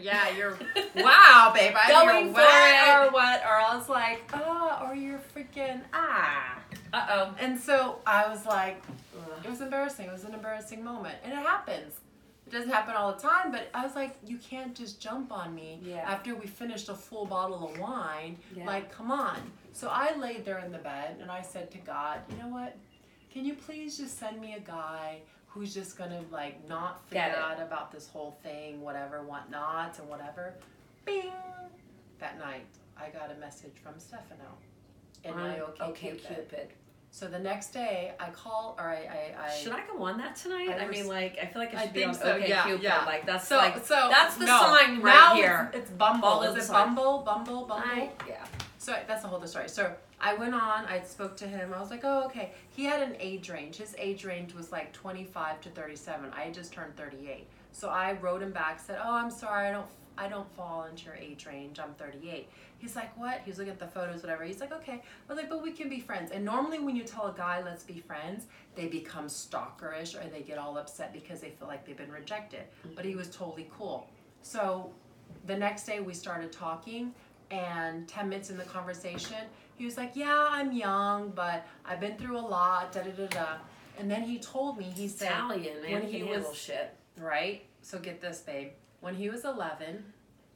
yeah, 0.00 0.30
you're 0.30 0.58
wow, 0.96 1.52
babe. 1.54 1.74
I'm 1.76 2.06
Going 2.06 2.28
for 2.28 2.40
wet 2.40 2.88
it. 2.88 3.06
or 3.08 3.10
what? 3.12 3.42
Or 3.42 3.52
I 3.52 3.76
was 3.76 3.88
like, 3.90 4.22
oh, 4.32 4.80
or 4.86 4.94
you're 4.94 5.20
freaking 5.36 5.80
ah. 5.92 6.58
Uh 6.92 7.06
oh. 7.10 7.34
And 7.38 7.58
so 7.58 7.98
I 8.06 8.28
was 8.28 8.46
like, 8.46 8.82
it 9.44 9.50
was 9.50 9.60
embarrassing. 9.60 10.06
It 10.06 10.12
was 10.12 10.24
an 10.24 10.32
embarrassing 10.34 10.82
moment, 10.82 11.16
and 11.22 11.32
it 11.34 11.38
happens. 11.38 11.94
It 12.50 12.54
doesn't 12.54 12.70
happen 12.70 12.96
all 12.96 13.12
the 13.12 13.20
time, 13.20 13.52
but 13.52 13.70
I 13.72 13.84
was 13.86 13.94
like, 13.94 14.16
you 14.26 14.36
can't 14.38 14.74
just 14.74 15.00
jump 15.00 15.30
on 15.30 15.54
me 15.54 15.78
Yeah. 15.84 15.98
after 15.98 16.34
we 16.34 16.48
finished 16.48 16.88
a 16.88 16.96
full 16.96 17.24
bottle 17.24 17.68
of 17.68 17.78
wine. 17.78 18.38
Yeah. 18.56 18.66
Like, 18.66 18.90
come 18.90 19.12
on. 19.12 19.38
So 19.72 19.86
I 19.88 20.16
laid 20.16 20.44
there 20.44 20.58
in 20.58 20.72
the 20.72 20.78
bed 20.78 21.18
and 21.22 21.30
I 21.30 21.42
said 21.42 21.70
to 21.70 21.78
God, 21.78 22.18
you 22.28 22.42
know 22.42 22.48
what? 22.48 22.76
Can 23.32 23.44
you 23.44 23.54
please 23.54 23.96
just 23.98 24.18
send 24.18 24.40
me 24.40 24.54
a 24.54 24.60
guy 24.60 25.20
who's 25.46 25.72
just 25.72 25.96
gonna 25.96 26.22
like 26.32 26.66
not 26.68 27.06
forget 27.06 27.36
out 27.36 27.60
about 27.60 27.92
this 27.92 28.08
whole 28.08 28.36
thing, 28.42 28.80
whatever, 28.80 29.22
whatnot, 29.22 29.96
and 30.00 30.08
whatever. 30.08 30.54
Bing. 31.04 31.30
That 32.18 32.36
night, 32.40 32.66
I 32.96 33.10
got 33.10 33.30
a 33.30 33.38
message 33.38 33.74
from 33.82 33.94
Stefano 33.98 34.50
in 35.22 35.36
my 35.36 35.60
OK, 35.60 35.82
okay 35.84 36.10
Cupid. 36.10 36.26
Cupid. 36.26 36.68
So 37.12 37.26
the 37.26 37.38
next 37.38 37.72
day, 37.72 38.12
I 38.20 38.30
call 38.30 38.76
or 38.78 38.88
I 38.88 38.94
I, 38.96 39.46
I 39.46 39.54
Should 39.56 39.72
I 39.72 39.80
go 39.86 40.02
on 40.04 40.16
that 40.18 40.36
tonight? 40.36 40.70
I 40.70 40.84
I, 40.84 40.88
mean, 40.88 41.08
like, 41.08 41.38
I 41.42 41.46
feel 41.46 41.60
like 41.60 41.74
I 41.74 41.80
I 41.80 41.84
should 41.84 41.92
be 41.92 42.04
on 42.04 42.14
so, 42.14 42.34
OK 42.34 42.48
yeah, 42.48 42.64
Cupid. 42.64 42.82
yeah. 42.82 43.04
Like, 43.04 43.26
that's 43.26 43.48
so 43.48 43.56
like, 43.56 43.84
so 43.84 44.08
that's 44.10 44.36
the 44.36 44.46
no, 44.46 44.60
sign 44.60 45.02
right 45.02 45.14
now 45.14 45.34
here. 45.34 45.70
It's, 45.74 45.90
it's 45.90 45.90
Bumble. 45.90 46.28
All 46.28 46.42
Is 46.44 46.56
it 46.56 46.62
sign. 46.62 46.94
Bumble? 46.94 47.22
Bumble? 47.22 47.66
Bumble? 47.66 47.84
I, 47.84 48.10
yeah. 48.28 48.44
So 48.78 48.96
that's 49.06 49.22
the 49.22 49.28
whole 49.28 49.44
story. 49.46 49.68
So 49.68 49.92
I 50.20 50.34
went 50.34 50.54
on, 50.54 50.84
I 50.86 51.02
spoke 51.02 51.36
to 51.38 51.46
him. 51.46 51.72
I 51.74 51.80
was 51.80 51.90
like, 51.90 52.02
oh, 52.04 52.24
okay. 52.26 52.52
He 52.70 52.84
had 52.84 53.02
an 53.02 53.16
age 53.18 53.50
range. 53.50 53.76
His 53.76 53.94
age 53.98 54.24
range 54.24 54.54
was 54.54 54.70
like 54.70 54.92
25 54.92 55.60
to 55.62 55.70
37. 55.70 56.30
I 56.34 56.42
had 56.42 56.54
just 56.54 56.72
turned 56.72 56.96
38. 56.96 57.46
So 57.72 57.88
I 57.88 58.12
wrote 58.14 58.42
him 58.42 58.52
back, 58.52 58.78
said, 58.80 58.98
oh, 59.02 59.14
I'm 59.14 59.30
sorry, 59.30 59.68
I 59.68 59.72
don't, 59.72 59.86
I 60.20 60.28
don't 60.28 60.54
fall 60.54 60.84
into 60.84 61.06
your 61.06 61.14
age 61.14 61.46
range. 61.46 61.80
I'm 61.80 61.94
38. 61.94 62.46
He's 62.78 62.94
like, 62.94 63.16
what? 63.18 63.40
He 63.42 63.50
was 63.50 63.58
looking 63.58 63.72
at 63.72 63.78
the 63.78 63.86
photos, 63.86 64.22
whatever. 64.22 64.44
He's 64.44 64.60
like, 64.60 64.72
okay. 64.72 64.92
I 65.02 65.32
was 65.32 65.38
like, 65.38 65.48
but 65.48 65.62
we 65.62 65.72
can 65.72 65.88
be 65.88 65.98
friends. 65.98 66.30
And 66.30 66.44
normally 66.44 66.78
when 66.78 66.94
you 66.94 67.04
tell 67.04 67.26
a 67.26 67.32
guy, 67.34 67.62
let's 67.64 67.84
be 67.84 68.00
friends, 68.00 68.44
they 68.74 68.86
become 68.86 69.26
stalkerish 69.28 70.14
or 70.14 70.28
they 70.28 70.42
get 70.42 70.58
all 70.58 70.76
upset 70.76 71.14
because 71.14 71.40
they 71.40 71.50
feel 71.50 71.68
like 71.68 71.86
they've 71.86 71.96
been 71.96 72.12
rejected. 72.12 72.64
Mm-hmm. 72.84 72.96
But 72.96 73.06
he 73.06 73.14
was 73.14 73.30
totally 73.30 73.70
cool. 73.76 74.08
So 74.42 74.92
the 75.46 75.56
next 75.56 75.84
day 75.84 76.00
we 76.00 76.12
started 76.12 76.52
talking 76.52 77.14
and 77.50 78.06
10 78.06 78.28
minutes 78.28 78.50
in 78.50 78.56
the 78.56 78.64
conversation 78.64 79.36
he 79.76 79.84
was 79.84 79.96
like 79.96 80.12
yeah 80.14 80.48
i'm 80.50 80.70
young 80.70 81.30
but 81.30 81.66
i've 81.84 81.98
been 81.98 82.16
through 82.16 82.36
a 82.36 82.38
lot 82.38 82.92
da 82.92 83.02
da 83.02 83.10
da 83.10 83.26
da 83.26 83.46
and 83.98 84.08
then 84.08 84.22
he 84.22 84.38
told 84.38 84.78
me 84.78 84.84
he 84.84 85.08
said 85.08 85.32
Italian, 85.32 85.82
man. 85.82 85.92
when 85.92 86.02
he 86.02 86.18
he 86.18 86.22
was- 86.22 86.54
shit. 86.56 86.94
right 87.18 87.64
so 87.82 87.98
get 87.98 88.20
this 88.20 88.38
babe 88.40 88.70
when 89.00 89.14
he 89.14 89.28
was 89.28 89.44
11 89.44 90.04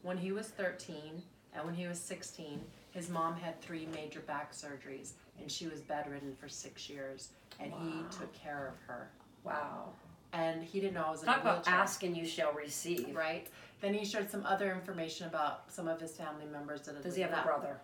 when 0.03 0.19
he 0.19 0.33
was 0.33 0.49
13 0.49 1.23
and 1.55 1.65
when 1.65 1.75
he 1.75 1.87
was 1.87 1.99
16 1.99 2.61
his 2.91 3.09
mom 3.09 3.37
had 3.37 3.61
three 3.61 3.87
major 3.95 4.21
back 4.21 4.53
surgeries 4.53 5.13
and 5.41 5.51
she 5.51 5.67
was 5.67 5.81
bedridden 5.81 6.35
for 6.41 6.49
six 6.49 6.89
years 6.89 7.31
and 7.61 7.73
Wow. 7.73 7.79
he 7.81 8.17
took 8.19 8.33
care 8.35 8.67
of 8.69 8.75
her 8.87 9.09
Wow. 9.45 9.91
and 10.33 10.63
he 10.63 10.81
didn't 10.81 10.95
know 10.95 11.05
i 11.07 11.11
was 11.11 11.23
in 11.23 11.29
a 11.29 11.33
wheelchair. 11.33 11.53
Talk 11.55 11.63
about 11.67 11.73
ask 11.81 12.03
and 12.03 12.17
you 12.17 12.27
shall 12.27 12.53
receive. 12.53 13.15
right 13.15 13.47
then 13.81 13.93
he 13.95 14.05
shared 14.05 14.31
some 14.31 14.45
other 14.47 14.73
information 14.73 15.27
about 15.27 15.71
some 15.73 15.89
of 15.89 16.01
his 16.01 16.13
family 16.17 16.47
members 16.47 16.83
that 16.83 17.03
Does 17.03 17.17
he 17.17 17.23
have 17.23 17.33
a 17.33 17.43
brother? 17.43 17.77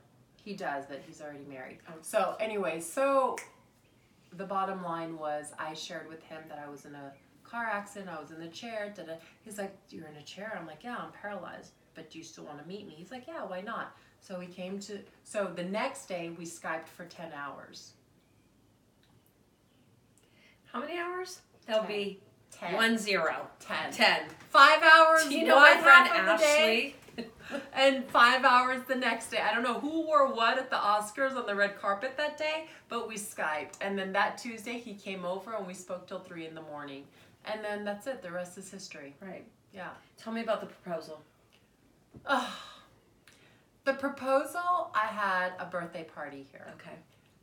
He 0.42 0.54
does, 0.54 0.86
but 0.88 1.02
he's 1.06 1.20
already 1.20 1.44
married. 1.46 1.78
Oh. 1.86 1.92
So, 2.00 2.34
anyway, 2.40 2.80
so 2.80 3.36
the 4.32 4.46
bottom 4.46 4.82
line 4.82 5.18
was 5.18 5.52
I 5.58 5.74
shared 5.74 6.08
with 6.08 6.22
him 6.22 6.42
that 6.48 6.58
I 6.58 6.70
was 6.70 6.86
in 6.86 6.94
a 6.94 7.12
car 7.50 7.66
accident, 7.66 8.10
I 8.10 8.20
was 8.20 8.30
in 8.30 8.40
the 8.40 8.48
chair. 8.48 8.92
Da-da. 8.94 9.14
He's 9.42 9.58
like, 9.58 9.76
You're 9.90 10.06
in 10.08 10.16
a 10.16 10.22
chair? 10.22 10.56
I'm 10.58 10.66
like, 10.66 10.84
Yeah, 10.84 10.96
I'm 10.96 11.12
paralyzed, 11.12 11.72
but 11.94 12.10
do 12.10 12.18
you 12.18 12.24
still 12.24 12.44
want 12.44 12.60
to 12.62 12.68
meet 12.68 12.86
me? 12.86 12.94
He's 12.96 13.10
like, 13.10 13.26
Yeah, 13.26 13.44
why 13.44 13.60
not? 13.60 13.96
So 14.20 14.38
we 14.38 14.46
came 14.46 14.78
to, 14.80 14.98
so 15.24 15.50
the 15.54 15.64
next 15.64 16.06
day 16.06 16.30
we 16.38 16.44
Skyped 16.44 16.88
for 16.88 17.06
10 17.06 17.32
hours. 17.32 17.92
How 20.72 20.80
many 20.80 20.98
hours? 20.98 21.40
That'll 21.66 21.84
Ten. 21.84 21.90
be 21.90 22.20
10. 22.52 22.74
one 22.74 22.98
zero. 22.98 23.48
10. 23.60 23.92
Ten. 23.92 24.22
Five 24.50 24.82
hours, 24.82 25.24
Do 25.24 25.34
you 25.34 25.46
know 25.46 25.56
one 25.56 25.76
my 25.76 25.82
friend 25.82 26.08
half 26.08 26.28
of 26.28 26.40
the 26.40 26.44
day, 26.44 26.94
Ashley? 27.16 27.26
and 27.74 28.04
five 28.06 28.44
hours 28.44 28.82
the 28.86 28.94
next 28.94 29.30
day. 29.30 29.38
I 29.38 29.52
don't 29.54 29.64
know 29.64 29.80
who 29.80 30.06
wore 30.06 30.32
what 30.32 30.58
at 30.58 30.70
the 30.70 30.76
Oscars 30.76 31.36
on 31.36 31.46
the 31.46 31.54
red 31.54 31.80
carpet 31.80 32.16
that 32.16 32.38
day, 32.38 32.66
but 32.88 33.08
we 33.08 33.16
Skyped. 33.16 33.74
And 33.80 33.98
then 33.98 34.12
that 34.12 34.38
Tuesday, 34.38 34.78
he 34.78 34.94
came 34.94 35.24
over 35.24 35.54
and 35.54 35.66
we 35.66 35.74
spoke 35.74 36.06
till 36.06 36.20
three 36.20 36.46
in 36.46 36.54
the 36.54 36.62
morning. 36.62 37.04
And 37.44 37.64
then 37.64 37.84
that's 37.84 38.06
it. 38.06 38.22
The 38.22 38.30
rest 38.30 38.58
is 38.58 38.70
history. 38.70 39.14
Right. 39.20 39.46
Yeah. 39.72 39.90
Tell 40.16 40.32
me 40.32 40.42
about 40.42 40.60
the 40.60 40.66
proposal. 40.66 41.20
Ugh. 42.26 42.52
The 43.84 43.94
proposal, 43.94 44.90
I 44.94 45.06
had 45.06 45.52
a 45.58 45.64
birthday 45.64 46.04
party 46.04 46.46
here. 46.52 46.66
Okay. 46.74 46.96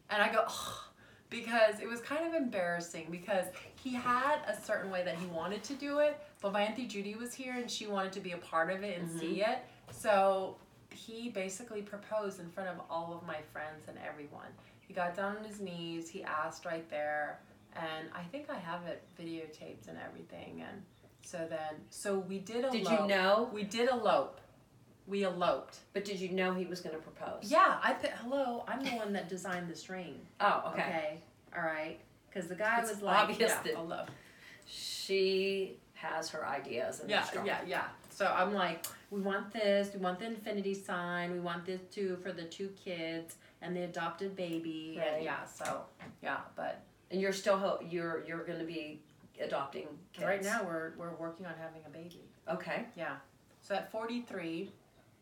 And 0.10 0.22
I 0.22 0.32
go, 0.32 0.44
"Ugh," 0.48 0.88
because 1.30 1.80
it 1.80 1.88
was 1.88 2.00
kind 2.00 2.26
of 2.26 2.34
embarrassing 2.34 3.08
because 3.12 3.46
he 3.76 3.94
had 3.94 4.40
a 4.48 4.60
certain 4.60 4.92
way 4.92 5.04
that 5.04 5.16
he 5.16 5.26
wanted 5.28 5.64
to 5.64 5.74
do 5.74 6.00
it, 6.00 6.20
but 6.42 6.54
my 6.54 6.62
Auntie 6.62 6.86
Judy 6.86 7.16
was 7.16 7.34
here 7.34 7.54
and 7.54 7.70
she 7.70 7.88
wanted 7.88 8.14
to 8.14 8.20
be 8.20 8.32
a 8.32 8.38
part 8.38 8.70
of 8.72 8.84
it 8.84 9.00
and 9.00 9.10
see 9.10 9.40
mm-hmm. 9.40 9.52
it. 9.52 9.60
So 9.92 10.58
he 10.92 11.30
basically 11.30 11.82
proposed 11.82 12.40
in 12.40 12.50
front 12.50 12.70
of 12.70 12.78
all 12.90 13.14
of 13.14 13.26
my 13.28 13.40
friends 13.52 13.88
and 13.88 13.98
everyone. 14.08 14.48
He 14.80 14.94
got 14.94 15.16
down 15.16 15.38
on 15.38 15.44
his 15.44 15.60
knees, 15.60 16.08
he 16.10 16.24
asked 16.24 16.66
right 16.66 16.90
there, 16.90 17.40
and 17.78 18.10
I 18.14 18.24
think 18.24 18.50
I 18.50 18.58
have 18.58 18.82
it 18.88 19.04
videotaped 19.20 19.88
and 19.88 19.98
everything. 20.06 20.64
And 20.68 20.82
so 21.24 21.46
then, 21.50 21.76
so 21.90 22.20
we 22.20 22.40
did 22.40 22.58
elope. 22.66 22.72
Did 22.74 22.88
you 22.90 23.08
know? 23.08 23.50
We 23.54 23.64
did 23.64 23.90
elope. 23.90 24.40
We 25.08 25.24
eloped. 25.24 25.78
But 25.94 26.04
did 26.06 26.20
you 26.20 26.30
know 26.30 26.54
he 26.54 26.66
was 26.66 26.82
going 26.82 26.96
to 26.96 27.02
propose? 27.02 27.50
Yeah, 27.52 27.78
I 27.82 27.94
put, 27.94 28.12
hello, 28.12 28.64
I'm 28.68 28.84
the 28.84 28.92
one 28.92 29.14
that 29.14 29.30
designed 29.30 29.70
this 29.70 29.90
ring. 29.90 30.20
Oh, 30.40 30.72
okay. 30.74 30.82
Okay. 30.82 31.18
All 31.56 31.64
right. 31.64 32.00
Because 32.30 32.48
the 32.50 32.56
guy 32.56 32.80
It's 32.82 32.92
was 32.92 33.02
like, 33.02 33.24
obvious 33.30 33.52
yeah, 33.52 33.62
that- 33.64 33.76
hello. 33.76 34.06
She 34.66 35.78
has 35.94 36.30
her 36.30 36.46
ideas 36.46 37.00
and 37.00 37.10
Yeah, 37.10 37.26
yeah, 37.46 37.60
yeah. 37.66 37.84
So 38.10 38.26
I'm 38.26 38.54
like, 38.54 38.86
we 39.10 39.22
want 39.22 39.52
this. 39.54 39.94
We 39.94 40.00
want 40.00 40.20
the 40.20 40.26
infinity 40.26 40.74
sign. 40.74 41.32
We 41.32 41.40
want 41.40 41.66
this 41.66 41.82
too 41.92 42.18
for 42.22 42.32
the 42.32 42.44
two 42.44 42.70
kids 42.84 43.36
and 43.62 43.76
the 43.76 43.84
adopted 43.84 44.36
baby. 44.36 44.96
Right. 45.00 45.08
And 45.16 45.24
yeah. 45.24 45.46
So 45.46 45.82
yeah, 46.22 46.38
but 46.56 46.82
And 47.12 47.22
you're 47.22 47.34
still 47.34 47.58
ho- 47.58 47.80
you're 47.88 48.24
you're 48.28 48.44
going 48.44 48.60
to 48.60 48.66
be 48.66 49.02
adopting 49.42 49.88
kids. 50.14 50.26
right 50.26 50.44
now 50.44 50.64
we're 50.64 50.94
we're 50.98 51.14
working 51.16 51.46
on 51.46 51.54
having 51.60 51.82
a 51.86 51.90
baby. 51.90 52.22
Okay. 52.52 52.86
Yeah. 52.96 53.16
So 53.62 53.76
at 53.76 53.92
43, 53.92 54.72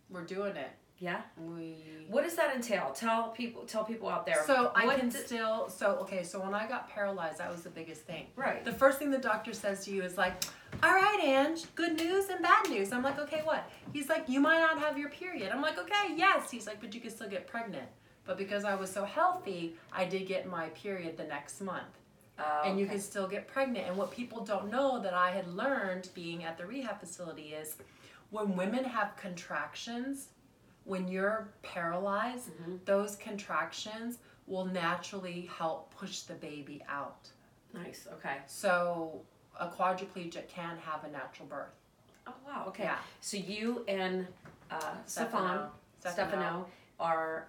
we're 0.09 0.23
doing 0.23 0.55
it. 0.55 0.69
Yeah. 0.97 1.21
We. 1.37 1.75
What 2.07 2.23
does 2.23 2.35
that 2.37 2.55
entail? 2.55 2.91
Tell 2.95 3.29
people 3.29 3.63
tell 3.63 3.83
people 3.83 4.07
out 4.07 4.25
there. 4.25 4.43
So 4.47 4.71
I 4.75 4.95
can 4.95 5.09
d- 5.09 5.17
still. 5.17 5.67
So 5.69 5.97
okay. 6.03 6.23
So 6.23 6.39
when 6.39 6.53
I 6.53 6.67
got 6.67 6.89
paralyzed, 6.89 7.39
that 7.39 7.51
was 7.51 7.63
the 7.63 7.69
biggest 7.69 8.01
thing. 8.03 8.27
Right. 8.37 8.63
The 8.63 8.71
first 8.71 8.97
thing 8.97 9.11
the 9.11 9.17
doctor 9.17 9.51
says 9.53 9.83
to 9.85 9.91
you 9.91 10.03
is 10.03 10.17
like, 10.17 10.41
"All 10.81 10.91
right, 10.93 11.19
Ange, 11.21 11.65
good 11.75 11.97
news 11.97 12.29
and 12.29 12.41
bad 12.41 12.69
news." 12.69 12.93
I'm 12.93 13.03
like, 13.03 13.19
"Okay, 13.19 13.41
what?" 13.43 13.69
He's 13.91 14.07
like, 14.07 14.29
"You 14.29 14.39
might 14.39 14.59
not 14.59 14.79
have 14.79 14.97
your 14.97 15.09
period." 15.09 15.51
I'm 15.51 15.61
like, 15.61 15.77
"Okay, 15.77 16.13
yes." 16.15 16.49
He's 16.49 16.65
like, 16.65 16.79
"But 16.79 16.95
you 16.95 17.01
can 17.01 17.11
still 17.11 17.29
get 17.29 17.45
pregnant." 17.45 17.89
But 18.25 18.37
because 18.37 18.63
I 18.65 18.75
was 18.75 18.91
so 18.91 19.05
healthy, 19.05 19.75
I 19.91 20.05
did 20.05 20.27
get 20.27 20.47
my 20.47 20.69
period 20.69 21.17
the 21.17 21.25
next 21.25 21.61
month, 21.61 21.99
Oh, 22.39 22.61
and 22.65 22.77
you 22.79 22.85
okay. 22.85 22.95
can 22.95 23.01
still 23.01 23.27
get 23.27 23.47
pregnant. 23.47 23.87
And 23.87 23.95
what 23.95 24.11
people 24.11 24.43
don't 24.43 24.69
know 24.69 24.99
that 25.01 25.13
I 25.13 25.31
had 25.31 25.47
learned 25.47 26.09
being 26.13 26.43
at 26.43 26.57
the 26.57 26.65
rehab 26.65 26.99
facility 26.99 27.53
is, 27.53 27.75
when 28.31 28.55
women 28.57 28.83
have 28.83 29.15
contractions, 29.15 30.29
when 30.83 31.07
you're 31.07 31.47
paralyzed, 31.61 32.49
Mm-hmm. 32.49 32.75
those 32.85 33.15
contractions 33.15 34.17
will 34.47 34.65
naturally 34.65 35.49
help 35.57 35.93
push 35.95 36.21
the 36.21 36.33
baby 36.35 36.83
out. 36.89 37.29
Nice. 37.73 38.07
Okay. 38.13 38.37
So 38.47 39.21
a 39.59 39.67
quadriplegic 39.67 40.47
can 40.47 40.77
have 40.77 41.03
a 41.03 41.09
natural 41.11 41.47
birth. 41.47 41.73
Oh 42.27 42.33
wow. 42.45 42.65
Okay. 42.67 42.83
Yeah. 42.83 42.97
So 43.21 43.37
you 43.37 43.83
and 43.87 44.27
uh, 44.71 44.79
Stefan 45.05 45.69
Stefano. 45.99 46.13
Stefano 46.13 46.65
are 46.99 47.47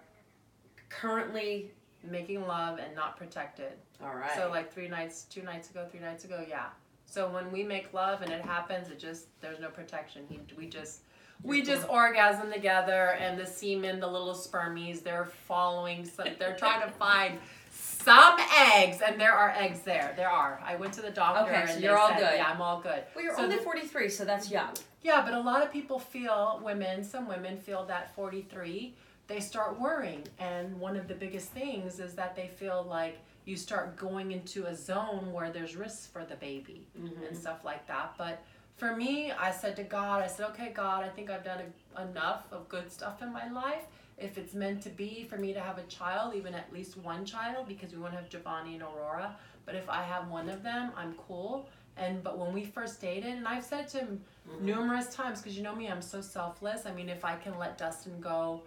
currently 0.89 1.71
Making 2.09 2.47
love 2.47 2.79
and 2.79 2.95
not 2.95 3.17
protected. 3.17 3.73
all 4.01 4.15
right. 4.15 4.31
So 4.37 4.49
like 4.49 4.73
three 4.73 4.87
nights, 4.87 5.25
two 5.25 5.43
nights 5.43 5.71
ago, 5.71 5.87
three 5.91 5.99
nights 5.99 6.25
ago, 6.25 6.45
yeah. 6.49 6.67
So 7.07 7.29
when 7.29 7.51
we 7.51 7.65
make 7.65 7.93
love 7.93 8.23
and 8.23 8.31
it 8.31 8.43
happens, 8.43 8.89
it 8.91 8.99
just 9.01 9.27
there's 9.41 9.59
no 9.59 9.69
protection. 9.71 10.23
He, 10.29 10.39
we 10.57 10.69
just 10.69 11.01
we 11.43 11.63
just 11.63 11.89
orgasm 11.89 12.53
together, 12.53 13.17
and 13.21 13.39
the 13.39 13.45
semen, 13.47 13.99
the 14.01 14.07
little 14.07 14.35
spermies, 14.35 15.03
they're 15.03 15.25
following. 15.49 16.05
Some, 16.05 16.29
they're 16.39 16.57
trying 16.57 16.83
to 16.83 16.93
find 16.93 17.39
some 17.71 18.39
eggs, 18.57 18.99
and 19.05 19.21
there 19.21 19.33
are 19.35 19.51
eggs 19.51 19.81
there. 19.81 20.15
There 20.17 20.31
are. 20.31 20.61
I 20.65 20.77
went 20.77 20.93
to 20.95 21.03
the 21.03 21.11
doctor, 21.11 21.51
Okay, 21.51 21.63
and 21.63 21.71
so 21.71 21.79
you're 21.79 21.99
all 21.99 22.09
said, 22.11 22.19
good. 22.21 22.35
Yeah, 22.37 22.51
I'm 22.53 22.63
all 22.63 22.81
good. 22.81 23.03
well, 23.15 23.25
you're 23.25 23.35
so 23.35 23.43
only 23.43 23.57
the- 23.57 23.63
43, 23.63 24.09
so 24.09 24.25
that's 24.25 24.51
young. 24.51 24.71
Yeah, 25.03 25.23
but 25.25 25.35
a 25.35 25.41
lot 25.41 25.63
of 25.63 25.73
people 25.73 25.99
feel, 25.99 26.61
women, 26.65 27.05
some 27.05 27.29
women 27.29 27.57
feel 27.59 27.85
that 27.87 28.15
43, 28.15 28.95
they 29.27 29.41
start 29.41 29.79
worrying. 29.81 30.25
And 30.39 30.79
one 30.79 30.97
of 30.97 31.09
the 31.09 31.15
biggest 31.15 31.51
things 31.51 32.01
is 32.01 32.15
that 32.15 32.37
they 32.37 32.49
feel 32.49 32.87
like 32.89 33.19
you 33.45 33.57
start 33.57 33.97
going 33.97 34.33
into 34.33 34.67
a 34.67 34.75
zone 34.75 35.33
where 35.33 35.51
there's 35.51 35.77
risks 35.77 36.07
for 36.07 36.25
the 36.25 36.37
baby 36.37 36.87
and 36.97 37.11
mm-hmm. 37.11 37.35
stuff 37.35 37.65
like 37.65 37.87
that. 37.87 38.15
But 38.19 38.43
for 38.77 38.95
me, 38.95 39.33
I 39.33 39.51
said 39.51 39.77
to 39.77 39.85
God, 39.85 40.23
I 40.23 40.27
said, 40.27 40.47
okay, 40.51 40.73
God, 40.75 41.05
I 41.05 41.09
think 41.09 41.31
I've 41.31 41.45
done 41.45 41.61
a, 41.97 42.03
enough 42.03 42.47
of 42.53 42.69
good 42.69 42.91
stuff 42.91 43.23
in 43.23 43.33
my 43.33 43.51
life. 43.51 43.85
If 44.19 44.39
it's 44.39 44.55
meant 44.55 44.83
to 44.83 44.91
be 44.91 45.27
for 45.29 45.37
me 45.37 45.53
to 45.53 45.61
have 45.61 45.79
a 45.79 45.83
child, 45.85 46.35
even 46.35 46.55
at 46.55 46.73
least 46.73 46.97
one 46.97 47.25
child, 47.25 47.69
because 47.69 47.93
we 47.93 47.99
want 47.99 48.15
to 48.15 48.19
have 48.19 48.29
Giovanni 48.29 48.75
and 48.75 48.83
Aurora. 48.83 49.37
But 49.65 49.75
if 49.75 49.89
I 49.89 50.03
have 50.03 50.29
one 50.29 50.49
of 50.49 50.63
them, 50.63 50.91
I'm 50.97 51.15
cool. 51.15 51.69
And 51.97 52.23
but 52.23 52.39
when 52.39 52.53
we 52.53 52.65
first 52.65 53.01
dated, 53.01 53.35
and 53.35 53.49
I've 53.49 53.65
said 53.65 53.89
to 53.89 53.99
him 53.99 54.21
mm-hmm. 54.49 54.65
numerous 54.65 55.15
times, 55.15 55.41
because 55.41 55.57
you 55.57 55.63
know 55.63 55.75
me, 55.75 55.89
I'm 55.89 56.03
so 56.03 56.21
selfless. 56.21 56.87
I 56.87 56.93
mean, 56.93 57.09
if 57.09 57.25
I 57.25 57.37
can 57.37 57.59
let 57.59 57.79
Dustin 57.79 58.21
go 58.21 58.63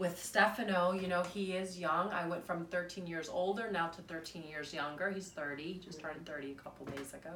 with 0.00 0.18
Stefano, 0.24 0.92
you 0.92 1.06
know, 1.06 1.22
he 1.22 1.52
is 1.52 1.78
young. 1.78 2.08
I 2.08 2.26
went 2.26 2.44
from 2.44 2.64
13 2.64 3.06
years 3.06 3.28
older 3.28 3.70
now 3.70 3.88
to 3.88 4.00
13 4.02 4.42
years 4.42 4.72
younger. 4.72 5.10
He's 5.10 5.28
30. 5.28 5.62
He 5.62 5.78
just 5.78 6.00
turned 6.00 6.24
30 6.24 6.52
a 6.52 6.54
couple 6.54 6.86
days 6.86 7.12
ago. 7.12 7.34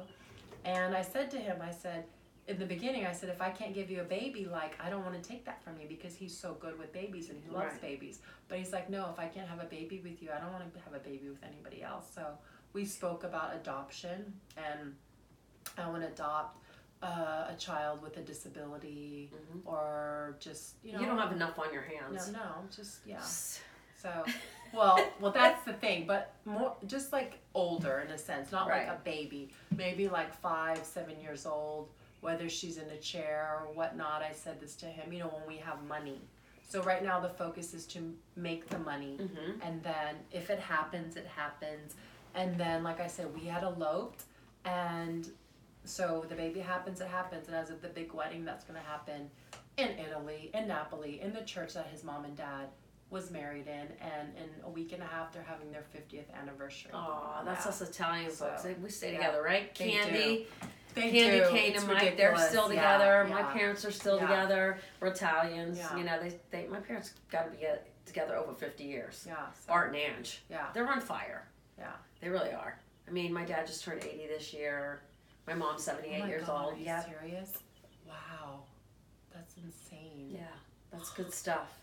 And 0.65 0.95
I 0.95 1.03
said 1.03 1.29
to 1.31 1.37
him, 1.37 1.57
I 1.61 1.69
said, 1.69 2.05
in 2.47 2.57
the 2.57 2.65
beginning, 2.65 3.05
I 3.05 3.11
said, 3.11 3.29
if 3.29 3.39
I 3.39 3.51
can't 3.51 3.75
give 3.75 3.91
you 3.91 4.01
a 4.01 4.03
baby, 4.03 4.45
like, 4.51 4.73
I 4.83 4.89
don't 4.89 5.03
want 5.03 5.21
to 5.21 5.29
take 5.29 5.45
that 5.45 5.63
from 5.63 5.73
you 5.79 5.87
because 5.87 6.15
he's 6.15 6.35
so 6.35 6.55
good 6.59 6.77
with 6.79 6.91
babies 6.91 7.29
and 7.29 7.39
he 7.43 7.51
loves 7.51 7.73
Right. 7.73 7.81
babies. 7.81 8.19
But 8.47 8.57
he's 8.57 8.73
like, 8.73 8.89
no, 8.89 9.09
if 9.13 9.19
I 9.19 9.27
can't 9.27 9.47
have 9.47 9.61
a 9.61 9.65
baby 9.65 10.01
with 10.03 10.23
you, 10.23 10.29
I 10.35 10.39
don't 10.39 10.51
want 10.51 10.73
to 10.73 10.79
have 10.79 10.93
a 10.95 10.99
baby 10.99 11.29
with 11.29 11.43
anybody 11.43 11.83
else. 11.83 12.07
So 12.15 12.25
we 12.73 12.83
spoke 12.83 13.23
about 13.23 13.55
adoption 13.55 14.33
and 14.57 14.95
I 15.77 15.87
want 15.87 16.01
to 16.01 16.07
adopt 16.07 16.57
uh, 17.05 17.51
a 17.53 17.55
child 17.59 18.01
with 18.01 18.17
a 18.17 18.21
disability 18.21 19.29
or 19.65 20.35
just, 20.39 20.75
you 20.83 20.93
know. 20.93 20.99
you 20.99 21.05
don't 21.05 21.17
have 21.19 21.31
enough 21.31 21.59
on 21.59 21.71
your 21.73 21.83
hands. 21.83 22.31
no, 22.31 22.39
no, 22.39 22.49
just, 22.75 22.99
yeah. 23.05 23.19
So, 23.21 24.11
well, 24.73 24.99
well, 25.19 25.31
that's 25.41 25.63
the 25.65 25.73
thing. 25.73 26.05
But 26.07 26.33
more, 26.45 26.75
just 26.87 27.11
like 27.13 27.39
older 27.53 28.03
in 28.05 28.11
a 28.11 28.17
sense, 28.17 28.51
not 28.51 28.67
Right. 28.67 28.87
like 28.87 28.97
a 28.97 29.01
baby. 29.03 29.49
Maybe 29.75 30.07
like 30.07 30.33
five, 30.33 30.79
seven 30.83 31.19
years 31.21 31.45
old. 31.45 31.89
Whether 32.21 32.49
she's 32.49 32.77
in 32.77 32.89
a 32.89 32.97
chair 32.97 33.59
or 33.61 33.73
whatnot. 33.73 34.23
I 34.23 34.31
said 34.33 34.59
this 34.59 34.75
to 34.77 34.87
him. 34.87 35.13
You 35.13 35.19
know, 35.19 35.27
when 35.27 35.45
we 35.47 35.57
have 35.57 35.83
money. 35.87 36.19
So 36.67 36.81
right 36.81 37.03
now 37.03 37.19
the 37.19 37.29
focus 37.29 37.73
is 37.75 37.85
to 37.87 37.99
make 38.35 38.67
the 38.69 38.79
money, 38.79 39.17
Mhm. 39.21 39.61
and 39.61 39.83
then 39.83 40.15
if 40.31 40.49
it 40.49 40.59
happens, 40.59 41.15
it 41.15 41.27
happens. 41.27 41.93
And 42.33 42.57
then, 42.59 42.83
like 42.83 42.99
I 42.99 43.05
said, 43.07 43.31
we 43.39 43.45
had 43.45 43.63
eloped, 43.63 44.23
and 44.65 45.29
so 45.85 46.25
the 46.27 46.35
baby 46.35 46.59
happens, 46.59 47.01
it 47.01 47.07
happens. 47.07 47.47
And 47.47 47.55
as 47.55 47.69
of 47.69 47.81
the 47.81 47.87
big 47.89 48.13
wedding 48.13 48.45
that's 48.45 48.63
going 48.63 48.79
to 48.79 48.85
happen 48.85 49.29
in 49.77 49.89
Italy, 49.99 50.51
in 50.53 50.67
Napoli, 50.67 51.21
in 51.21 51.33
the 51.33 51.41
church 51.41 51.73
that 51.73 51.87
his 51.87 52.03
mom 52.03 52.25
and 52.25 52.35
dad 52.35 52.67
was 53.09 53.29
married 53.29 53.67
in, 53.67 53.87
and 54.01 54.29
in 54.35 54.49
a 54.65 54.69
week 54.69 54.91
and 54.91 55.01
a 55.03 55.05
half 55.05 55.31
they're 55.31 55.45
having 55.47 55.71
their 55.71 55.85
50th 55.95 56.25
anniversary. 56.41 56.91
Aw, 56.93 57.43
that's 57.43 57.65
Yeah. 57.65 57.69
us 57.69 57.81
Italian 57.81 58.31
folks. 58.31 58.65
We 58.81 58.89
stay 58.89 59.11
yeah, 59.13 59.17
together, 59.19 59.43
right? 59.43 59.73
Candy, 59.73 60.47
They 60.95 61.11
Candy, 61.11 61.39
do. 61.39 61.49
Kane, 61.49 61.73
It's 61.73 61.83
and 61.83 61.93
Mike, 61.93 62.17
they're 62.17 62.37
still 62.37 62.73
Yeah, 62.73 62.97
together. 62.97 63.27
My 63.29 63.43
parents 63.43 63.85
are 63.85 63.91
still 63.91 64.15
Yeah. 64.15 64.27
together. 64.27 64.79
We're 64.99 65.09
Italians. 65.09 65.77
Yeah. 65.77 65.97
You 65.97 66.03
know, 66.03 66.19
they, 66.19 66.39
they 66.51 66.67
my 66.67 66.79
parents 66.79 67.13
got 67.29 67.51
to 67.51 67.57
be 67.57 67.67
uh, 67.67 67.75
together 68.05 68.35
over 68.37 68.53
50 68.53 68.83
years. 68.85 69.25
Yeah. 69.27 69.35
So, 69.65 69.73
Art 69.73 69.89
and 69.89 69.97
Ange. 69.97 70.41
Yeah. 70.49 70.67
They're 70.73 70.87
on 70.87 71.01
fire. 71.01 71.47
Yeah. 71.77 71.91
They 72.21 72.29
really 72.29 72.53
are. 72.53 72.79
I 73.07 73.11
mean, 73.11 73.33
my 73.33 73.45
dad 73.45 73.67
just 73.67 73.83
turned 73.83 74.03
80 74.03 74.27
this 74.27 74.53
year. 74.53 75.01
My 75.47 75.53
mom's 75.53 75.83
78 75.83 76.15
oh 76.17 76.19
my 76.23 76.27
years 76.27 76.45
God, 76.47 76.65
old. 76.65 76.73
Are 76.73 76.77
you 76.77 76.85
Yeah. 76.85 77.03
serious? 77.05 77.51
Wow. 78.07 78.61
That's 79.33 79.55
insane. 79.57 80.29
Yeah. 80.33 80.41
That's 80.91 81.11
good 81.11 81.33
stuff. 81.33 81.79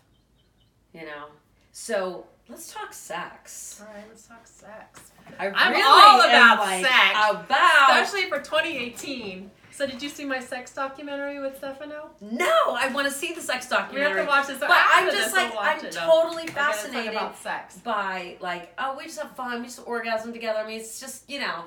You 0.93 1.01
know. 1.05 1.27
So 1.71 2.27
let's 2.49 2.71
talk 2.71 2.93
sex. 2.93 3.81
All 3.81 3.93
right, 3.93 4.03
let's 4.09 4.27
talk 4.27 4.45
sex. 4.45 5.11
I 5.39 5.47
I'm 5.49 5.71
really 5.71 5.81
all 5.83 6.21
am, 6.21 6.29
about 6.29 6.59
like, 6.65 6.85
sex. 6.85 7.17
About 7.31 8.01
Especially 8.03 8.29
for 8.29 8.39
2018. 8.39 9.49
So 9.71 9.87
did 9.87 10.03
you 10.03 10.09
see 10.09 10.23
my 10.23 10.39
sex 10.39 10.71
documentary 10.75 11.39
with 11.39 11.57
Stefano? 11.57 12.11
no, 12.21 12.45
I 12.77 12.89
want 12.93 13.07
to 13.07 13.13
see 13.13 13.33
the 13.33 13.41
sex 13.41 13.67
documentary. 13.67 14.11
We 14.11 14.17
have 14.17 14.25
to 14.27 14.29
watch 14.29 14.47
this. 14.47 14.59
but 14.59 14.69
I'm 14.71 15.09
just 15.09 15.33
like 15.35 15.51
I'm. 15.57 15.81
No, 15.83 15.89
totally 15.89 16.43
we're 16.43 16.47
gonna 16.49 16.51
talk 16.51 16.75
fascinated 16.75 17.11
about 17.13 17.39
sex. 17.39 17.79
by 17.79 18.37
like 18.39 18.71
oh 18.77 18.95
we 18.95 19.05
just 19.05 19.19
have 19.19 19.35
fun 19.35 19.61
we 19.61 19.65
just 19.65 19.81
orgasm 19.87 20.31
together. 20.31 20.59
I 20.59 20.67
mean 20.67 20.79
it's 20.79 20.99
just 20.99 21.27
you 21.27 21.39
know 21.39 21.63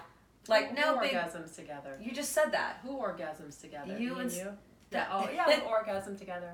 like 0.49 0.70
Who 0.70 0.76
no 0.80 0.99
big. 1.01 1.12
orgasms 1.12 1.55
together. 1.55 1.97
You 2.01 2.12
just 2.12 2.32
said 2.32 2.53
that. 2.53 2.78
Who 2.82 2.97
orgasms 2.99 3.61
together? 3.61 3.97
You 3.99 4.14
Me 4.14 4.20
and 4.22 4.32
you. 4.32 4.44
that- 4.90 5.09
Yeah. 5.09 5.09
Oh 5.12 5.28
yeah, 5.32 5.61
orgasm 5.68 6.16
together. 6.16 6.53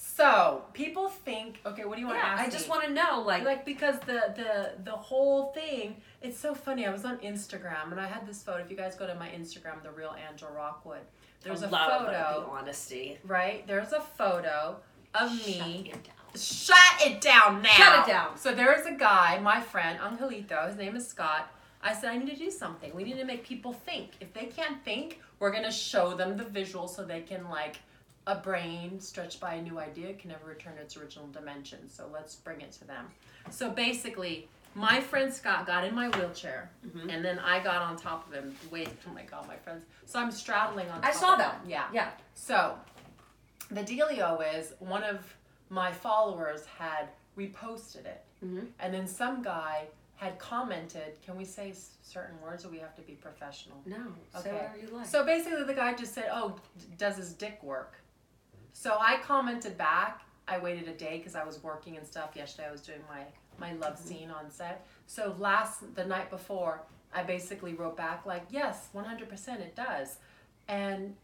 So 0.00 0.62
people 0.74 1.08
think. 1.08 1.60
Okay, 1.66 1.84
what 1.84 1.96
do 1.96 2.00
you 2.00 2.06
want 2.06 2.20
to 2.20 2.24
ask? 2.24 2.42
I 2.46 2.48
just 2.48 2.68
want 2.68 2.84
to 2.84 2.90
know 2.92 3.20
like, 3.26 3.44
like 3.44 3.64
because 3.64 3.98
the 4.00 4.32
the 4.36 4.72
the 4.84 4.92
whole 4.96 5.46
thing 5.52 5.96
it's 6.22 6.38
so 6.38 6.52
funny 6.54 6.84
i 6.86 6.90
was 6.90 7.04
on 7.04 7.16
instagram 7.18 7.92
and 7.92 8.00
i 8.00 8.06
had 8.06 8.26
this 8.26 8.42
photo 8.42 8.58
if 8.62 8.68
you 8.70 8.76
guys 8.76 8.96
go 8.96 9.06
to 9.06 9.14
my 9.14 9.28
instagram 9.28 9.80
the 9.84 9.90
real 9.90 10.14
Angela 10.28 10.50
rockwood 10.52 11.00
there's 11.42 11.62
a 11.62 11.68
love 11.68 12.06
photo 12.06 12.40
the 12.44 12.50
honesty. 12.50 13.18
right 13.24 13.64
there's 13.68 13.92
a 13.92 14.00
photo 14.00 14.76
of 15.14 15.30
Shut 15.40 15.46
me 15.46 15.92
shut 16.34 16.76
it 17.00 17.20
down 17.20 17.62
now 17.62 17.68
Shut 17.70 17.98
it 18.08 18.10
down. 18.10 18.36
so 18.36 18.52
there's 18.54 18.84
a 18.86 18.92
guy 18.92 19.38
my 19.40 19.60
friend 19.60 19.98
angelito 20.00 20.66
his 20.68 20.76
name 20.76 20.96
is 20.96 21.06
scott 21.06 21.52
i 21.82 21.92
said 21.94 22.10
i 22.10 22.16
need 22.18 22.28
to 22.30 22.36
do 22.36 22.50
something 22.50 22.94
we 22.94 23.04
need 23.04 23.16
to 23.16 23.24
make 23.24 23.44
people 23.44 23.72
think 23.72 24.10
if 24.20 24.32
they 24.32 24.46
can't 24.46 24.82
think 24.84 25.20
we're 25.38 25.50
going 25.50 25.64
to 25.64 25.70
show 25.70 26.14
them 26.14 26.36
the 26.36 26.44
visual 26.44 26.88
so 26.88 27.04
they 27.04 27.20
can 27.20 27.48
like 27.48 27.76
a 28.26 28.34
brain 28.34 29.00
stretched 29.00 29.40
by 29.40 29.54
a 29.54 29.62
new 29.62 29.78
idea 29.78 30.12
can 30.14 30.28
never 30.30 30.44
return 30.46 30.74
to 30.76 30.82
its 30.82 30.98
original 30.98 31.26
dimension. 31.28 31.88
So 31.88 32.10
let's 32.12 32.34
bring 32.34 32.60
it 32.60 32.72
to 32.72 32.86
them. 32.86 33.06
So 33.48 33.70
basically, 33.70 34.48
my 34.74 35.00
friend 35.00 35.32
Scott 35.32 35.66
got 35.66 35.82
in 35.84 35.94
my 35.94 36.10
wheelchair, 36.10 36.68
Mm-hmm. 36.86 37.08
and 37.08 37.24
then 37.24 37.38
I 37.38 37.60
got 37.60 37.80
on 37.80 37.96
top 37.96 38.28
of 38.28 38.34
him. 38.34 38.54
Wait, 38.70 38.90
oh 39.08 39.14
my 39.14 39.22
god, 39.22 39.48
my 39.48 39.56
friends. 39.56 39.84
So 40.04 40.18
I'm 40.18 40.30
straddling 40.30 40.90
on. 40.90 41.02
I 41.02 41.10
saw 41.10 41.36
that. 41.36 41.54
him. 41.62 41.70
Yeah. 41.70 41.84
Yeah. 41.90 42.10
So 42.34 42.76
the 43.70 43.80
dealio 43.82 44.42
is 44.58 44.74
one 44.80 45.04
of 45.04 45.20
my 45.70 45.90
followers 45.90 46.66
had 46.66 47.08
reposted 47.38 48.04
it, 48.04 48.24
Mhm. 48.44 48.66
and 48.78 48.92
then 48.92 49.06
some 49.06 49.42
guy 49.42 49.86
had 50.18 50.38
commented. 50.38 51.20
Can 51.24 51.36
we 51.36 51.44
say 51.44 51.70
s- 51.70 51.90
certain 52.02 52.40
words, 52.42 52.64
or 52.64 52.68
we 52.68 52.78
have 52.78 52.94
to 52.96 53.02
be 53.02 53.12
professional? 53.12 53.80
No. 53.86 53.96
Okay. 54.36 54.50
Say 54.50 54.52
whatever 54.52 54.78
you 54.78 54.88
like. 54.88 55.06
So 55.06 55.24
basically, 55.24 55.62
the 55.64 55.74
guy 55.74 55.94
just 55.94 56.12
said, 56.12 56.28
"Oh, 56.32 56.56
d- 56.78 56.86
does 56.98 57.16
his 57.16 57.32
dick 57.32 57.62
work?" 57.62 57.94
So 58.72 58.96
I 59.00 59.18
commented 59.22 59.78
back. 59.78 60.22
I 60.48 60.58
waited 60.58 60.88
a 60.88 60.94
day 60.94 61.18
because 61.18 61.34
I 61.36 61.44
was 61.44 61.62
working 61.62 61.96
and 61.96 62.06
stuff. 62.06 62.30
Yesterday, 62.34 62.68
I 62.68 62.72
was 62.72 62.80
doing 62.82 63.00
my 63.08 63.22
my 63.58 63.72
love 63.74 63.94
mm-hmm. 63.94 64.08
scene 64.08 64.30
on 64.30 64.50
set. 64.50 64.86
So 65.06 65.36
last 65.38 65.94
the 65.94 66.04
night 66.04 66.30
before, 66.30 66.82
I 67.14 67.22
basically 67.22 67.74
wrote 67.74 67.96
back 67.96 68.26
like, 68.26 68.44
"Yes, 68.50 68.88
one 68.92 69.04
hundred 69.04 69.28
percent, 69.28 69.60
it 69.60 69.76
does," 69.76 70.16
and 70.66 71.14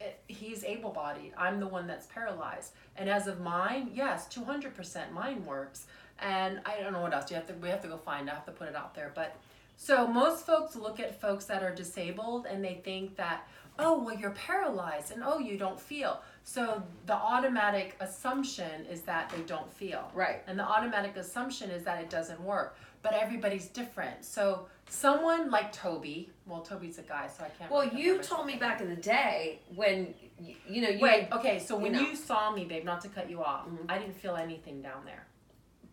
it, 0.00 0.20
he's 0.28 0.64
able-bodied. 0.64 1.32
I'm 1.36 1.60
the 1.60 1.68
one 1.68 1.86
that's 1.86 2.06
paralyzed. 2.06 2.72
And 2.96 3.10
as 3.10 3.26
of 3.26 3.40
mine, 3.40 3.90
yes, 3.92 4.28
two 4.28 4.44
hundred 4.44 4.74
percent, 4.74 5.12
mine 5.12 5.44
works. 5.44 5.86
And 6.20 6.60
I 6.66 6.80
don't 6.80 6.92
know 6.92 7.00
what 7.00 7.14
else. 7.14 7.30
You 7.30 7.36
have 7.36 7.46
to. 7.48 7.54
We 7.54 7.68
have 7.68 7.82
to 7.82 7.88
go 7.88 7.96
find. 7.96 8.28
I 8.30 8.34
have 8.34 8.46
to 8.46 8.52
put 8.52 8.68
it 8.68 8.76
out 8.76 8.94
there, 8.94 9.12
but. 9.14 9.36
So 9.82 10.06
most 10.06 10.44
folks 10.44 10.76
look 10.76 11.00
at 11.00 11.18
folks 11.22 11.46
that 11.46 11.62
are 11.62 11.74
disabled 11.74 12.44
and 12.44 12.62
they 12.62 12.82
think 12.84 13.16
that, 13.16 13.48
oh, 13.78 14.02
well, 14.02 14.14
you're 14.14 14.32
paralyzed 14.32 15.10
and 15.10 15.22
oh, 15.24 15.38
you 15.38 15.56
don't 15.56 15.80
feel. 15.80 16.20
So 16.44 16.82
the 17.06 17.14
automatic 17.14 17.96
assumption 17.98 18.84
is 18.90 19.00
that 19.02 19.30
they 19.30 19.40
don't 19.44 19.72
feel. 19.72 20.10
Right. 20.14 20.42
And 20.46 20.58
the 20.58 20.64
automatic 20.64 21.16
assumption 21.16 21.70
is 21.70 21.82
that 21.84 21.98
it 21.98 22.10
doesn't 22.10 22.38
work. 22.42 22.76
But 23.00 23.14
everybody's 23.14 23.68
different. 23.68 24.22
So 24.22 24.66
someone 24.90 25.50
like 25.50 25.72
Toby, 25.72 26.28
well, 26.44 26.60
Toby's 26.60 26.98
a 26.98 27.02
guy, 27.02 27.26
so 27.34 27.44
I 27.44 27.48
can't. 27.48 27.70
Well, 27.70 27.88
you 27.88 28.18
told 28.18 28.44
me 28.46 28.56
back 28.56 28.82
in 28.82 28.90
the 28.90 28.96
day 29.00 29.60
when 29.74 30.12
you, 30.38 30.56
you 30.68 30.82
know 30.82 30.90
you 30.90 31.00
Wait, 31.00 31.28
okay, 31.32 31.58
so 31.58 31.78
when 31.78 31.92
know. 31.92 32.00
you 32.02 32.14
saw 32.14 32.52
me, 32.52 32.66
babe, 32.66 32.84
not 32.84 33.00
to 33.00 33.08
cut 33.08 33.30
you 33.30 33.42
off, 33.42 33.66
Mhm. 33.66 33.86
I 33.88 33.96
didn't 33.98 34.16
feel 34.16 34.36
anything 34.36 34.82
down 34.82 35.06
there 35.06 35.24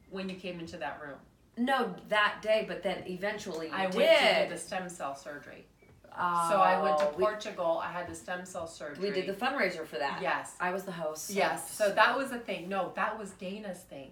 when 0.10 0.30
you 0.30 0.36
came 0.36 0.60
into 0.60 0.78
that 0.78 1.02
room. 1.02 1.18
no 1.58 1.94
that 2.10 2.42
day, 2.42 2.66
but 2.68 2.84
then 2.84 3.04
eventually 3.08 3.68
you 3.68 3.74
I 3.74 3.88
did. 3.88 3.96
went 3.96 4.20
to 4.20 4.44
do 4.46 4.50
the 4.50 4.58
stem 4.60 4.90
cell 4.90 5.16
surgery. 5.16 5.66
Oh, 6.20 6.48
So 6.50 6.58
I 6.58 6.82
went 6.82 6.98
to 7.00 7.06
oh, 7.10 7.14
we- 7.18 7.24
Portugal. 7.24 7.82
I 7.84 7.92
had 7.92 8.08
the 8.08 8.16
stem 8.16 8.44
cell 8.46 8.66
surgery. 8.68 9.10
We, 9.10 9.14
did 9.14 9.28
the 9.28 9.34
fundraiser 9.34 9.86
for 9.86 9.98
that. 10.00 10.20
Yes. 10.22 10.56
I 10.60 10.72
was 10.72 10.84
the 10.84 10.92
host. 10.92 11.30
Yes. 11.30 11.72
So 11.72 11.92
that 11.92 12.18
was 12.18 12.32
the 12.32 12.40
thing. 12.40 12.68
No, 12.70 12.92
that 12.96 13.20
was 13.20 13.32
Dana's 13.32 13.80
thing. 13.82 14.12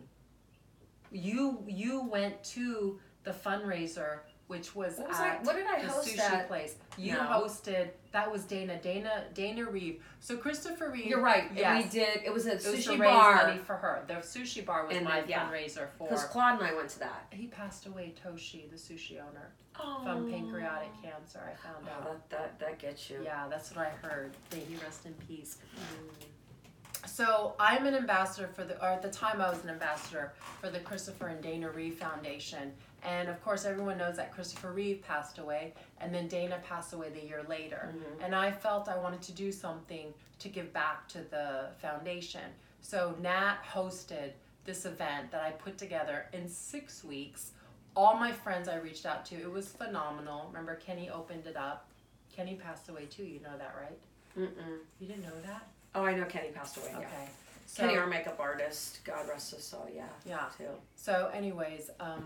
You 1.11 1.63
you 1.67 2.03
went 2.03 2.43
to 2.55 2.99
the 3.23 3.31
fundraiser, 3.31 4.19
which 4.47 4.75
was 4.75 4.97
What 4.97 5.07
was 5.09 5.17
I? 5.17 5.29
at 5.29 5.43
What 5.43 5.55
did 5.55 5.65
I 5.65 5.81
the 5.81 5.87
host 5.87 6.07
sushi 6.07 6.19
at? 6.19 6.47
place. 6.47 6.75
You 6.97 7.13
No. 7.13 7.19
hosted. 7.21 7.89
That 8.11 8.31
was 8.31 8.43
Dana. 8.43 8.79
Dana. 8.79 9.23
Dana 9.33 9.65
Reeve. 9.65 10.03
So 10.19 10.37
Christopher 10.37 10.91
Reeve. 10.91 11.07
You're 11.07 11.19
right. 11.21 11.49
Yes. 11.55 11.83
We 11.83 11.89
did. 11.89 12.21
It 12.23 12.31
was 12.31 12.45
a 12.45 12.51
It 12.51 12.55
was 12.57 12.65
sushi 12.65 12.99
raise 12.99 13.09
bar. 13.11 13.57
for 13.65 13.75
her. 13.75 14.03
The 14.07 14.13
sushi 14.15 14.63
bar 14.65 14.85
was 14.85 14.95
And 14.95 15.03
my 15.05 15.21
then, 15.21 15.29
yeah. 15.29 15.49
fundraiser 15.49 15.89
for. 15.97 16.07
Because 16.07 16.25
Claude 16.25 16.59
and 16.61 16.67
I 16.69 16.73
went 16.75 16.89
to 16.91 16.99
that. 16.99 17.25
He 17.31 17.47
passed 17.47 17.87
away, 17.87 18.13
Toshi, 18.23 18.69
the 18.69 18.75
sushi 18.77 19.13
owner, 19.19 19.51
Oh. 19.79 20.01
from 20.03 20.29
pancreatic 20.31 20.89
cancer. 21.01 21.41
I 21.51 21.55
found 21.67 21.87
Oh, 21.89 21.91
out. 22.11 22.29
that, 22.29 22.29
that 22.29 22.59
that 22.59 22.79
gets 22.79 23.09
you. 23.09 23.21
Yeah, 23.23 23.47
that's 23.49 23.75
what 23.75 23.87
I 23.87 23.89
heard. 24.07 24.31
May 24.51 24.59
he 24.59 24.75
rest 24.77 25.05
in 25.07 25.13
peace. 25.27 25.57
Mm. 25.75 27.07
So 27.07 27.55
I'm 27.59 27.85
an 27.85 27.93
ambassador 27.93 28.47
for 28.47 28.63
the, 28.63 28.81
or 28.81 28.89
at 28.89 29.01
the 29.01 29.11
time 29.11 29.39
I 29.41 29.49
was 29.49 29.63
an 29.63 29.69
ambassador 29.69 30.33
for 30.59 30.69
the 30.69 30.79
Christopher 30.79 31.27
and 31.27 31.41
Dana 31.41 31.69
Reeve 31.69 31.95
Foundation. 31.95 32.73
And 33.05 33.29
of 33.29 33.43
course, 33.43 33.65
everyone 33.65 33.97
knows 33.97 34.15
that 34.17 34.33
Christopher 34.33 34.71
Reeve 34.71 35.01
passed 35.01 35.37
away, 35.37 35.73
and 35.99 36.13
then 36.13 36.27
Dana 36.27 36.59
passed 36.67 36.93
away 36.93 37.09
the 37.09 37.23
year 37.23 37.45
later. 37.47 37.93
And 38.23 38.33
I 38.35 38.51
felt 38.51 38.89
I 38.89 38.97
wanted 38.97 39.21
to 39.23 39.31
do 39.31 39.51
something 39.51 40.13
to 40.39 40.49
give 40.49 40.73
back 40.73 41.07
to 41.09 41.19
the 41.19 41.67
foundation. 41.79 42.41
So 42.81 43.15
Nat 43.21 43.57
hosted 43.71 44.31
this 44.65 44.85
event 44.85 45.31
that 45.31 45.41
I 45.41 45.51
put 45.51 45.77
together 45.77 46.25
in 46.33 46.49
six 46.49 47.03
weeks. 47.03 47.51
All 47.95 48.15
my 48.15 48.31
friends 48.31 48.67
I 48.67 48.77
reached 48.77 49.05
out 49.05 49.25
to, 49.27 49.35
it 49.35 49.51
was 49.51 49.67
phenomenal. 49.69 50.47
Remember, 50.47 50.75
Kenny 50.75 51.09
opened 51.09 51.45
it 51.45 51.55
up. 51.55 51.87
Kenny 52.35 52.55
passed 52.55 52.89
away 52.89 53.05
too, 53.05 53.23
you 53.23 53.39
know 53.39 53.57
that, 53.57 53.73
right? 53.79 53.97
Mm-mm. 54.37 54.79
You 54.99 55.07
didn't 55.07 55.23
know 55.23 55.41
that? 55.45 55.67
Oh, 55.93 56.03
I 56.03 56.13
know 56.13 56.25
Kenny 56.25 56.49
passed 56.49 56.75
away. 56.77 56.89
Yeah. 56.91 56.97
Okay. 56.97 57.29
So, 57.67 57.83
Kenny, 57.83 57.97
our 57.97 58.05
makeup 58.05 58.37
artist, 58.39 58.99
God 59.05 59.27
rest 59.29 59.55
his 59.55 59.63
soul. 59.63 59.87
Yeah. 59.93 60.03
Yeah. 60.25 60.45
Too. 60.57 60.65
So, 60.95 61.31
anyways, 61.33 61.89
um, 61.99 62.25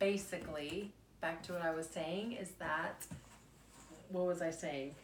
basically, 0.00 0.90
back 1.20 1.42
to 1.44 1.52
what 1.52 1.62
I 1.62 1.70
was 1.70 1.86
saying 1.86 2.32
is 2.32 2.50
that, 2.58 3.04
what 4.08 4.26
was 4.26 4.42
I 4.42 4.50
saying? 4.50 4.94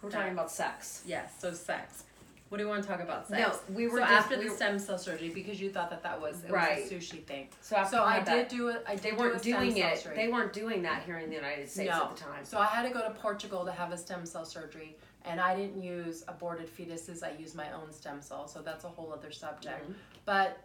We're 0.00 0.10
talking 0.10 0.32
about 0.32 0.50
sex. 0.50 1.02
Yes, 1.06 1.32
so 1.38 1.52
sex. 1.52 2.04
What 2.50 2.58
do 2.58 2.64
you 2.64 2.68
want 2.70 2.82
to 2.82 2.88
talk 2.88 3.00
about 3.00 3.26
sex? 3.26 3.40
No, 3.68 3.74
we 3.74 3.88
were 3.88 3.98
so 3.98 4.04
just- 4.04 4.12
after 4.12 4.38
we 4.38 4.44
the 4.44 4.50
were- 4.50 4.56
stem 4.56 4.78
cell 4.78 4.98
surgery 4.98 5.30
because 5.30 5.60
you 5.60 5.70
thought 5.70 5.90
that 5.90 6.02
that 6.02 6.20
was 6.20 6.44
it 6.44 6.50
Right. 6.50 6.82
was 6.82 6.92
a 6.92 6.94
sushi 6.94 7.24
thing. 7.24 7.48
So 7.62 7.74
after 7.76 7.96
So 7.96 8.04
I 8.04 8.18
did 8.18 8.26
that- 8.26 8.48
do 8.48 8.68
it. 8.68 8.84
I 8.86 8.94
did 8.94 9.02
They 9.02 9.12
weren't 9.12 9.36
a 9.36 9.42
doing 9.42 9.74
cell 9.74 9.92
it. 9.92 9.98
surgery. 9.98 10.16
They 10.16 10.28
weren't 10.28 10.52
doing 10.52 10.82
that 10.82 11.02
here 11.02 11.18
in 11.18 11.30
the 11.30 11.34
United 11.36 11.68
States 11.68 11.90
no. 11.90 12.04
at 12.04 12.16
the 12.16 12.22
time. 12.22 12.44
So 12.44 12.58
I 12.58 12.66
had 12.66 12.82
to 12.86 12.90
go 12.90 13.00
to 13.02 13.10
Portugal 13.14 13.64
to 13.64 13.72
have 13.72 13.92
a 13.92 13.96
stem 13.96 14.24
cell 14.26 14.44
surgery, 14.44 14.94
and 15.24 15.40
I 15.40 15.56
didn't 15.56 15.82
use 15.82 16.22
aborted 16.28 16.68
fetuses. 16.68 17.22
I 17.24 17.30
used 17.32 17.56
my 17.56 17.72
own 17.72 17.90
stem 17.92 18.20
cells. 18.22 18.52
So 18.52 18.60
that's 18.60 18.84
a 18.84 18.88
whole 18.88 19.12
other 19.12 19.32
subject. 19.32 19.90
Mhm. 19.90 19.94
But 20.26 20.58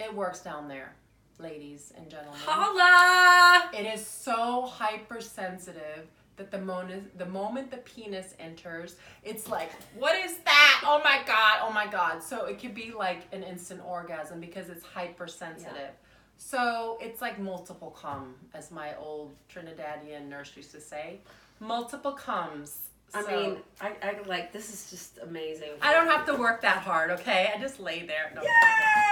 it 0.00 0.12
works 0.12 0.40
down 0.40 0.68
there, 0.68 0.94
ladies 1.38 1.92
and 1.96 2.08
gentlemen. 2.10 2.38
Holla! 2.44 3.70
It 3.72 3.86
is 3.86 4.06
so 4.06 4.66
hypersensitive 4.66 6.06
that 6.36 6.50
the 6.50 6.58
moment 6.58 7.18
the 7.18 7.26
moment 7.26 7.70
the 7.70 7.78
penis 7.78 8.34
enters, 8.38 8.96
it's 9.22 9.48
like, 9.48 9.70
what 9.96 10.16
is 10.24 10.38
that? 10.38 10.82
Oh 10.84 11.00
my 11.04 11.20
god! 11.26 11.58
Oh 11.62 11.72
my 11.72 11.86
god! 11.86 12.22
So 12.22 12.46
it 12.46 12.58
could 12.60 12.74
be 12.74 12.92
like 12.96 13.22
an 13.32 13.42
instant 13.42 13.80
orgasm 13.86 14.40
because 14.40 14.68
it's 14.68 14.84
hypersensitive. 14.84 15.92
So 16.38 16.98
it's 17.00 17.20
like 17.20 17.38
multiple 17.38 17.90
cum, 17.90 18.34
as 18.54 18.70
my 18.70 18.96
old 18.96 19.34
Trinidadian 19.52 20.28
nurse 20.28 20.52
used 20.56 20.72
to 20.72 20.80
say. 20.80 21.20
Multiple 21.60 22.12
comes. 22.12 22.88
I 23.14 23.22
So- 23.22 23.30
mean, 23.30 23.56
I, 23.80 23.92
I 24.02 24.16
like 24.26 24.52
this 24.52 24.72
is 24.72 24.90
just 24.90 25.18
amazing. 25.22 25.70
I 25.82 25.92
don't 25.92 26.06
have 26.08 26.24
to 26.26 26.34
work 26.34 26.62
that 26.62 26.78
hard, 26.78 27.10
okay? 27.10 27.52
I 27.54 27.60
just 27.60 27.78
lay 27.78 28.06
there. 28.06 28.32
No, 28.34 28.40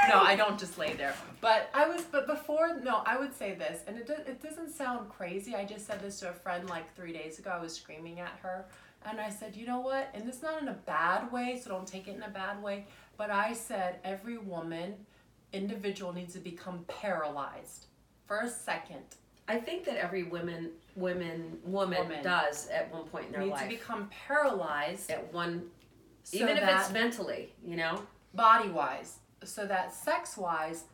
no, 0.09 0.23
I 0.23 0.37
don't 0.37 0.59
just 0.59 0.79
lay 0.79 0.95
there. 0.95 1.15
But 1.41 1.69
I 1.75 1.87
was, 1.89 2.03
but 2.05 2.27
before, 2.27 2.79
no, 2.83 3.03
I 3.05 3.19
would 3.19 3.35
say 3.35 3.55
this, 3.55 3.83
and 3.87 3.99
it 3.99 4.07
do, 4.07 4.15
it 4.15 4.43
doesn't 4.43 4.71
sound 4.71 5.11
crazy. 5.11 5.55
I 5.55 5.65
just 5.65 5.87
said 5.87 6.01
this 6.01 6.21
to 6.21 6.31
a 6.31 6.33
friend 6.33 6.69
like 6.71 6.95
three 6.95 7.13
days 7.13 7.39
ago. 7.39 7.51
I 7.51 7.61
was 7.61 7.75
screaming 7.75 8.21
at 8.21 8.39
her, 8.43 8.65
and 9.05 9.21
I 9.21 9.29
said, 9.29 9.55
you 9.55 9.67
know 9.67 9.81
what? 9.81 10.11
And 10.15 10.27
it's 10.29 10.43
not 10.43 10.61
in 10.63 10.69
a 10.69 10.75
bad 10.87 11.31
way, 11.31 11.61
so 11.63 11.71
don't 11.71 11.87
take 11.87 12.09
it 12.09 12.17
in 12.17 12.23
a 12.23 12.29
bad 12.31 12.63
way. 12.63 12.87
But 13.19 13.31
I 13.31 13.53
said 13.53 13.99
every 14.03 14.39
woman, 14.39 14.95
individual 15.53 16.13
needs 16.13 16.33
to 16.35 16.41
become 16.41 16.85
paralyzed 16.89 17.87
for 18.27 18.41
a 18.41 18.49
second. 18.49 19.05
I 19.51 19.59
think 19.59 19.85
that 19.87 19.97
every 19.97 20.23
women, 20.23 20.71
women, 20.95 21.59
woman, 21.65 21.99
Woman. 21.99 22.23
does 22.23 22.69
at 22.69 22.93
one 22.93 23.05
point 23.05 23.27
in 23.27 23.33
their 23.33 23.41
Needs 23.41 23.53
life. 23.53 23.63
to 23.63 23.69
become 23.69 24.09
paralyzed, 24.27 25.11
at 25.11 25.33
one, 25.33 25.65
so 26.23 26.37
even 26.37 26.57
if 26.57 26.63
it's 26.63 26.93
mentally, 26.93 27.53
you 27.65 27.77
know. 27.77 28.01
body 28.35 28.69
wise 28.69 29.19
so 29.43 29.67
that 29.67 29.93
sex 29.93 30.37
wise 30.37 30.85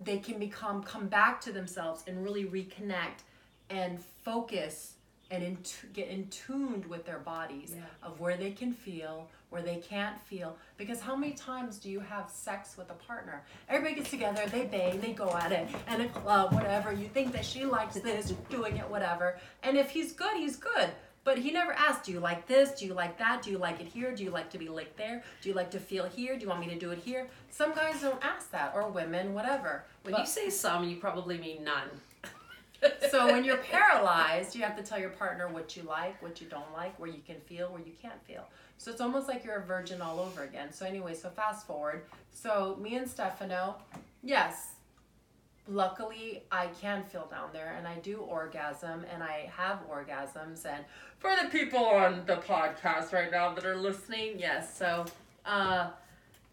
they 0.00 0.18
can 0.18 0.38
become 0.38 0.82
come 0.82 1.06
back 1.08 1.40
to 1.40 1.52
themselves 1.52 2.04
and 2.06 2.22
really 2.22 2.44
reconnect 2.44 3.24
and 3.70 3.98
focus 4.24 4.94
and 5.30 5.42
in 5.42 5.58
get 5.92 6.08
in 6.08 6.28
tuned 6.28 6.86
with 6.86 7.04
their 7.04 7.18
bodies 7.18 7.72
Yeah. 7.74 7.82
of 8.02 8.20
where 8.20 8.36
they 8.36 8.50
can 8.52 8.72
feel 8.72 9.28
where 9.50 9.62
they 9.62 9.76
can't 9.76 10.20
feel 10.22 10.56
because 10.76 11.00
how 11.00 11.14
many 11.16 11.32
times 11.32 11.78
do 11.78 11.88
you 11.88 12.00
have 12.00 12.28
sex 12.30 12.76
with 12.76 12.90
a 12.90 12.94
partner 12.94 13.42
everybody 13.68 13.96
gets 13.96 14.10
together 14.10 14.44
they 14.46 14.64
bang 14.64 15.00
they 15.00 15.12
go 15.12 15.30
at 15.36 15.52
it 15.52 15.68
and 15.88 16.02
a 16.02 16.08
club 16.08 16.52
whatever 16.52 16.92
you 16.92 17.08
think 17.08 17.32
that 17.32 17.44
she 17.44 17.64
likes 17.64 17.94
this 17.96 18.32
doing 18.50 18.76
it 18.76 18.88
whatever 18.88 19.38
and 19.62 19.76
if 19.76 19.90
he's 19.90 20.12
good 20.12 20.36
he's 20.36 20.56
good 20.56 20.90
but 21.24 21.38
he 21.38 21.50
never 21.50 21.72
asked, 21.72 22.04
do 22.04 22.12
you 22.12 22.20
like 22.20 22.46
this? 22.46 22.78
Do 22.78 22.86
you 22.86 22.94
like 22.94 23.18
that? 23.18 23.42
Do 23.42 23.50
you 23.50 23.58
like 23.58 23.80
it 23.80 23.88
here? 23.88 24.14
Do 24.14 24.22
you 24.22 24.30
like 24.30 24.48
to 24.50 24.58
be 24.58 24.68
licked 24.68 24.96
there? 24.96 25.24
Do 25.42 25.48
you 25.48 25.56
like 25.56 25.72
to 25.72 25.80
feel 25.80 26.04
here? 26.06 26.36
Do 26.36 26.42
you 26.42 26.48
want 26.48 26.60
me 26.60 26.68
to 26.68 26.78
do 26.78 26.92
it 26.92 27.00
here? 27.00 27.26
Some 27.50 27.74
guys 27.74 28.00
don't 28.00 28.24
ask 28.24 28.48
that, 28.52 28.70
or 28.76 28.88
women, 28.88 29.34
whatever. 29.34 29.82
When 30.04 30.12
But- 30.12 30.20
you 30.20 30.26
say 30.28 30.50
some, 30.50 30.84
you 30.88 30.98
probably 30.98 31.36
mean 31.36 31.64
none. 31.64 31.88
So 33.10 33.26
when 33.26 33.44
you're 33.44 33.56
paralyzed, 33.58 34.54
you 34.54 34.62
have 34.62 34.76
to 34.76 34.82
tell 34.82 34.98
your 34.98 35.10
partner 35.10 35.48
what 35.48 35.76
you 35.76 35.82
like, 35.82 36.20
what 36.22 36.40
you 36.40 36.46
don't 36.48 36.72
like, 36.74 36.98
where 36.98 37.08
you 37.10 37.20
can 37.26 37.36
feel, 37.46 37.68
where 37.68 37.82
you 37.82 37.92
can't 38.00 38.22
feel. 38.26 38.44
So 38.78 38.90
it's 38.90 39.00
almost 39.00 39.28
like 39.28 39.44
you're 39.44 39.56
a 39.56 39.64
virgin 39.64 40.02
all 40.02 40.20
over 40.20 40.42
again. 40.42 40.72
So 40.72 40.84
anyway, 40.86 41.14
so 41.14 41.30
fast 41.30 41.66
forward. 41.66 42.04
So 42.32 42.76
me 42.80 42.96
and 42.96 43.08
Stefano, 43.08 43.76
yes, 44.22 44.72
luckily 45.68 46.42
I 46.52 46.68
can 46.80 47.02
feel 47.04 47.26
down 47.30 47.48
there 47.52 47.74
and 47.76 47.86
I 47.88 47.96
do 47.96 48.18
orgasm 48.18 49.04
and 49.12 49.22
I 49.22 49.50
have 49.56 49.80
orgasms 49.90 50.64
and 50.64 50.84
for 51.18 51.30
the 51.42 51.48
people 51.48 51.84
on 51.84 52.22
the 52.26 52.36
podcast 52.36 53.12
right 53.12 53.30
now 53.30 53.52
that 53.54 53.64
are 53.64 53.76
listening, 53.76 54.38
yes. 54.38 54.76
So 54.76 55.06
uh 55.44 55.90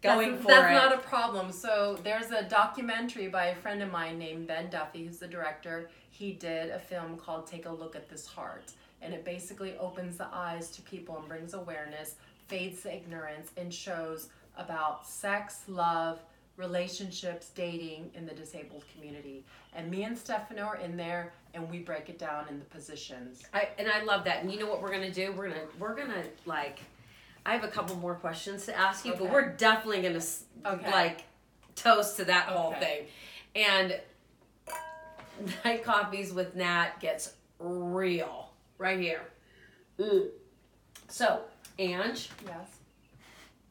Going 0.02 0.32
that's, 0.32 0.42
for 0.42 0.48
that's 0.48 0.70
it. 0.70 0.74
not 0.74 0.94
a 0.94 0.98
problem. 0.98 1.50
So 1.50 1.98
there's 2.04 2.30
a 2.30 2.42
documentary 2.42 3.28
by 3.28 3.46
a 3.46 3.54
friend 3.54 3.82
of 3.82 3.90
mine 3.90 4.18
named 4.18 4.46
Ben 4.46 4.68
Duffy, 4.68 5.06
who's 5.06 5.16
the 5.16 5.26
director. 5.26 5.88
He 6.14 6.30
did 6.32 6.70
a 6.70 6.78
film 6.78 7.16
called 7.16 7.44
Take 7.48 7.66
a 7.66 7.70
Look 7.72 7.96
at 7.96 8.08
This 8.08 8.24
Heart. 8.24 8.70
And 9.02 9.12
it 9.12 9.24
basically 9.24 9.76
opens 9.78 10.16
the 10.16 10.28
eyes 10.32 10.70
to 10.70 10.82
people 10.82 11.18
and 11.18 11.26
brings 11.26 11.54
awareness, 11.54 12.14
fades 12.46 12.84
the 12.84 12.94
ignorance, 12.94 13.50
and 13.56 13.74
shows 13.74 14.28
about 14.56 15.08
sex, 15.08 15.62
love, 15.66 16.20
relationships, 16.56 17.50
dating 17.56 18.12
in 18.14 18.26
the 18.26 18.32
disabled 18.32 18.84
community. 18.94 19.44
And 19.74 19.90
me 19.90 20.04
and 20.04 20.16
Stefano 20.16 20.62
are 20.62 20.76
in 20.76 20.96
there 20.96 21.32
and 21.52 21.68
we 21.68 21.80
break 21.80 22.08
it 22.08 22.18
down 22.18 22.46
in 22.48 22.60
the 22.60 22.64
positions. 22.66 23.42
I 23.52 23.68
and 23.76 23.88
I 23.88 24.04
love 24.04 24.22
that. 24.24 24.40
And 24.42 24.52
you 24.52 24.60
know 24.60 24.66
what 24.68 24.80
we're 24.80 24.92
gonna 24.92 25.10
do? 25.12 25.32
We're 25.32 25.48
gonna 25.48 25.66
we're 25.80 25.96
gonna 25.96 26.22
like. 26.46 26.78
I 27.44 27.52
have 27.54 27.64
a 27.64 27.68
couple 27.68 27.96
more 27.96 28.14
questions 28.14 28.66
to 28.66 28.78
ask 28.78 29.04
you, 29.04 29.14
but 29.18 29.30
we're 29.30 29.50
definitely 29.50 30.00
gonna 30.02 30.22
Okay. 30.64 30.90
like 30.92 31.24
toast 31.74 32.16
to 32.18 32.24
that 32.26 32.46
whole 32.46 32.72
thing. 32.74 33.06
And 33.56 34.00
night 35.64 35.84
coffees 35.84 36.32
with 36.32 36.54
Nat 36.54 37.00
gets 37.00 37.34
real 37.58 38.50
right 38.78 38.98
here. 38.98 39.22
Mm. 39.98 40.28
So, 41.08 41.42
Ange, 41.78 42.30
Yes. 42.46 42.68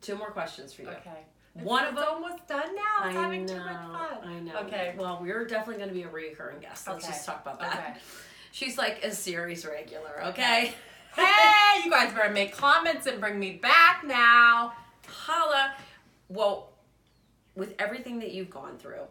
two 0.02 0.16
more 0.16 0.32
questions 0.32 0.74
for 0.74 0.84
you. 0.84 0.90
Okay. 0.90 1.26
One 1.56 1.84
of 1.86 1.94
it's 1.94 2.00
them. 2.02 2.10
almost 2.14 2.48
done 2.48 2.76
now. 2.76 3.08
It's 3.08 3.16
I 3.16 3.22
having 3.22 3.46
know, 3.46 3.54
too 3.54 3.60
much 3.60 3.76
fun. 3.76 4.18
I 4.28 4.40
know. 4.40 4.58
Okay. 4.62 4.96
Well, 4.98 5.20
we're 5.22 5.46
definitely 5.46 5.76
going 5.78 5.90
to 5.90 5.94
be 5.94 6.04
a 6.04 6.10
recurring 6.10 6.60
guest. 6.60 6.88
Let's 6.88 7.04
Okay. 7.06 7.14
just 7.14 7.26
talk 7.26 7.42
about 7.44 7.60
that. 7.60 7.74
Okay. 7.92 8.00
She's 8.52 8.78
like 8.78 9.04
a 9.04 9.12
series 9.12 9.66
regular, 9.66 10.24
okay? 10.28 10.74
hey, 11.16 11.82
you 11.84 11.92
guys 11.92 12.12
better 12.14 12.32
make 12.32 12.56
comments 12.56 13.06
and 13.08 13.20
bring 13.20 13.40
me 13.40 13.54
back 13.54 14.04
now. 14.04 14.74
Holla. 15.08 15.74
Well, 16.30 16.72
with 17.56 17.76
everything 17.80 18.20
that 18.20 18.32
you've 18.32 18.50
gone 18.50 18.78
through 18.78 19.04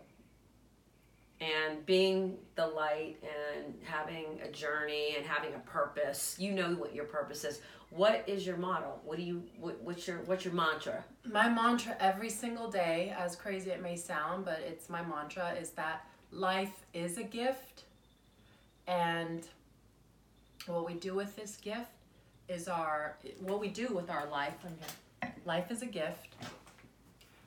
and 1.42 1.84
being 1.86 2.38
the 2.54 2.66
light 2.66 3.16
and 3.22 3.74
having 3.82 4.40
a 4.44 4.50
journey 4.50 5.14
and 5.16 5.26
having 5.26 5.54
a 5.54 5.58
purpose, 5.60 6.36
you 6.38 6.52
know 6.52 6.70
what 6.74 6.94
your 6.94 7.04
purpose 7.04 7.44
is. 7.44 7.60
What 7.90 8.24
is 8.26 8.46
your 8.46 8.56
motto? 8.56 9.00
What 9.04 9.18
do 9.18 9.24
you 9.24 9.42
what, 9.58 9.80
what's 9.82 10.06
your 10.06 10.18
what's 10.18 10.44
your 10.44 10.54
mantra? 10.54 11.04
My 11.24 11.48
mantra 11.48 11.96
every 12.00 12.30
single 12.30 12.70
day, 12.70 13.14
as 13.18 13.36
crazy 13.36 13.70
it 13.70 13.82
may 13.82 13.96
sound, 13.96 14.44
but 14.44 14.60
it's 14.66 14.88
my 14.88 15.02
mantra, 15.02 15.52
is 15.60 15.70
that 15.70 16.06
life 16.30 16.86
is 16.94 17.18
a 17.18 17.22
gift. 17.22 17.84
And 18.86 19.46
what 20.66 20.86
we 20.86 20.94
do 20.94 21.14
with 21.14 21.36
this 21.36 21.56
gift 21.56 21.90
is 22.48 22.68
our, 22.68 23.16
what 23.40 23.60
we 23.60 23.68
do 23.68 23.88
with 23.88 24.10
our 24.10 24.26
life, 24.26 24.54
life 25.44 25.70
is 25.70 25.82
a 25.82 25.86
gift. 25.86 26.34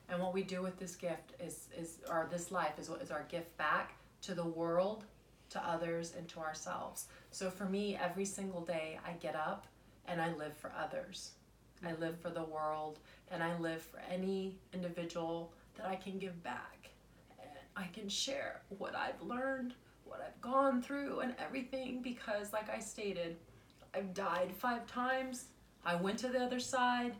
And 0.08 0.22
what 0.22 0.32
we 0.32 0.42
do 0.42 0.62
with 0.62 0.78
this 0.78 0.94
gift 0.94 1.34
is, 1.40 1.68
is 1.76 1.98
or 2.08 2.28
this 2.30 2.52
life 2.52 2.78
is 2.78 2.88
what 2.88 3.02
is 3.02 3.10
our 3.10 3.24
gift 3.28 3.56
back 3.56 3.94
to 4.22 4.34
the 4.34 4.44
world, 4.44 5.04
to 5.50 5.68
others, 5.68 6.14
and 6.16 6.28
to 6.28 6.40
ourselves. 6.40 7.06
So 7.30 7.50
for 7.50 7.66
me, 7.66 7.96
every 7.96 8.24
single 8.24 8.60
day 8.60 8.98
I 9.06 9.12
get 9.12 9.34
up 9.34 9.66
and 10.06 10.20
I 10.20 10.32
live 10.34 10.56
for 10.56 10.72
others. 10.78 11.32
I 11.82 11.88
mm-hmm. 11.88 12.02
live 12.02 12.20
for 12.20 12.30
the 12.30 12.44
world 12.44 13.00
and 13.30 13.42
I 13.42 13.58
live 13.58 13.82
for 13.82 14.00
any 14.10 14.58
individual 14.72 15.52
that 15.76 15.86
I 15.86 15.96
can 15.96 16.18
give 16.18 16.42
back. 16.42 16.90
And 17.38 17.50
I 17.76 17.86
can 17.88 18.08
share 18.08 18.62
what 18.78 18.94
I've 18.94 19.20
learned, 19.20 19.74
what 20.04 20.24
I've 20.24 20.40
gone 20.40 20.80
through, 20.80 21.20
and 21.20 21.34
everything 21.38 22.00
because, 22.00 22.52
like 22.52 22.70
I 22.70 22.78
stated, 22.78 23.36
I've 23.94 24.14
died 24.14 24.52
five 24.56 24.86
times. 24.86 25.46
I 25.84 25.96
went 25.96 26.18
to 26.20 26.28
the 26.28 26.42
other 26.42 26.60
side 26.60 27.14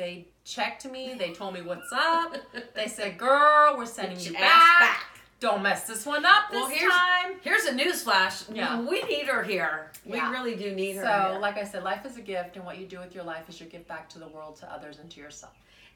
They 0.00 0.28
checked 0.44 0.86
me. 0.90 1.14
They 1.18 1.32
told 1.34 1.52
me 1.52 1.60
what's 1.60 1.92
up. 1.92 2.34
They 2.74 2.88
said, 2.88 3.18
"Girl, 3.26 3.74
we're 3.76 3.84
sending 3.84 4.16
Get 4.16 4.26
you 4.28 4.32
back. 4.32 4.80
back. 4.80 5.04
Don't 5.40 5.62
mess 5.62 5.86
this 5.86 6.06
one 6.06 6.24
up 6.24 6.44
this 6.50 6.58
Well, 6.58 6.68
here's- 6.70 6.92
time." 6.94 7.34
Here's 7.42 7.64
a 7.66 7.74
news 7.74 8.02
flash. 8.02 8.48
Yeah. 8.48 8.80
We 8.80 9.02
need 9.02 9.26
her 9.26 9.42
here. 9.42 9.92
Yeah. 10.06 10.30
We 10.30 10.36
really 10.36 10.56
do 10.56 10.74
need 10.74 10.96
her 10.96 11.02
So, 11.02 11.30
here. 11.32 11.38
like 11.38 11.58
I 11.58 11.64
said, 11.64 11.82
life 11.84 12.06
is 12.06 12.16
a 12.16 12.22
gift, 12.22 12.56
and 12.56 12.64
what 12.64 12.78
you 12.78 12.86
do 12.86 12.98
with 12.98 13.14
your 13.14 13.24
life 13.24 13.46
is 13.50 13.60
your 13.60 13.68
gift 13.68 13.86
back 13.88 14.08
to 14.10 14.18
the 14.18 14.28
world, 14.28 14.56
to 14.56 14.72
others, 14.72 14.98
and 15.00 15.10
to 15.10 15.20
yourself. 15.20 15.52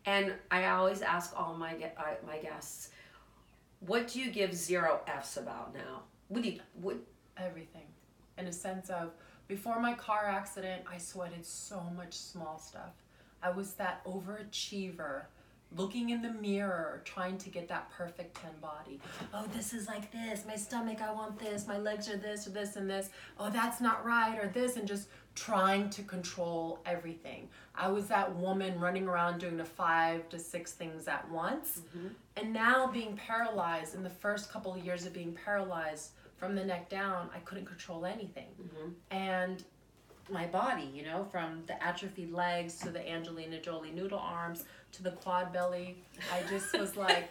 and 0.06 0.34
I 0.50 0.66
always 0.66 1.00
ask 1.00 1.32
all 1.38 1.54
my 1.54 1.72
uh, 1.96 2.02
my 2.26 2.36
guests, 2.38 2.90
what 3.80 4.08
do 4.08 4.20
you 4.20 4.30
give 4.30 4.52
zero 4.54 5.00
F's 5.06 5.38
about 5.38 5.72
now? 5.74 6.02
What 6.28 6.42
do 6.42 6.50
you 6.50 6.60
what 6.82 6.96
Everything. 7.38 7.86
In 8.38 8.46
a 8.48 8.52
sense 8.52 8.90
of, 8.90 9.10
before 9.48 9.80
my 9.80 9.94
car 9.94 10.26
accident, 10.26 10.82
I 10.94 10.98
sweated 10.98 11.44
so 11.46 11.80
much 11.96 12.12
small 12.14 12.58
stuff. 12.58 12.92
I 13.44 13.50
was 13.50 13.74
that 13.74 14.02
overachiever, 14.06 15.24
looking 15.76 16.10
in 16.10 16.22
the 16.22 16.32
mirror, 16.32 17.02
trying 17.04 17.36
to 17.38 17.50
get 17.50 17.68
that 17.68 17.90
perfect 17.90 18.40
10 18.40 18.52
body. 18.62 19.00
Oh, 19.34 19.44
this 19.54 19.74
is 19.74 19.86
like 19.86 20.10
this. 20.10 20.44
My 20.46 20.56
stomach, 20.56 21.02
I 21.02 21.12
want 21.12 21.38
this. 21.38 21.66
My 21.66 21.76
legs 21.76 22.08
are 22.08 22.16
this 22.16 22.46
or 22.46 22.50
this 22.50 22.76
and 22.76 22.88
this. 22.88 23.10
Oh, 23.38 23.50
that's 23.50 23.82
not 23.82 24.04
right 24.04 24.38
or 24.42 24.48
this. 24.48 24.76
And 24.76 24.88
just 24.88 25.08
trying 25.34 25.90
to 25.90 26.02
control 26.02 26.80
everything. 26.86 27.48
I 27.74 27.88
was 27.88 28.06
that 28.06 28.34
woman 28.34 28.80
running 28.80 29.06
around 29.06 29.40
doing 29.40 29.58
the 29.58 29.64
five 29.64 30.28
to 30.30 30.38
six 30.38 30.72
things 30.72 31.06
at 31.06 31.30
once. 31.30 31.82
Mm-hmm. 31.96 32.08
And 32.36 32.52
now 32.52 32.86
being 32.86 33.14
paralyzed, 33.16 33.94
in 33.94 34.02
the 34.02 34.10
first 34.10 34.50
couple 34.50 34.72
of 34.72 34.82
years 34.82 35.04
of 35.04 35.12
being 35.12 35.36
paralyzed 35.44 36.12
from 36.36 36.54
the 36.54 36.64
neck 36.64 36.88
down, 36.88 37.28
I 37.34 37.40
couldn't 37.40 37.66
control 37.66 38.06
anything. 38.06 38.48
Mm-hmm. 38.60 38.90
And 39.10 39.64
my 40.30 40.46
body, 40.46 40.90
you 40.94 41.02
know, 41.04 41.24
from 41.30 41.62
the 41.66 41.82
atrophied 41.82 42.32
legs 42.32 42.76
to 42.80 42.90
the 42.90 43.06
Angelina 43.08 43.60
Jolie 43.60 43.90
noodle 43.90 44.18
arms 44.18 44.64
to 44.92 45.02
the 45.02 45.10
quad 45.12 45.52
belly, 45.52 45.96
I 46.32 46.48
just 46.48 46.76
was 46.78 46.96
like, 47.06 47.28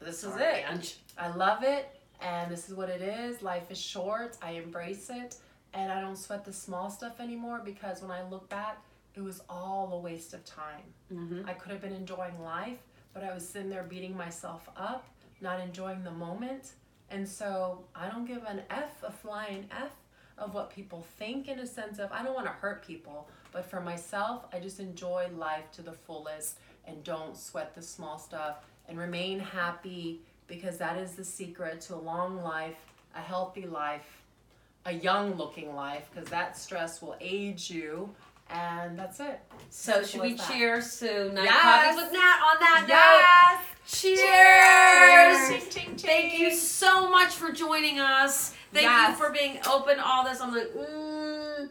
this 0.00 0.22
is 0.24 0.34
it. 0.36 0.64
Ange. 0.70 0.96
I 1.18 1.28
love 1.34 1.62
it, 1.62 1.88
and 2.20 2.50
this 2.50 2.68
is 2.68 2.74
what 2.74 2.88
it 2.88 3.02
is. 3.02 3.42
Life 3.42 3.70
is 3.70 3.80
short. 3.80 4.36
I 4.42 4.52
embrace 4.52 5.10
it, 5.10 5.36
and 5.74 5.90
I 5.90 6.00
don't 6.00 6.16
sweat 6.16 6.44
the 6.44 6.52
small 6.52 6.88
stuff 6.90 7.20
anymore 7.20 7.60
because 7.64 8.02
when 8.02 8.10
I 8.10 8.22
look 8.28 8.48
back, 8.48 8.78
it 9.14 9.20
was 9.22 9.42
all 9.48 9.92
a 9.94 9.98
waste 9.98 10.34
of 10.34 10.44
time. 10.44 10.82
Mhm. 11.12 11.48
I 11.48 11.52
could 11.54 11.72
have 11.72 11.80
been 11.80 11.92
enjoying 11.94 12.40
life, 12.42 12.78
but 13.12 13.24
I 13.24 13.34
was 13.34 13.46
sitting 13.48 13.68
there 13.68 13.82
beating 13.82 14.16
myself 14.16 14.68
up, 14.76 15.04
not 15.40 15.58
enjoying 15.58 16.04
the 16.04 16.12
moment. 16.12 16.72
And 17.10 17.28
so 17.28 17.84
I 17.94 18.08
don't 18.08 18.24
give 18.24 18.44
an 18.44 18.62
F, 18.70 19.02
a 19.02 19.10
flying 19.10 19.68
F, 19.72 19.90
of 20.40 20.54
what 20.54 20.70
people 20.70 21.06
think 21.18 21.48
in 21.48 21.60
a 21.60 21.66
sense 21.66 21.98
of 21.98 22.10
I 22.10 22.22
don't 22.22 22.34
want 22.34 22.46
to 22.46 22.52
hurt 22.52 22.84
people, 22.84 23.28
but 23.52 23.64
for 23.64 23.80
myself, 23.80 24.46
I 24.52 24.58
just 24.58 24.80
enjoy 24.80 25.28
life 25.36 25.70
to 25.72 25.82
the 25.82 25.92
fullest 25.92 26.58
and 26.86 27.04
don't 27.04 27.36
sweat 27.36 27.74
the 27.74 27.82
small 27.82 28.18
stuff 28.18 28.64
and 28.88 28.98
remain 28.98 29.38
happy 29.38 30.20
because 30.46 30.78
that 30.78 30.96
is 30.96 31.12
the 31.12 31.24
secret 31.24 31.80
to 31.82 31.94
a 31.94 31.96
long 31.96 32.42
life, 32.42 32.78
a 33.14 33.20
healthy 33.20 33.66
life, 33.66 34.22
a 34.86 34.92
young 34.92 35.34
looking 35.34 35.74
life 35.74 36.08
because 36.12 36.28
that 36.30 36.56
stress 36.56 37.02
will 37.02 37.16
age 37.20 37.70
you 37.70 38.12
and 38.52 38.98
that's 38.98 39.20
it. 39.20 39.40
So 39.70 40.02
should 40.02 40.20
we 40.20 40.36
Simple 40.36 40.42
as 40.44 40.48
that. 40.48 40.54
cheers 40.56 40.98
to 41.00 41.32
Night 41.32 41.44
Yes. 41.44 41.62
Coffees 41.62 41.96
with 42.02 42.12
Nat 42.12 42.40
on 42.50 42.56
that 42.60 42.86
note? 42.88 43.66
Cheers! 43.86 45.74
Ching, 45.74 45.86
ching, 45.96 45.96
Thank 45.96 46.38
you 46.38 46.54
so 46.54 47.10
much 47.10 47.34
for 47.34 47.52
joining 47.52 47.98
us. 47.98 48.54
Thank 48.72 48.86
you 49.08 49.14
for 49.16 49.32
being 49.32 49.58
open. 49.68 49.98
All 49.98 50.24
this, 50.24 50.40
I'm 50.40 50.54
like, 50.54 50.72
mm. 50.74 51.68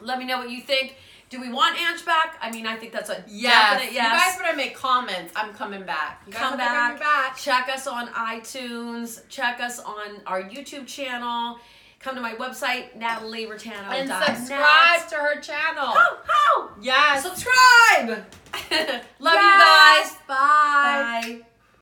let 0.00 0.18
me 0.18 0.24
know 0.26 0.38
what 0.38 0.50
you 0.50 0.60
think. 0.60 0.96
Do 1.30 1.40
we 1.40 1.50
want 1.52 1.76
Ange 1.80 2.04
back? 2.04 2.36
I 2.40 2.50
mean, 2.50 2.66
I 2.66 2.76
think 2.76 2.92
that's 2.92 3.10
a 3.10 3.24
Yes. 3.26 3.72
definite 3.80 3.92
You 3.92 3.98
guys 3.98 4.38
better 4.38 4.56
make 4.56 4.74
comments. 4.76 5.32
I'm 5.34 5.52
coming 5.54 5.84
back. 5.84 6.22
You 6.26 6.32
Come 6.32 6.56
back. 6.56 7.00
back. 7.00 7.36
Check 7.36 7.68
us 7.68 7.86
on 7.86 8.08
iTunes. 8.08 9.26
Check 9.28 9.60
us 9.60 9.80
on 9.80 10.20
our 10.26 10.42
YouTube 10.42 10.86
channel. 10.86 11.58
Come 12.04 12.16
to 12.16 12.20
my 12.20 12.34
website, 12.34 12.94
natalieraitano.net. 12.98 14.10
And 14.10 14.36
subscribe 14.36 15.08
to 15.08 15.14
her 15.14 15.40
channel. 15.40 15.86
Oh, 15.86 16.18
oh! 16.28 16.72
Yes. 16.78 17.22
Subscribe! 17.22 18.26
Love 19.20 19.34
you 19.34 19.54
guys. 19.58 20.12
Bye. 20.28 21.38
Bye. 21.38 21.40